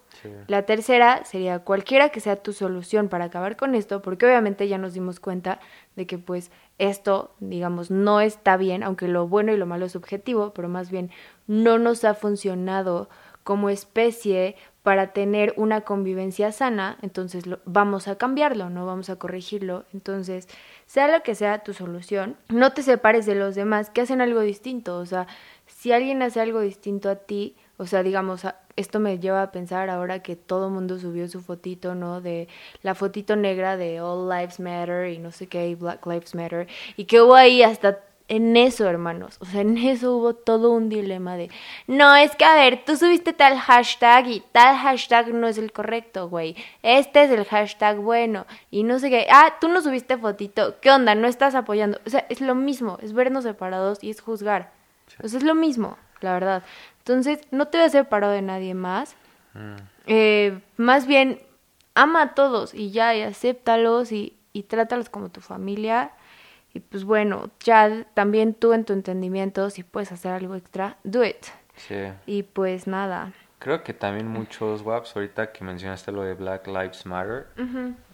La 0.47 0.63
tercera 0.63 1.25
sería 1.25 1.59
cualquiera 1.59 2.09
que 2.09 2.19
sea 2.19 2.37
tu 2.37 2.53
solución 2.53 3.09
para 3.09 3.25
acabar 3.25 3.55
con 3.55 3.75
esto, 3.75 4.01
porque 4.01 4.25
obviamente 4.25 4.67
ya 4.67 4.77
nos 4.77 4.93
dimos 4.93 5.19
cuenta 5.19 5.59
de 5.95 6.05
que 6.07 6.17
pues 6.17 6.51
esto, 6.77 7.31
digamos, 7.39 7.91
no 7.91 8.21
está 8.21 8.57
bien, 8.57 8.83
aunque 8.83 9.07
lo 9.07 9.27
bueno 9.27 9.51
y 9.51 9.57
lo 9.57 9.65
malo 9.65 9.85
es 9.85 9.91
subjetivo, 9.91 10.53
pero 10.53 10.69
más 10.69 10.89
bien 10.89 11.11
no 11.47 11.77
nos 11.77 12.03
ha 12.03 12.13
funcionado 12.13 13.09
como 13.43 13.69
especie 13.69 14.55
para 14.83 15.13
tener 15.13 15.53
una 15.55 15.81
convivencia 15.81 16.51
sana, 16.51 16.97
entonces 17.01 17.47
lo, 17.47 17.59
vamos 17.63 18.09
a 18.09 18.17
cambiarlo, 18.17 18.69
no 18.69 18.85
vamos 18.85 19.09
a 19.09 19.15
corregirlo. 19.15 19.85
Entonces, 19.93 20.49
sea 20.85 21.07
lo 21.07 21.23
que 21.23 21.35
sea 21.35 21.63
tu 21.63 21.73
solución, 21.73 22.35
no 22.49 22.73
te 22.73 22.83
separes 22.83 23.25
de 23.25 23.35
los 23.35 23.55
demás 23.55 23.89
que 23.89 24.01
hacen 24.01 24.19
algo 24.19 24.41
distinto. 24.41 24.97
O 24.97 25.05
sea, 25.05 25.27
si 25.67 25.93
alguien 25.93 26.21
hace 26.21 26.41
algo 26.41 26.59
distinto 26.59 27.09
a 27.09 27.15
ti, 27.15 27.55
o 27.83 27.87
sea, 27.87 28.01
digamos, 28.01 28.45
esto 28.77 28.99
me 29.01 29.19
lleva 29.19 29.43
a 29.43 29.51
pensar 29.51 29.89
ahora 29.89 30.23
que 30.23 30.37
todo 30.37 30.69
mundo 30.69 30.97
subió 30.99 31.27
su 31.27 31.41
fotito, 31.41 31.95
¿no? 31.95 32.21
De 32.21 32.47
la 32.81 32.95
fotito 32.95 33.35
negra 33.35 33.75
de 33.75 33.99
All 33.99 34.29
Lives 34.29 34.61
Matter 34.61 35.09
y 35.09 35.19
no 35.19 35.31
sé 35.31 35.47
qué, 35.47 35.75
Black 35.75 36.05
Lives 36.07 36.33
Matter, 36.33 36.67
y 36.95 37.03
que 37.03 37.21
hubo 37.21 37.35
ahí 37.35 37.61
hasta 37.61 37.99
en 38.29 38.55
eso, 38.55 38.87
hermanos, 38.87 39.35
o 39.41 39.45
sea, 39.45 39.59
en 39.59 39.77
eso 39.77 40.15
hubo 40.15 40.33
todo 40.33 40.71
un 40.71 40.87
dilema 40.87 41.35
de, 41.35 41.51
no, 41.87 42.15
es 42.15 42.33
que 42.37 42.45
a 42.45 42.55
ver, 42.55 42.85
tú 42.85 42.95
subiste 42.95 43.33
tal 43.33 43.59
hashtag 43.59 44.27
y 44.27 44.43
tal 44.53 44.77
hashtag 44.77 45.33
no 45.33 45.45
es 45.45 45.57
el 45.57 45.73
correcto, 45.73 46.29
güey, 46.29 46.55
este 46.83 47.25
es 47.25 47.31
el 47.31 47.43
hashtag 47.43 47.97
bueno 47.97 48.45
y 48.71 48.83
no 48.83 48.97
sé 48.99 49.09
qué, 49.09 49.27
ah, 49.29 49.55
tú 49.59 49.67
no 49.67 49.81
subiste 49.81 50.17
fotito, 50.17 50.79
¿qué 50.79 50.89
onda? 50.89 51.15
No 51.15 51.27
estás 51.27 51.53
apoyando, 51.53 51.99
o 52.05 52.09
sea, 52.09 52.25
es 52.29 52.39
lo 52.39 52.55
mismo, 52.55 52.97
es 53.01 53.11
vernos 53.11 53.43
separados 53.43 54.01
y 54.01 54.09
es 54.09 54.21
juzgar, 54.21 54.71
o 55.21 55.27
sea, 55.27 55.37
es 55.37 55.43
lo 55.43 55.53
mismo, 55.53 55.97
la 56.23 56.33
verdad. 56.33 56.63
Entonces, 56.99 57.39
no 57.51 57.67
te 57.67 57.77
veas 57.77 57.91
separado 57.91 58.33
de 58.33 58.41
nadie 58.41 58.73
más, 58.73 59.15
mm. 59.53 59.75
eh, 60.07 60.59
más 60.77 61.05
bien, 61.05 61.39
ama 61.95 62.21
a 62.21 62.33
todos 62.33 62.73
y 62.73 62.91
ya, 62.91 63.15
y 63.15 63.21
acéptalos 63.21 64.11
y, 64.11 64.35
y 64.53 64.63
trátalos 64.63 65.09
como 65.09 65.29
tu 65.29 65.41
familia 65.41 66.11
y 66.73 66.79
pues 66.79 67.03
bueno, 67.03 67.49
ya 67.59 68.05
también 68.15 68.55
tú 68.55 68.73
en 68.73 68.83
tu 68.83 68.93
entendimiento, 68.93 69.69
si 69.69 69.83
puedes 69.83 70.11
hacer 70.11 70.31
algo 70.31 70.55
extra, 70.55 70.97
do 71.03 71.23
it. 71.23 71.45
Sí. 71.75 71.95
Y 72.25 72.43
pues 72.43 72.87
nada. 72.87 73.31
Creo 73.59 73.83
que 73.83 73.93
también 73.93 74.27
muchos 74.27 74.81
WAPs, 74.81 75.15
ahorita 75.15 75.51
que 75.51 75.63
mencionaste 75.63 76.11
lo 76.11 76.23
de 76.23 76.33
Black 76.33 76.67
Lives 76.67 77.05
Matter, 77.05 77.47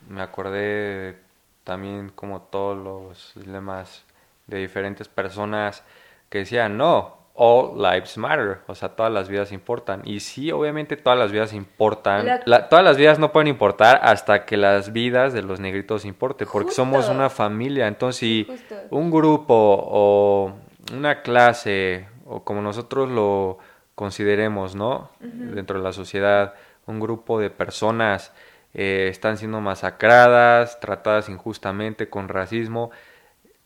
me 0.07 0.22
acordé 0.22 1.18
también 1.64 2.10
como 2.10 2.41
todos 2.41 2.78
los 2.78 3.47
lemas 3.47 4.03
de 4.47 4.57
diferentes 4.57 5.07
personas 5.07 5.84
que 6.30 6.39
decían, 6.39 6.78
no, 6.78 7.18
all 7.42 7.82
lives 7.82 8.18
matter, 8.18 8.60
o 8.68 8.76
sea, 8.76 8.90
todas 8.90 9.14
las 9.14 9.30
vidas 9.30 9.54
importan. 9.54 10.02
Y 10.04 10.20
sí, 10.20 10.52
obviamente 10.52 10.98
todas 10.98 11.18
las 11.18 11.32
vidas 11.32 11.54
importan. 11.54 12.42
todas 12.70 12.84
las 12.84 12.98
vidas 12.98 13.18
no 13.18 13.32
pueden 13.32 13.48
importar 13.48 14.02
hasta 14.04 14.46
que 14.46 14.58
las 14.58 14.92
vidas 14.92 15.32
de 15.32 15.42
los 15.42 15.62
negritos 15.62 16.04
importen, 16.04 16.50
porque 16.52 16.72
somos 16.72 17.08
una 17.08 17.30
familia. 17.30 17.88
Entonces, 17.88 18.20
si 18.20 18.48
un 18.90 19.10
grupo 19.10 19.56
o 19.56 20.52
una 20.94 21.22
clase, 21.22 22.10
o 22.26 22.44
como 22.44 22.62
nosotros 22.62 23.10
lo 23.10 23.58
consideremos, 23.96 24.76
¿no? 24.76 25.10
Dentro 25.22 25.78
de 25.78 25.84
la 25.84 25.94
sociedad, 25.94 26.56
un 26.88 27.00
grupo 27.00 27.40
de 27.40 27.50
personas 27.50 28.34
eh, 28.74 29.08
están 29.10 29.38
siendo 29.38 29.62
masacradas, 29.62 30.82
tratadas 30.82 31.30
injustamente 31.30 32.10
con 32.10 32.28
racismo, 32.28 32.92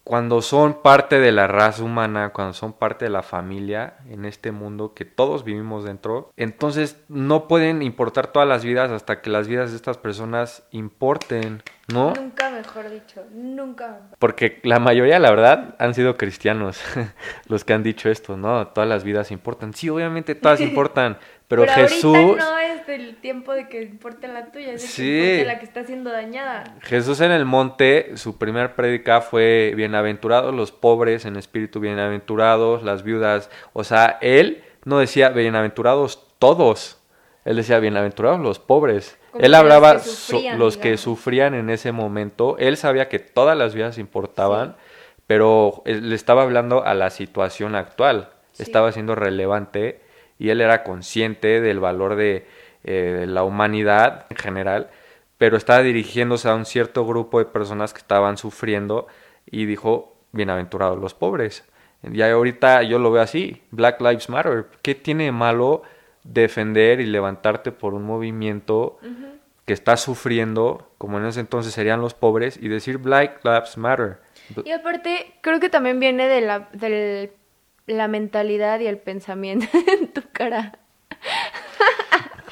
cuando 0.04 0.42
son 0.42 0.82
parte 0.82 1.20
de 1.20 1.32
la 1.32 1.48
raza 1.48 1.84
humana, 1.84 2.32
cuando 2.34 2.54
son 2.54 2.74
parte 2.74 3.06
de 3.06 3.12
la 3.12 3.24
familia 3.24 3.96
en 4.10 4.26
este 4.26 4.52
mundo 4.52 4.94
que 4.94 5.06
todos 5.06 5.46
vivimos 5.46 5.86
dentro, 5.86 6.32
entonces 6.36 7.02
no 7.08 7.48
pueden 7.48 7.82
importar 7.82 8.28
todas 8.28 8.48
las 8.48 8.66
vidas 8.66 8.92
hasta 8.92 9.22
que 9.22 9.30
las 9.30 9.48
vidas 9.48 9.72
de 9.72 9.78
estas 9.78 9.98
personas 9.98 10.68
importen, 10.72 11.64
¿no? 11.88 12.14
Nunca 12.16 12.50
mejor 12.50 12.90
dicho, 12.90 13.24
nunca. 13.32 14.02
Porque 14.20 14.60
la 14.64 14.80
mayoría, 14.80 15.20
la 15.20 15.30
verdad, 15.30 15.76
han 15.80 15.94
sido 15.94 16.18
cristianos 16.18 16.82
los 17.48 17.64
que 17.64 17.74
han 17.74 17.84
dicho 17.84 18.10
esto, 18.10 18.36
¿no? 18.36 18.68
Todas 18.68 18.90
las 18.90 19.06
vidas 19.06 19.32
importan. 19.32 19.74
Sí, 19.74 19.90
obviamente 19.90 20.36
todas 20.36 20.60
importan, 20.62 21.18
pero, 21.62 21.74
Jesús... 21.74 22.38
no 22.38 22.58
es 22.58 22.90
el 22.90 23.16
tiempo 23.18 23.54
de 23.54 23.68
que 23.70 23.84
importe 23.84 24.28
la 24.28 24.52
tuya, 24.52 24.74
es 24.74 25.00
el 25.00 25.48
la 25.48 25.60
que 25.60 25.66
está 25.66 25.84
siendo 25.84 26.12
dañada. 26.12 26.64
Jesús 26.82 27.22
en 27.22 27.32
el 27.32 27.46
monte, 27.46 28.18
su 28.18 28.38
primer 28.38 28.76
prédica 28.76 29.22
fue 29.22 29.74
bienaventurados 29.76 30.54
los 30.54 30.72
pobres 30.72 31.26
en 31.26 31.36
espíritu, 31.36 31.80
bienaventurados 31.80 32.84
las 32.84 33.04
viudas. 33.04 33.50
O 33.74 33.84
sea, 33.84 34.18
él 34.22 34.64
no 34.86 35.00
decía 35.00 35.30
bienaventurados 35.30 36.28
todos, 36.40 37.00
él 37.46 37.56
decía 37.56 37.80
bienaventurados 37.80 38.40
los 38.40 38.60
pobres. 38.60 39.18
él 39.40 39.54
hablaba 39.54 39.94
los, 39.96 40.34
los 40.58 40.78
que 40.78 40.98
sufrían 40.98 41.54
en 41.54 41.70
ese 41.70 41.92
momento. 41.92 42.58
Él 42.60 42.78
sabía 42.78 43.10
que 43.10 43.20
todas 43.20 43.58
las 43.58 43.74
vidas 43.76 43.98
importaban, 43.98 44.76
pero 45.28 45.82
le 45.86 46.16
estaba 46.16 46.44
hablando 46.44 46.84
a 46.84 46.94
la 46.94 47.10
situación 47.10 47.76
actual. 47.76 48.30
Estaba 48.58 48.92
siendo 48.92 49.16
relevante 49.16 50.03
y 50.40 50.50
él 50.50 50.62
era 50.62 50.84
consciente 50.84 51.62
del 51.62 51.80
valor 51.80 52.16
de, 52.16 52.46
eh, 52.84 53.26
la 53.28 53.44
humanidad 53.44 54.26
en 54.30 54.38
general, 54.38 54.90
pero 55.38 55.58
estaba 55.58 55.82
dirigiéndose 55.82 56.50
a 56.50 56.56
un 56.56 56.66
cierto 56.66 57.06
grupo 57.06 57.40
de 57.40 57.46
personas 57.46 57.94
que 57.94 58.00
estaban 58.00 58.38
sufriendo 58.38 59.08
y 59.50 59.66
dijo, 59.66 60.18
bienaventurados 60.32 61.00
los 61.00 61.14
pobres. 61.14 61.64
Y 62.12 62.22
ahorita 62.22 62.84
yo 62.84 63.00
lo 63.00 63.12
veo 63.12 63.22
así, 63.22 63.62
Black 63.72 64.02
Lives 64.02 64.30
Matter. 64.30 64.66
¿Qué 64.82 64.96
tiene 64.96 65.26
de 65.26 65.32
malo 65.32 65.84
defender 66.24 67.00
y 67.00 67.06
levantarte 67.06 67.72
por 67.72 67.94
un 67.94 68.04
movimiento 68.04 69.00
que 69.66 69.74
está 69.74 69.96
sufriendo, 69.96 70.92
como 70.98 71.20
en 71.20 71.26
ese 71.26 71.40
entonces 71.40 71.74
serían 71.74 72.02
los 72.02 72.14
pobres, 72.14 72.58
y 72.62 72.68
decir 72.68 72.98
Black 72.98 73.40
Lives 73.46 73.78
Matter? 73.78 74.18
Y 74.66 74.72
aparte, 74.72 75.36
creo 75.40 75.62
que 75.62 75.70
también 75.70 76.02
viene 76.02 76.28
de 76.28 76.42
la, 76.42 76.68
del 76.74 77.32
la 77.88 78.08
mentalidad 78.08 78.80
y 78.80 78.88
el 78.88 78.98
pensamiento 78.98 79.68
en 80.00 80.12
tu 80.12 80.22
cara. 80.32 80.80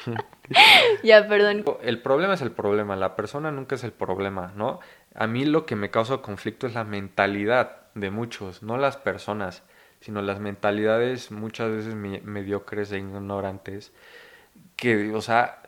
ya, 1.02 1.26
perdón. 1.28 1.64
El 1.82 2.00
problema 2.00 2.34
es 2.34 2.42
el 2.42 2.52
problema, 2.52 2.96
la 2.96 3.16
persona 3.16 3.50
nunca 3.50 3.74
es 3.74 3.84
el 3.84 3.92
problema, 3.92 4.52
¿no? 4.56 4.80
A 5.14 5.26
mí 5.26 5.44
lo 5.44 5.66
que 5.66 5.76
me 5.76 5.90
causa 5.90 6.18
conflicto 6.18 6.66
es 6.66 6.74
la 6.74 6.84
mentalidad 6.84 7.82
de 7.94 8.10
muchos, 8.10 8.62
no 8.62 8.78
las 8.78 8.96
personas, 8.96 9.62
sino 10.00 10.22
las 10.22 10.40
mentalidades 10.40 11.30
muchas 11.30 11.70
veces 11.70 11.94
mediocres 11.94 12.90
e 12.92 12.98
ignorantes, 12.98 13.92
que, 14.76 15.12
o 15.12 15.20
sea, 15.20 15.62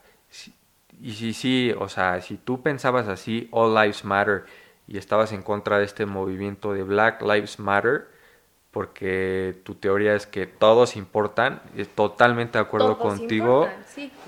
y 1.00 1.12
si 1.12 1.34
sí, 1.34 1.74
o 1.78 1.88
sea, 1.88 2.20
si 2.20 2.36
tú 2.36 2.62
pensabas 2.62 3.08
así, 3.08 3.48
All 3.50 3.74
Lives 3.74 4.04
Matter, 4.04 4.44
y 4.86 4.98
estabas 4.98 5.32
en 5.32 5.42
contra 5.42 5.78
de 5.78 5.84
este 5.84 6.06
movimiento 6.06 6.72
de 6.72 6.82
Black 6.82 7.22
Lives 7.22 7.58
Matter, 7.58 8.08
porque 8.74 9.60
tu 9.62 9.76
teoría 9.76 10.16
es 10.16 10.26
que 10.26 10.48
todos 10.48 10.96
importan, 10.96 11.62
es 11.76 11.88
totalmente 11.88 12.58
de 12.58 12.64
acuerdo 12.64 12.98
contigo. 12.98 13.68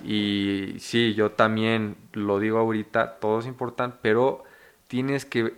Y 0.04 0.76
sí, 0.78 1.14
yo 1.14 1.32
también 1.32 1.96
lo 2.12 2.38
digo 2.38 2.58
ahorita, 2.58 3.16
todos 3.18 3.46
importan, 3.46 3.96
pero 4.00 4.44
tienes 4.86 5.26
que 5.26 5.52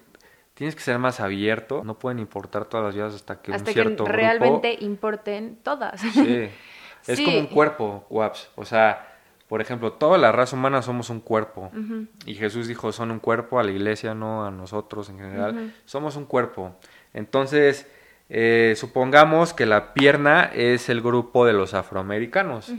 tienes 0.55 0.75
que 0.75 0.81
ser 0.81 0.99
más 0.99 1.21
abierto, 1.21 1.85
no 1.85 1.99
pueden 1.99 2.19
importar 2.19 2.65
todas 2.65 2.87
las 2.87 2.95
vidas 2.95 3.15
hasta 3.15 3.43
que 3.43 3.53
un 3.53 3.59
cierto 3.67 4.05
que 4.05 4.13
realmente 4.13 4.79
importen 4.81 5.59
todas. 5.63 6.01
Sí. 6.01 6.49
Es 7.07 7.21
como 7.21 7.39
un 7.39 7.47
cuerpo, 7.47 8.05
WAPS. 8.11 8.51
O 8.57 8.67
sea, 8.67 9.17
por 9.49 9.63
ejemplo, 9.63 9.93
toda 9.93 10.19
la 10.19 10.31
raza 10.33 10.57
humana 10.57 10.83
somos 10.83 11.09
un 11.09 11.21
cuerpo. 11.21 11.71
Y 12.27 12.35
Jesús 12.35 12.67
dijo, 12.67 12.93
son 12.93 13.11
un 13.11 13.19
cuerpo 13.19 13.59
a 13.59 13.63
la 13.63 13.71
iglesia, 13.71 14.15
no 14.15 14.45
a 14.45 14.51
nosotros 14.51 15.09
en 15.09 15.19
general. 15.19 15.75
Somos 15.87 16.17
un 16.17 16.27
cuerpo. 16.27 16.75
Entonces, 17.15 17.87
eh, 18.29 18.75
supongamos 18.77 19.55
que 19.55 19.67
la 19.67 19.95
pierna 19.95 20.51
es 20.55 20.89
el 20.89 21.01
grupo 21.01 21.47
de 21.47 21.53
los 21.53 21.75
afroamericanos. 21.75 22.73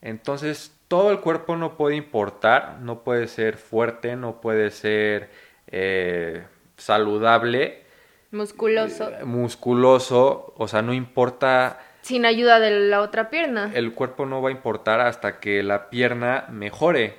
Entonces, 0.00 0.74
todo 0.88 1.10
el 1.10 1.20
cuerpo 1.20 1.56
no 1.56 1.76
puede 1.76 1.96
importar, 1.96 2.78
no 2.80 3.02
puede 3.02 3.26
ser 3.28 3.56
fuerte, 3.56 4.16
no 4.16 4.40
puede 4.40 4.70
ser 4.70 5.30
eh, 5.66 6.44
saludable. 6.76 7.82
Musculoso. 8.30 9.10
Eh, 9.10 9.24
musculoso, 9.24 10.54
o 10.56 10.68
sea, 10.68 10.82
no 10.82 10.92
importa 10.92 11.80
sin 12.02 12.24
ayuda 12.24 12.58
de 12.58 12.70
la 12.70 13.02
otra 13.02 13.28
pierna. 13.28 13.70
El 13.74 13.92
cuerpo 13.92 14.24
no 14.24 14.40
va 14.40 14.48
a 14.48 14.52
importar 14.52 15.00
hasta 15.00 15.40
que 15.40 15.62
la 15.62 15.90
pierna 15.90 16.46
mejore. 16.48 17.16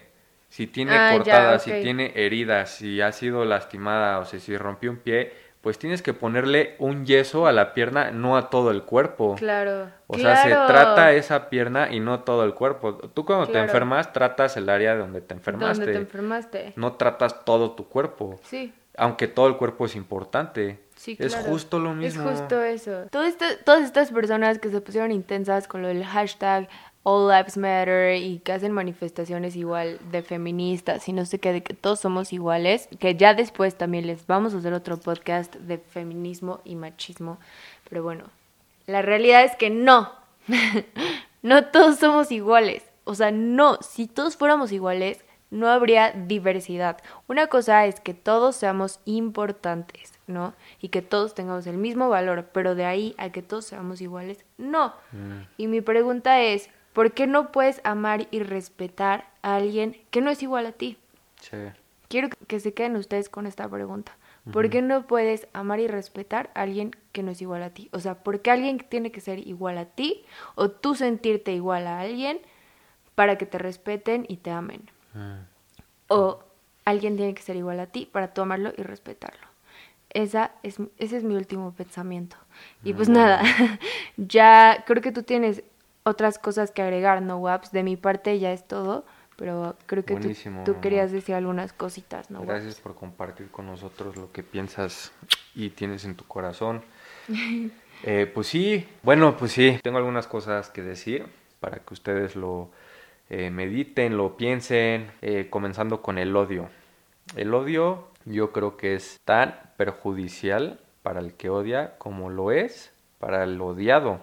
Si 0.48 0.66
tiene 0.66 0.94
Ah, 0.98 1.22
ya, 1.24 1.54
ok. 1.54 1.60
si 1.60 1.72
tiene 1.84 2.12
heridas, 2.16 2.72
si 2.72 3.00
ha 3.02 3.12
sido 3.12 3.46
lastimada 3.46 4.18
o 4.18 4.26
sea, 4.26 4.40
si 4.40 4.58
rompió 4.58 4.90
un 4.90 4.98
pie, 4.98 5.32
pues 5.62 5.78
tienes 5.78 6.02
que 6.02 6.14
ponerle 6.14 6.76
un 6.80 7.06
yeso 7.06 7.46
a 7.46 7.52
la 7.52 7.74
pierna, 7.74 8.12
no 8.12 8.38
a 8.38 8.50
todo 8.50 8.72
el 8.72 8.84
cuerpo. 8.84 9.36
Claro. 9.36 9.90
O 10.08 10.18
sea, 10.18 10.38
se 10.44 10.50
trata 10.50 11.12
esa 11.14 11.50
pierna 11.50 11.92
y 11.92 12.00
no 12.00 12.22
todo 12.22 12.46
el 12.46 12.54
cuerpo. 12.54 12.96
Tú 13.14 13.26
cuando 13.26 13.48
te 13.48 13.60
enfermas, 13.60 14.14
tratas 14.14 14.56
el 14.58 14.70
área 14.70 14.96
donde 14.96 15.22
te 15.22 15.34
enfermaste. 15.34 15.78
Donde 15.86 15.94
te 15.94 16.00
enfermaste. 16.00 16.74
No 16.78 16.94
tratas 16.94 17.44
todo 17.44 17.72
tu 17.72 17.88
cuerpo. 17.90 18.40
Sí. 18.44 18.74
Aunque 18.98 19.28
todo 19.28 19.48
el 19.48 19.56
cuerpo 19.58 19.86
es 19.86 19.96
importante. 19.96 20.80
Sí, 20.96 21.16
Es 21.20 21.34
claro. 21.34 21.50
justo 21.52 21.80
lo 21.80 21.94
mismo. 21.94 22.30
Es 22.30 22.40
justo 22.40 22.62
eso. 22.62 23.06
Todo 23.10 23.24
esta- 23.24 23.58
todas 23.64 23.84
estas 23.84 24.12
personas 24.12 24.60
que 24.60 24.70
se 24.70 24.82
pusieron 24.82 25.12
intensas 25.12 25.68
con 25.68 25.82
lo 25.82 25.88
del 25.88 26.04
hashtag 26.04 26.68
All 27.04 27.30
Lives 27.30 27.58
Matter 27.58 28.16
y 28.18 28.40
que 28.40 28.52
hacen 28.52 28.72
manifestaciones 28.72 29.56
igual 29.56 30.00
de 30.12 30.22
feministas 30.22 31.08
y 31.08 31.14
no 31.14 31.26
sé 31.26 31.40
qué, 31.40 31.54
de 31.54 31.64
que 31.64 31.74
todos 31.74 32.00
somos 32.00 32.34
iguales, 32.34 32.90
que 33.00 33.16
ya 33.16 33.34
después 33.34 33.76
también 33.78 34.06
les 34.06 34.28
vamos 34.28 34.54
a 34.54 34.58
hacer 34.58 34.74
otro 34.74 34.98
podcast 34.98 35.56
de 35.56 35.78
feminismo 35.78 36.62
y 36.66 36.76
machismo. 36.76 37.40
Pero 37.90 38.04
bueno, 38.04 38.26
la 38.86 39.02
realidad 39.02 39.44
es 39.44 39.56
que 39.56 39.70
no. 39.70 40.12
no 41.42 41.66
todos 41.66 42.00
somos 42.00 42.32
iguales. 42.32 42.84
O 43.06 43.16
sea, 43.16 43.32
no, 43.32 43.78
si 43.82 44.08
todos 44.08 44.36
fuéramos 44.36 44.72
iguales, 44.72 45.24
no 45.52 45.68
habría 45.68 46.12
diversidad. 46.12 46.98
Una 47.28 47.48
cosa 47.48 47.86
es 47.86 48.00
que 48.00 48.14
todos 48.14 48.56
seamos 48.56 49.00
importantes, 49.06 50.14
¿no? 50.28 50.54
Y 50.80 50.90
que 50.90 51.02
todos 51.02 51.34
tengamos 51.34 51.66
el 51.66 51.78
mismo 51.78 52.10
valor, 52.10 52.50
pero 52.54 52.76
de 52.76 52.86
ahí 52.86 53.16
a 53.18 53.32
que 53.32 53.42
todos 53.42 53.66
seamos 53.66 54.02
iguales, 54.02 54.46
no. 54.58 54.94
Mm. 55.12 55.42
Y 55.58 55.68
mi 55.68 55.82
pregunta 55.82 56.42
es, 56.42 56.70
¿por 56.94 57.14
qué 57.14 57.28
no 57.28 57.52
puedes 57.52 57.82
amar 57.84 58.28
y 58.32 58.40
respetar 58.40 59.30
a 59.42 59.56
alguien 59.56 59.98
que 60.12 60.22
no 60.22 60.30
es 60.30 60.44
igual 60.44 60.66
a 60.66 60.72
ti? 60.72 60.98
Sí. 61.42 61.58
Quiero 62.08 62.30
que 62.48 62.60
se 62.60 62.74
queden 62.74 62.96
ustedes 62.96 63.30
con 63.30 63.46
esta 63.46 63.68
pregunta. 63.70 64.18
¿Por 64.52 64.70
qué 64.70 64.82
no 64.82 65.06
puedes 65.06 65.48
amar 65.54 65.80
y 65.80 65.88
respetar 65.88 66.50
a 66.56 66.62
alguien 66.62 66.96
que 67.12 67.24
no 67.24 67.32
es 67.32 67.42
igual 67.42 67.62
a 67.62 67.70
ti? 67.70 67.90
O 67.92 68.00
sea, 68.00 68.16
¿por 68.16 68.42
qué 68.42 68.52
alguien 68.52 68.80
tiene 68.80 69.12
que 69.12 69.22
ser 69.22 69.48
igual 69.48 69.78
a 69.78 69.86
ti 69.86 70.26
o 70.56 70.70
tú 70.70 70.96
sentirte 70.96 71.54
igual 71.54 71.86
a 71.86 72.00
alguien 72.00 72.40
para 73.16 73.38
que 73.38 73.46
te 73.46 73.58
respeten 73.58 74.26
y 74.28 74.38
te 74.38 74.50
amen? 74.50 74.90
Mm. 75.14 75.42
O 76.08 76.40
alguien 76.86 77.16
tiene 77.16 77.34
que 77.34 77.42
ser 77.42 77.58
igual 77.58 77.80
a 77.80 77.88
ti 77.88 78.08
para 78.12 78.34
tú 78.34 78.42
amarlo 78.42 78.74
y 78.76 78.82
respetarlo. 78.82 79.48
Esa 80.12 80.52
es, 80.64 80.78
ese 80.98 81.18
es 81.18 81.24
mi 81.24 81.36
último 81.36 81.72
pensamiento. 81.74 82.36
Y 82.84 82.94
pues 82.94 83.10
nada, 83.10 83.44
ya 84.18 84.84
creo 84.88 85.04
que 85.04 85.12
tú 85.12 85.22
tienes 85.22 85.64
otras 86.10 86.40
cosas 86.40 86.72
que 86.72 86.82
agregar, 86.82 87.22
¿no, 87.22 87.38
Waps? 87.38 87.72
De 87.72 87.84
mi 87.84 87.96
parte 87.96 88.38
ya 88.40 88.52
es 88.52 88.68
todo, 88.68 89.06
pero 89.36 89.76
creo 89.86 90.04
que 90.04 90.16
tú, 90.66 90.82
querías 90.82 91.12
decir 91.12 91.36
algunas 91.36 91.72
cositas, 91.74 92.30
¿no, 92.30 92.40
Waps? 92.40 92.50
Gracias 92.50 92.82
por 92.82 92.96
compartir 92.96 93.50
con 93.50 93.68
nosotros 93.68 94.18
lo 94.18 94.32
que 94.32 94.44
piensas 94.44 95.12
y 95.56 95.70
tienes 95.70 96.06
en 96.06 96.16
tu 96.16 96.26
corazón. 96.26 96.82
Eh, 98.04 98.32
pues 98.34 98.48
sí, 98.48 98.88
bueno, 99.04 99.36
pues 99.36 99.52
sí, 99.52 99.78
tengo 99.84 99.98
algunas 99.98 100.26
cosas 100.26 100.70
que 100.70 100.82
decir 100.82 101.26
para 101.60 101.80
que 101.80 101.94
ustedes 101.94 102.38
lo 102.38 102.72
eh, 103.30 103.50
mediten, 103.50 104.16
lo 104.16 104.38
piensen, 104.38 105.12
eh, 105.22 105.48
comenzando 105.50 106.02
con 106.02 106.18
el 106.18 106.34
odio. 106.34 106.70
El 107.36 107.54
odio 107.54 108.08
yo 108.24 108.54
creo 108.54 108.78
que 108.78 108.96
es 108.96 109.20
tan 109.26 109.60
perjudicial 109.76 110.80
para 111.04 111.20
el 111.20 111.34
que 111.34 111.50
odia 111.50 111.98
como 111.98 112.30
lo 112.30 112.52
es 112.52 112.94
para 113.20 113.44
el 113.44 113.60
odiado, 113.62 114.22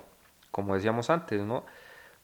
como 0.51 0.75
decíamos 0.75 1.11
antes, 1.11 1.43
¿no? 1.43 1.65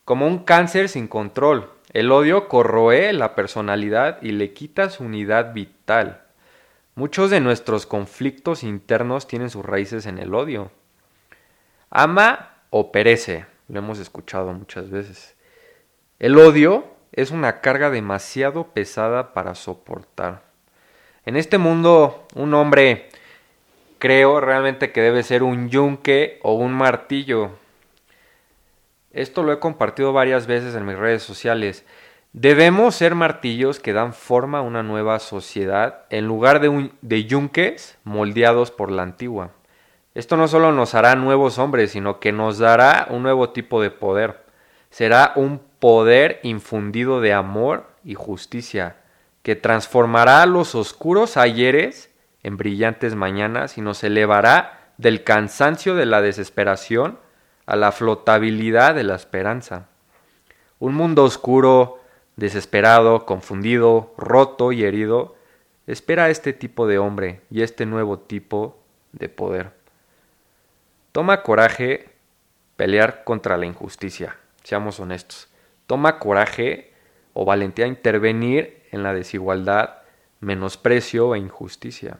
Como 0.04 0.26
un 0.26 0.40
cáncer 0.40 0.88
sin 0.88 1.06
control. 1.06 1.70
El 1.92 2.10
odio 2.10 2.48
corroe 2.48 3.12
la 3.12 3.34
personalidad 3.34 4.20
y 4.22 4.32
le 4.32 4.52
quita 4.52 4.90
su 4.90 5.04
unidad 5.04 5.52
vital. 5.52 6.22
Muchos 6.94 7.30
de 7.30 7.40
nuestros 7.40 7.86
conflictos 7.86 8.64
internos 8.64 9.28
tienen 9.28 9.50
sus 9.50 9.64
raíces 9.64 10.06
en 10.06 10.18
el 10.18 10.34
odio. 10.34 10.70
Ama 11.90 12.50
o 12.70 12.90
perece, 12.90 13.46
lo 13.68 13.78
hemos 13.78 13.98
escuchado 13.98 14.52
muchas 14.52 14.90
veces. 14.90 15.36
El 16.18 16.38
odio 16.38 16.84
es 17.12 17.30
una 17.30 17.60
carga 17.60 17.90
demasiado 17.90 18.68
pesada 18.68 19.34
para 19.34 19.54
soportar. 19.54 20.42
En 21.24 21.36
este 21.36 21.58
mundo, 21.58 22.26
un 22.34 22.54
hombre 22.54 23.08
creo 23.98 24.40
realmente 24.40 24.90
que 24.90 25.00
debe 25.00 25.22
ser 25.22 25.42
un 25.42 25.68
yunque 25.68 26.40
o 26.42 26.54
un 26.54 26.72
martillo. 26.72 27.50
Esto 29.12 29.42
lo 29.42 29.52
he 29.52 29.58
compartido 29.58 30.12
varias 30.12 30.46
veces 30.46 30.74
en 30.74 30.86
mis 30.86 30.96
redes 30.96 31.22
sociales. 31.22 31.84
Debemos 32.32 32.94
ser 32.94 33.14
martillos 33.14 33.78
que 33.78 33.92
dan 33.92 34.14
forma 34.14 34.58
a 34.58 34.62
una 34.62 34.82
nueva 34.82 35.18
sociedad 35.18 36.04
en 36.08 36.26
lugar 36.26 36.60
de, 36.60 36.68
un- 36.68 36.92
de 37.02 37.24
yunques 37.24 37.98
moldeados 38.04 38.70
por 38.70 38.90
la 38.90 39.02
antigua. 39.02 39.50
Esto 40.14 40.36
no 40.36 40.48
solo 40.48 40.72
nos 40.72 40.94
hará 40.94 41.14
nuevos 41.14 41.58
hombres, 41.58 41.90
sino 41.92 42.20
que 42.20 42.32
nos 42.32 42.58
dará 42.58 43.06
un 43.10 43.22
nuevo 43.22 43.50
tipo 43.50 43.82
de 43.82 43.90
poder. 43.90 44.42
Será 44.90 45.32
un 45.36 45.60
poder 45.78 46.40
infundido 46.42 47.20
de 47.20 47.32
amor 47.32 47.86
y 48.04 48.14
justicia, 48.14 48.96
que 49.42 49.56
transformará 49.56 50.44
los 50.46 50.74
oscuros 50.74 51.36
ayeres 51.36 52.10
en 52.42 52.56
brillantes 52.56 53.14
mañanas 53.14 53.76
y 53.78 53.80
nos 53.80 54.04
elevará 54.04 54.80
del 54.98 55.24
cansancio 55.24 55.94
de 55.94 56.06
la 56.06 56.20
desesperación 56.20 57.18
a 57.66 57.76
la 57.76 57.92
flotabilidad 57.92 58.94
de 58.94 59.04
la 59.04 59.14
esperanza. 59.14 59.88
Un 60.78 60.94
mundo 60.94 61.24
oscuro, 61.24 62.00
desesperado, 62.36 63.24
confundido, 63.26 64.14
roto 64.16 64.72
y 64.72 64.84
herido, 64.84 65.36
espera 65.86 66.24
a 66.24 66.30
este 66.30 66.52
tipo 66.52 66.86
de 66.86 66.98
hombre 66.98 67.40
y 67.50 67.62
este 67.62 67.86
nuevo 67.86 68.18
tipo 68.18 68.78
de 69.12 69.28
poder. 69.28 69.72
Toma 71.12 71.42
coraje 71.42 72.08
pelear 72.76 73.24
contra 73.24 73.56
la 73.56 73.66
injusticia, 73.66 74.36
seamos 74.64 74.98
honestos. 74.98 75.48
Toma 75.86 76.18
coraje 76.18 76.92
o 77.34 77.44
valentía 77.44 77.86
intervenir 77.86 78.82
en 78.90 79.02
la 79.02 79.14
desigualdad, 79.14 79.98
menosprecio 80.40 81.34
e 81.34 81.38
injusticia. 81.38 82.18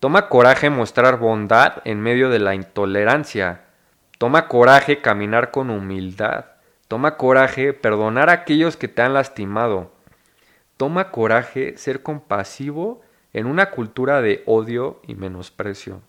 Toma 0.00 0.28
coraje 0.28 0.70
mostrar 0.70 1.18
bondad 1.18 1.82
en 1.84 2.00
medio 2.00 2.30
de 2.30 2.38
la 2.38 2.54
intolerancia. 2.54 3.62
Toma 4.20 4.48
coraje 4.48 5.00
caminar 5.00 5.50
con 5.50 5.70
humildad. 5.70 6.44
Toma 6.88 7.16
coraje 7.16 7.72
perdonar 7.72 8.28
a 8.28 8.34
aquellos 8.34 8.76
que 8.76 8.86
te 8.86 9.00
han 9.00 9.14
lastimado. 9.14 9.92
Toma 10.76 11.10
coraje 11.10 11.78
ser 11.78 12.02
compasivo 12.02 13.00
en 13.32 13.46
una 13.46 13.70
cultura 13.70 14.20
de 14.20 14.42
odio 14.44 15.00
y 15.06 15.14
menosprecio. 15.14 16.02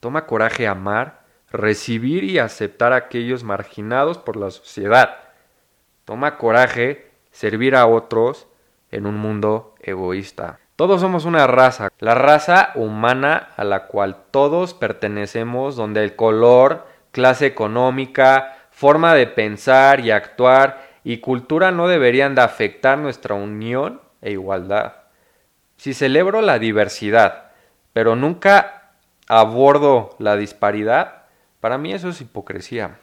Toma 0.00 0.24
coraje 0.24 0.66
amar, 0.66 1.24
recibir 1.50 2.24
y 2.24 2.38
aceptar 2.38 2.94
a 2.94 2.96
aquellos 2.96 3.44
marginados 3.44 4.16
por 4.16 4.38
la 4.38 4.50
sociedad. 4.50 5.18
Toma 6.06 6.38
coraje 6.38 7.10
servir 7.32 7.76
a 7.76 7.84
otros 7.84 8.46
en 8.90 9.04
un 9.04 9.18
mundo 9.18 9.74
egoísta. 9.82 10.58
Todos 10.74 11.02
somos 11.02 11.26
una 11.26 11.46
raza, 11.46 11.90
la 11.98 12.14
raza 12.14 12.72
humana 12.76 13.50
a 13.58 13.64
la 13.64 13.88
cual 13.88 14.24
todos 14.30 14.72
pertenecemos, 14.72 15.76
donde 15.76 16.02
el 16.02 16.16
color, 16.16 16.90
clase 17.12 17.46
económica, 17.46 18.56
forma 18.70 19.14
de 19.14 19.26
pensar 19.26 20.00
y 20.00 20.10
actuar 20.10 20.90
y 21.04 21.18
cultura 21.18 21.70
no 21.70 21.88
deberían 21.88 22.34
de 22.34 22.42
afectar 22.42 22.98
nuestra 22.98 23.34
unión 23.34 24.00
e 24.20 24.32
igualdad. 24.32 24.94
Si 25.76 25.94
celebro 25.94 26.42
la 26.42 26.58
diversidad, 26.58 27.50
pero 27.92 28.16
nunca 28.16 28.90
abordo 29.28 30.16
la 30.18 30.36
disparidad, 30.36 31.22
para 31.60 31.78
mí 31.78 31.92
eso 31.92 32.08
es 32.08 32.20
hipocresía. 32.20 32.98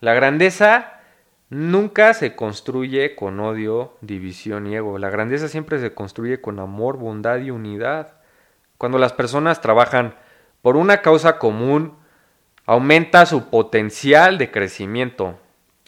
La 0.00 0.14
grandeza 0.14 1.00
nunca 1.48 2.14
se 2.14 2.34
construye 2.34 3.14
con 3.14 3.38
odio, 3.40 3.96
división 4.00 4.66
y 4.66 4.76
ego. 4.76 4.98
La 4.98 5.10
grandeza 5.10 5.48
siempre 5.48 5.78
se 5.78 5.94
construye 5.94 6.40
con 6.40 6.58
amor, 6.58 6.96
bondad 6.96 7.38
y 7.38 7.50
unidad. 7.50 8.14
Cuando 8.78 8.98
las 8.98 9.12
personas 9.12 9.60
trabajan 9.60 10.14
por 10.60 10.76
una 10.76 11.02
causa 11.02 11.38
común, 11.38 11.94
aumenta 12.66 13.26
su 13.26 13.50
potencial 13.50 14.38
de 14.38 14.50
crecimiento. 14.50 15.38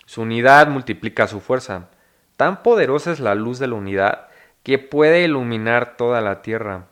Su 0.07 0.23
unidad 0.23 0.69
multiplica 0.69 1.27
su 1.27 1.41
fuerza. 1.41 1.89
Tan 2.37 2.63
poderosa 2.63 3.13
es 3.13 3.21
la 3.21 3.35
luz 3.35 3.59
de 3.59 3.69
la 3.69 3.75
unidad 3.75 4.29
que 4.63 4.79
puede 4.79 5.23
iluminar 5.23 5.97
toda 5.97 6.21
la 6.21 6.43
tierra. 6.43 6.87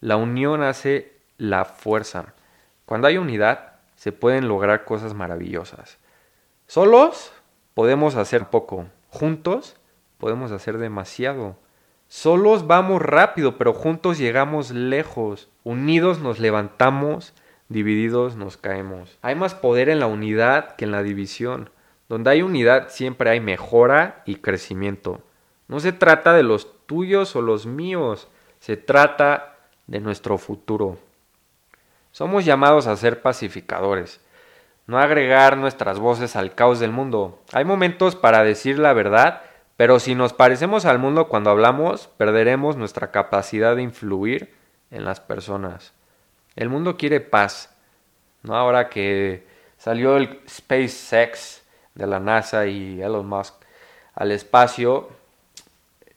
La 0.00 0.16
unión 0.16 0.62
hace 0.62 1.16
la 1.36 1.64
fuerza. 1.64 2.34
Cuando 2.86 3.08
hay 3.08 3.18
unidad, 3.18 3.72
se 3.96 4.12
pueden 4.12 4.48
lograr 4.48 4.84
cosas 4.84 5.14
maravillosas. 5.14 5.98
Solos 6.66 7.32
podemos 7.74 8.14
hacer 8.14 8.46
poco, 8.46 8.86
juntos 9.08 9.76
podemos 10.18 10.52
hacer 10.52 10.78
demasiado. 10.78 11.56
Solos 12.08 12.66
vamos 12.66 13.02
rápido, 13.02 13.58
pero 13.58 13.74
juntos 13.74 14.16
llegamos 14.16 14.70
lejos. 14.70 15.48
Unidos 15.64 16.20
nos 16.20 16.38
levantamos 16.38 17.34
divididos 17.68 18.36
nos 18.36 18.56
caemos. 18.56 19.18
Hay 19.22 19.34
más 19.34 19.54
poder 19.54 19.88
en 19.88 20.00
la 20.00 20.06
unidad 20.06 20.76
que 20.76 20.84
en 20.84 20.92
la 20.92 21.02
división. 21.02 21.70
Donde 22.08 22.30
hay 22.30 22.42
unidad 22.42 22.88
siempre 22.88 23.30
hay 23.30 23.40
mejora 23.40 24.22
y 24.24 24.36
crecimiento. 24.36 25.22
No 25.68 25.80
se 25.80 25.92
trata 25.92 26.32
de 26.32 26.42
los 26.42 26.86
tuyos 26.86 27.36
o 27.36 27.42
los 27.42 27.66
míos, 27.66 28.28
se 28.60 28.78
trata 28.78 29.56
de 29.86 30.00
nuestro 30.00 30.38
futuro. 30.38 30.98
Somos 32.10 32.46
llamados 32.46 32.86
a 32.86 32.96
ser 32.96 33.20
pacificadores, 33.20 34.20
no 34.86 34.98
agregar 34.98 35.58
nuestras 35.58 35.98
voces 35.98 36.34
al 36.34 36.54
caos 36.54 36.80
del 36.80 36.90
mundo. 36.90 37.42
Hay 37.52 37.66
momentos 37.66 38.16
para 38.16 38.42
decir 38.42 38.78
la 38.78 38.94
verdad, 38.94 39.42
pero 39.76 40.00
si 40.00 40.14
nos 40.14 40.32
parecemos 40.32 40.86
al 40.86 40.98
mundo 40.98 41.28
cuando 41.28 41.50
hablamos, 41.50 42.08
perderemos 42.16 42.76
nuestra 42.76 43.10
capacidad 43.10 43.76
de 43.76 43.82
influir 43.82 44.54
en 44.90 45.04
las 45.04 45.20
personas. 45.20 45.92
El 46.58 46.70
mundo 46.70 46.96
quiere 46.96 47.20
paz. 47.20 47.70
¿no? 48.42 48.56
Ahora 48.56 48.88
que 48.88 49.46
salió 49.78 50.16
el 50.16 50.40
SpaceX 50.48 51.62
de 51.94 52.06
la 52.08 52.18
NASA 52.18 52.66
y 52.66 53.00
Elon 53.00 53.28
Musk 53.28 53.54
al 54.16 54.32
espacio, 54.32 55.08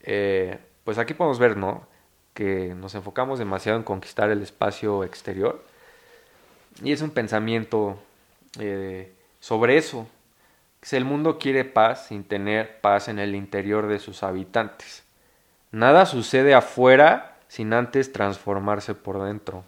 eh, 0.01 0.57
pues 0.83 0.97
aquí 0.97 1.13
podemos 1.13 1.37
ver, 1.37 1.57
¿no? 1.57 1.85
Que 2.33 2.73
nos 2.73 2.95
enfocamos 2.95 3.37
demasiado 3.37 3.77
en 3.77 3.83
conquistar 3.83 4.31
el 4.31 4.41
espacio 4.41 5.03
exterior. 5.03 5.63
Y 6.83 6.91
es 6.91 7.03
un 7.03 7.11
pensamiento 7.11 7.99
eh, 8.59 9.13
sobre 9.39 9.77
eso. 9.77 10.07
Si 10.81 10.95
el 10.95 11.05
mundo 11.05 11.37
quiere 11.37 11.65
paz 11.65 12.07
sin 12.07 12.23
tener 12.23 12.81
paz 12.81 13.09
en 13.09 13.19
el 13.19 13.35
interior 13.35 13.85
de 13.85 13.99
sus 13.99 14.23
habitantes. 14.23 15.03
Nada 15.69 16.07
sucede 16.07 16.55
afuera 16.55 17.37
sin 17.47 17.73
antes 17.73 18.11
transformarse 18.11 18.95
por 18.95 19.23
dentro. 19.23 19.63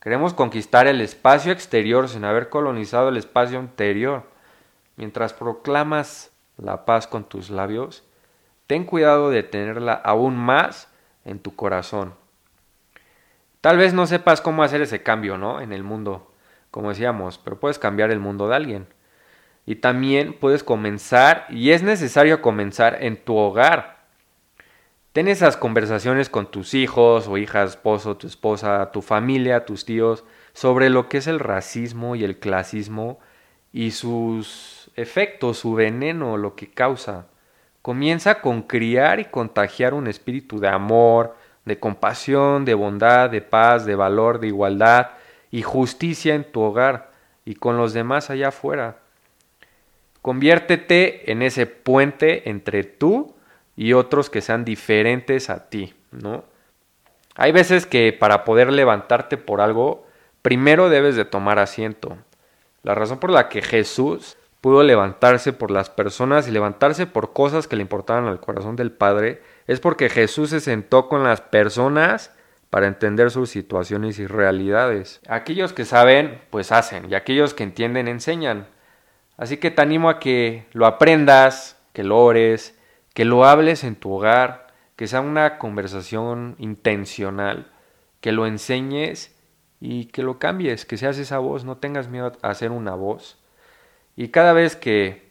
Queremos 0.00 0.32
conquistar 0.32 0.86
el 0.86 1.02
espacio 1.02 1.52
exterior 1.52 2.08
sin 2.08 2.24
haber 2.24 2.48
colonizado 2.48 3.10
el 3.10 3.18
espacio 3.18 3.60
interior. 3.60 4.24
Mientras 4.96 5.34
proclamas 5.34 6.32
la 6.56 6.86
paz 6.86 7.06
con 7.06 7.24
tus 7.24 7.50
labios, 7.50 8.02
ten 8.66 8.84
cuidado 8.84 9.28
de 9.28 9.42
tenerla 9.42 9.92
aún 9.92 10.36
más 10.36 10.88
en 11.26 11.38
tu 11.38 11.54
corazón. 11.54 12.14
Tal 13.60 13.76
vez 13.76 13.92
no 13.92 14.06
sepas 14.06 14.40
cómo 14.40 14.62
hacer 14.62 14.80
ese 14.80 15.02
cambio, 15.02 15.36
¿no? 15.36 15.60
En 15.60 15.72
el 15.72 15.82
mundo, 15.82 16.32
como 16.70 16.88
decíamos, 16.88 17.36
pero 17.36 17.60
puedes 17.60 17.78
cambiar 17.78 18.10
el 18.10 18.20
mundo 18.20 18.48
de 18.48 18.56
alguien. 18.56 18.86
Y 19.66 19.76
también 19.76 20.32
puedes 20.32 20.64
comenzar, 20.64 21.44
y 21.50 21.72
es 21.72 21.82
necesario 21.82 22.40
comenzar 22.40 23.02
en 23.02 23.22
tu 23.22 23.36
hogar. 23.36 23.99
Ten 25.12 25.26
esas 25.26 25.56
conversaciones 25.56 26.28
con 26.28 26.52
tus 26.52 26.72
hijos 26.72 27.26
o 27.26 27.36
hijas, 27.36 27.70
esposo, 27.70 28.16
tu 28.16 28.28
esposa, 28.28 28.92
tu 28.92 29.02
familia, 29.02 29.64
tus 29.64 29.84
tíos, 29.84 30.24
sobre 30.52 30.88
lo 30.88 31.08
que 31.08 31.18
es 31.18 31.26
el 31.26 31.40
racismo 31.40 32.14
y 32.14 32.22
el 32.22 32.38
clasismo 32.38 33.18
y 33.72 33.90
sus 33.90 34.90
efecto, 34.94 35.52
su 35.52 35.74
veneno, 35.74 36.36
lo 36.36 36.54
que 36.54 36.70
causa. 36.70 37.26
Comienza 37.82 38.40
con 38.40 38.62
criar 38.62 39.18
y 39.18 39.24
contagiar 39.24 39.94
un 39.94 40.06
espíritu 40.06 40.60
de 40.60 40.68
amor, 40.68 41.36
de 41.64 41.80
compasión, 41.80 42.64
de 42.64 42.74
bondad, 42.74 43.30
de 43.30 43.40
paz, 43.40 43.86
de 43.86 43.96
valor, 43.96 44.38
de 44.38 44.46
igualdad 44.46 45.08
y 45.50 45.62
justicia 45.62 46.36
en 46.36 46.44
tu 46.44 46.60
hogar 46.60 47.10
y 47.44 47.56
con 47.56 47.76
los 47.76 47.92
demás 47.92 48.30
allá 48.30 48.48
afuera. 48.48 48.98
Conviértete 50.22 51.32
en 51.32 51.42
ese 51.42 51.66
puente 51.66 52.48
entre 52.48 52.84
tú 52.84 53.34
y 53.80 53.94
otros 53.94 54.28
que 54.28 54.42
sean 54.42 54.66
diferentes 54.66 55.48
a 55.48 55.70
ti, 55.70 55.94
¿no? 56.10 56.44
Hay 57.34 57.50
veces 57.50 57.86
que 57.86 58.12
para 58.12 58.44
poder 58.44 58.70
levantarte 58.70 59.38
por 59.38 59.62
algo, 59.62 60.06
primero 60.42 60.90
debes 60.90 61.16
de 61.16 61.24
tomar 61.24 61.58
asiento. 61.58 62.18
La 62.82 62.94
razón 62.94 63.20
por 63.20 63.30
la 63.30 63.48
que 63.48 63.62
Jesús 63.62 64.36
pudo 64.60 64.82
levantarse 64.82 65.54
por 65.54 65.70
las 65.70 65.88
personas 65.88 66.46
y 66.46 66.50
levantarse 66.50 67.06
por 67.06 67.32
cosas 67.32 67.66
que 67.68 67.76
le 67.76 67.80
importaban 67.80 68.26
al 68.26 68.38
corazón 68.38 68.76
del 68.76 68.92
Padre, 68.92 69.40
es 69.66 69.80
porque 69.80 70.10
Jesús 70.10 70.50
se 70.50 70.60
sentó 70.60 71.08
con 71.08 71.24
las 71.24 71.40
personas 71.40 72.34
para 72.68 72.86
entender 72.86 73.30
sus 73.30 73.48
situaciones 73.48 74.18
y 74.18 74.26
realidades. 74.26 75.22
Aquellos 75.26 75.72
que 75.72 75.86
saben, 75.86 76.42
pues 76.50 76.70
hacen, 76.70 77.10
y 77.10 77.14
aquellos 77.14 77.54
que 77.54 77.64
entienden, 77.64 78.08
enseñan. 78.08 78.66
Así 79.38 79.56
que 79.56 79.70
te 79.70 79.80
animo 79.80 80.10
a 80.10 80.20
que 80.20 80.66
lo 80.72 80.84
aprendas, 80.84 81.78
que 81.94 82.04
lo 82.04 82.18
ores, 82.18 82.76
que 83.14 83.24
lo 83.24 83.44
hables 83.44 83.84
en 83.84 83.96
tu 83.96 84.12
hogar, 84.12 84.68
que 84.96 85.06
sea 85.06 85.20
una 85.20 85.58
conversación 85.58 86.56
intencional, 86.58 87.70
que 88.20 88.32
lo 88.32 88.46
enseñes 88.46 89.34
y 89.80 90.06
que 90.06 90.22
lo 90.22 90.38
cambies, 90.38 90.84
que 90.84 90.96
seas 90.96 91.18
esa 91.18 91.38
voz, 91.38 91.64
no 91.64 91.78
tengas 91.78 92.08
miedo 92.08 92.32
a 92.42 92.54
ser 92.54 92.70
una 92.70 92.94
voz 92.94 93.40
y 94.16 94.28
cada 94.28 94.52
vez 94.52 94.76
que 94.76 95.30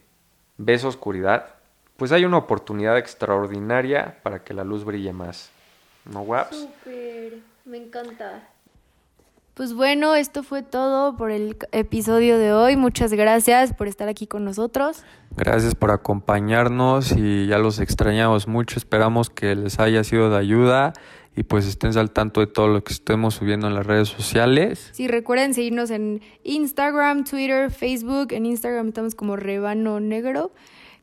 ves 0.58 0.84
oscuridad, 0.84 1.56
pues 1.96 2.12
hay 2.12 2.26
una 2.26 2.38
oportunidad 2.38 2.98
extraordinaria 2.98 4.18
para 4.24 4.44
que 4.44 4.56
la 4.56 4.64
luz 4.64 4.84
brille 4.84 5.14
más. 5.14 5.52
¿No, 6.06 6.22
Waps? 6.22 6.58
Súper, 6.58 7.38
me 7.66 7.78
encanta. 7.78 8.50
Pues 9.60 9.74
bueno, 9.74 10.16
esto 10.16 10.42
fue 10.42 10.64
todo 10.64 11.18
por 11.18 11.32
el 11.32 11.58
episodio 11.74 12.38
de 12.38 12.54
hoy. 12.54 12.78
Muchas 12.78 13.12
gracias 13.12 13.74
por 13.74 13.90
estar 13.90 14.08
aquí 14.08 14.26
con 14.26 14.46
nosotros. 14.46 15.04
Gracias 15.36 15.76
por 15.76 15.92
acompañarnos 15.92 17.12
y 17.12 17.46
ya 17.48 17.58
los 17.58 17.80
extrañamos 17.80 18.48
mucho. 18.48 18.80
Esperamos 18.80 19.30
que 19.30 19.56
les 19.56 19.78
haya 19.78 20.02
sido 20.06 20.30
de 20.30 20.38
ayuda 20.38 20.94
y 21.36 21.44
pues 21.44 21.68
estén 21.68 21.98
al 21.98 22.12
tanto 22.12 22.40
de 22.40 22.48
todo 22.48 22.70
lo 22.70 22.86
que 22.86 22.94
estemos 22.94 23.34
subiendo 23.36 23.68
en 23.68 23.76
las 23.76 23.86
redes 23.86 24.08
sociales. 24.08 24.92
Sí, 24.94 25.10
recuerden 25.10 25.54
seguirnos 25.54 25.92
en 25.92 26.22
Instagram, 26.46 27.26
Twitter, 27.26 27.70
Facebook. 27.70 28.32
En 28.32 28.46
Instagram 28.46 28.88
estamos 28.88 29.14
como 29.14 29.36
Rebano 29.36 30.00
Negro. 30.00 30.54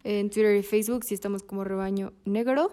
En 0.02 0.30
Twitter 0.30 0.56
y 0.56 0.62
Facebook 0.62 1.04
sí 1.04 1.12
estamos 1.12 1.42
como 1.42 1.62
Rebaño 1.62 2.14
Negro. 2.24 2.72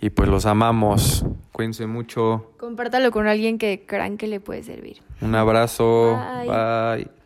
Y 0.00 0.10
pues 0.10 0.28
los 0.28 0.46
amamos. 0.46 1.24
Cuídense 1.52 1.86
mucho. 1.86 2.52
Compártalo 2.58 3.10
con 3.10 3.26
alguien 3.26 3.58
que 3.58 3.84
crean 3.86 4.16
que 4.16 4.26
le 4.26 4.40
puede 4.40 4.62
servir. 4.62 5.02
Un 5.20 5.34
abrazo. 5.34 6.18
Bye. 6.46 7.19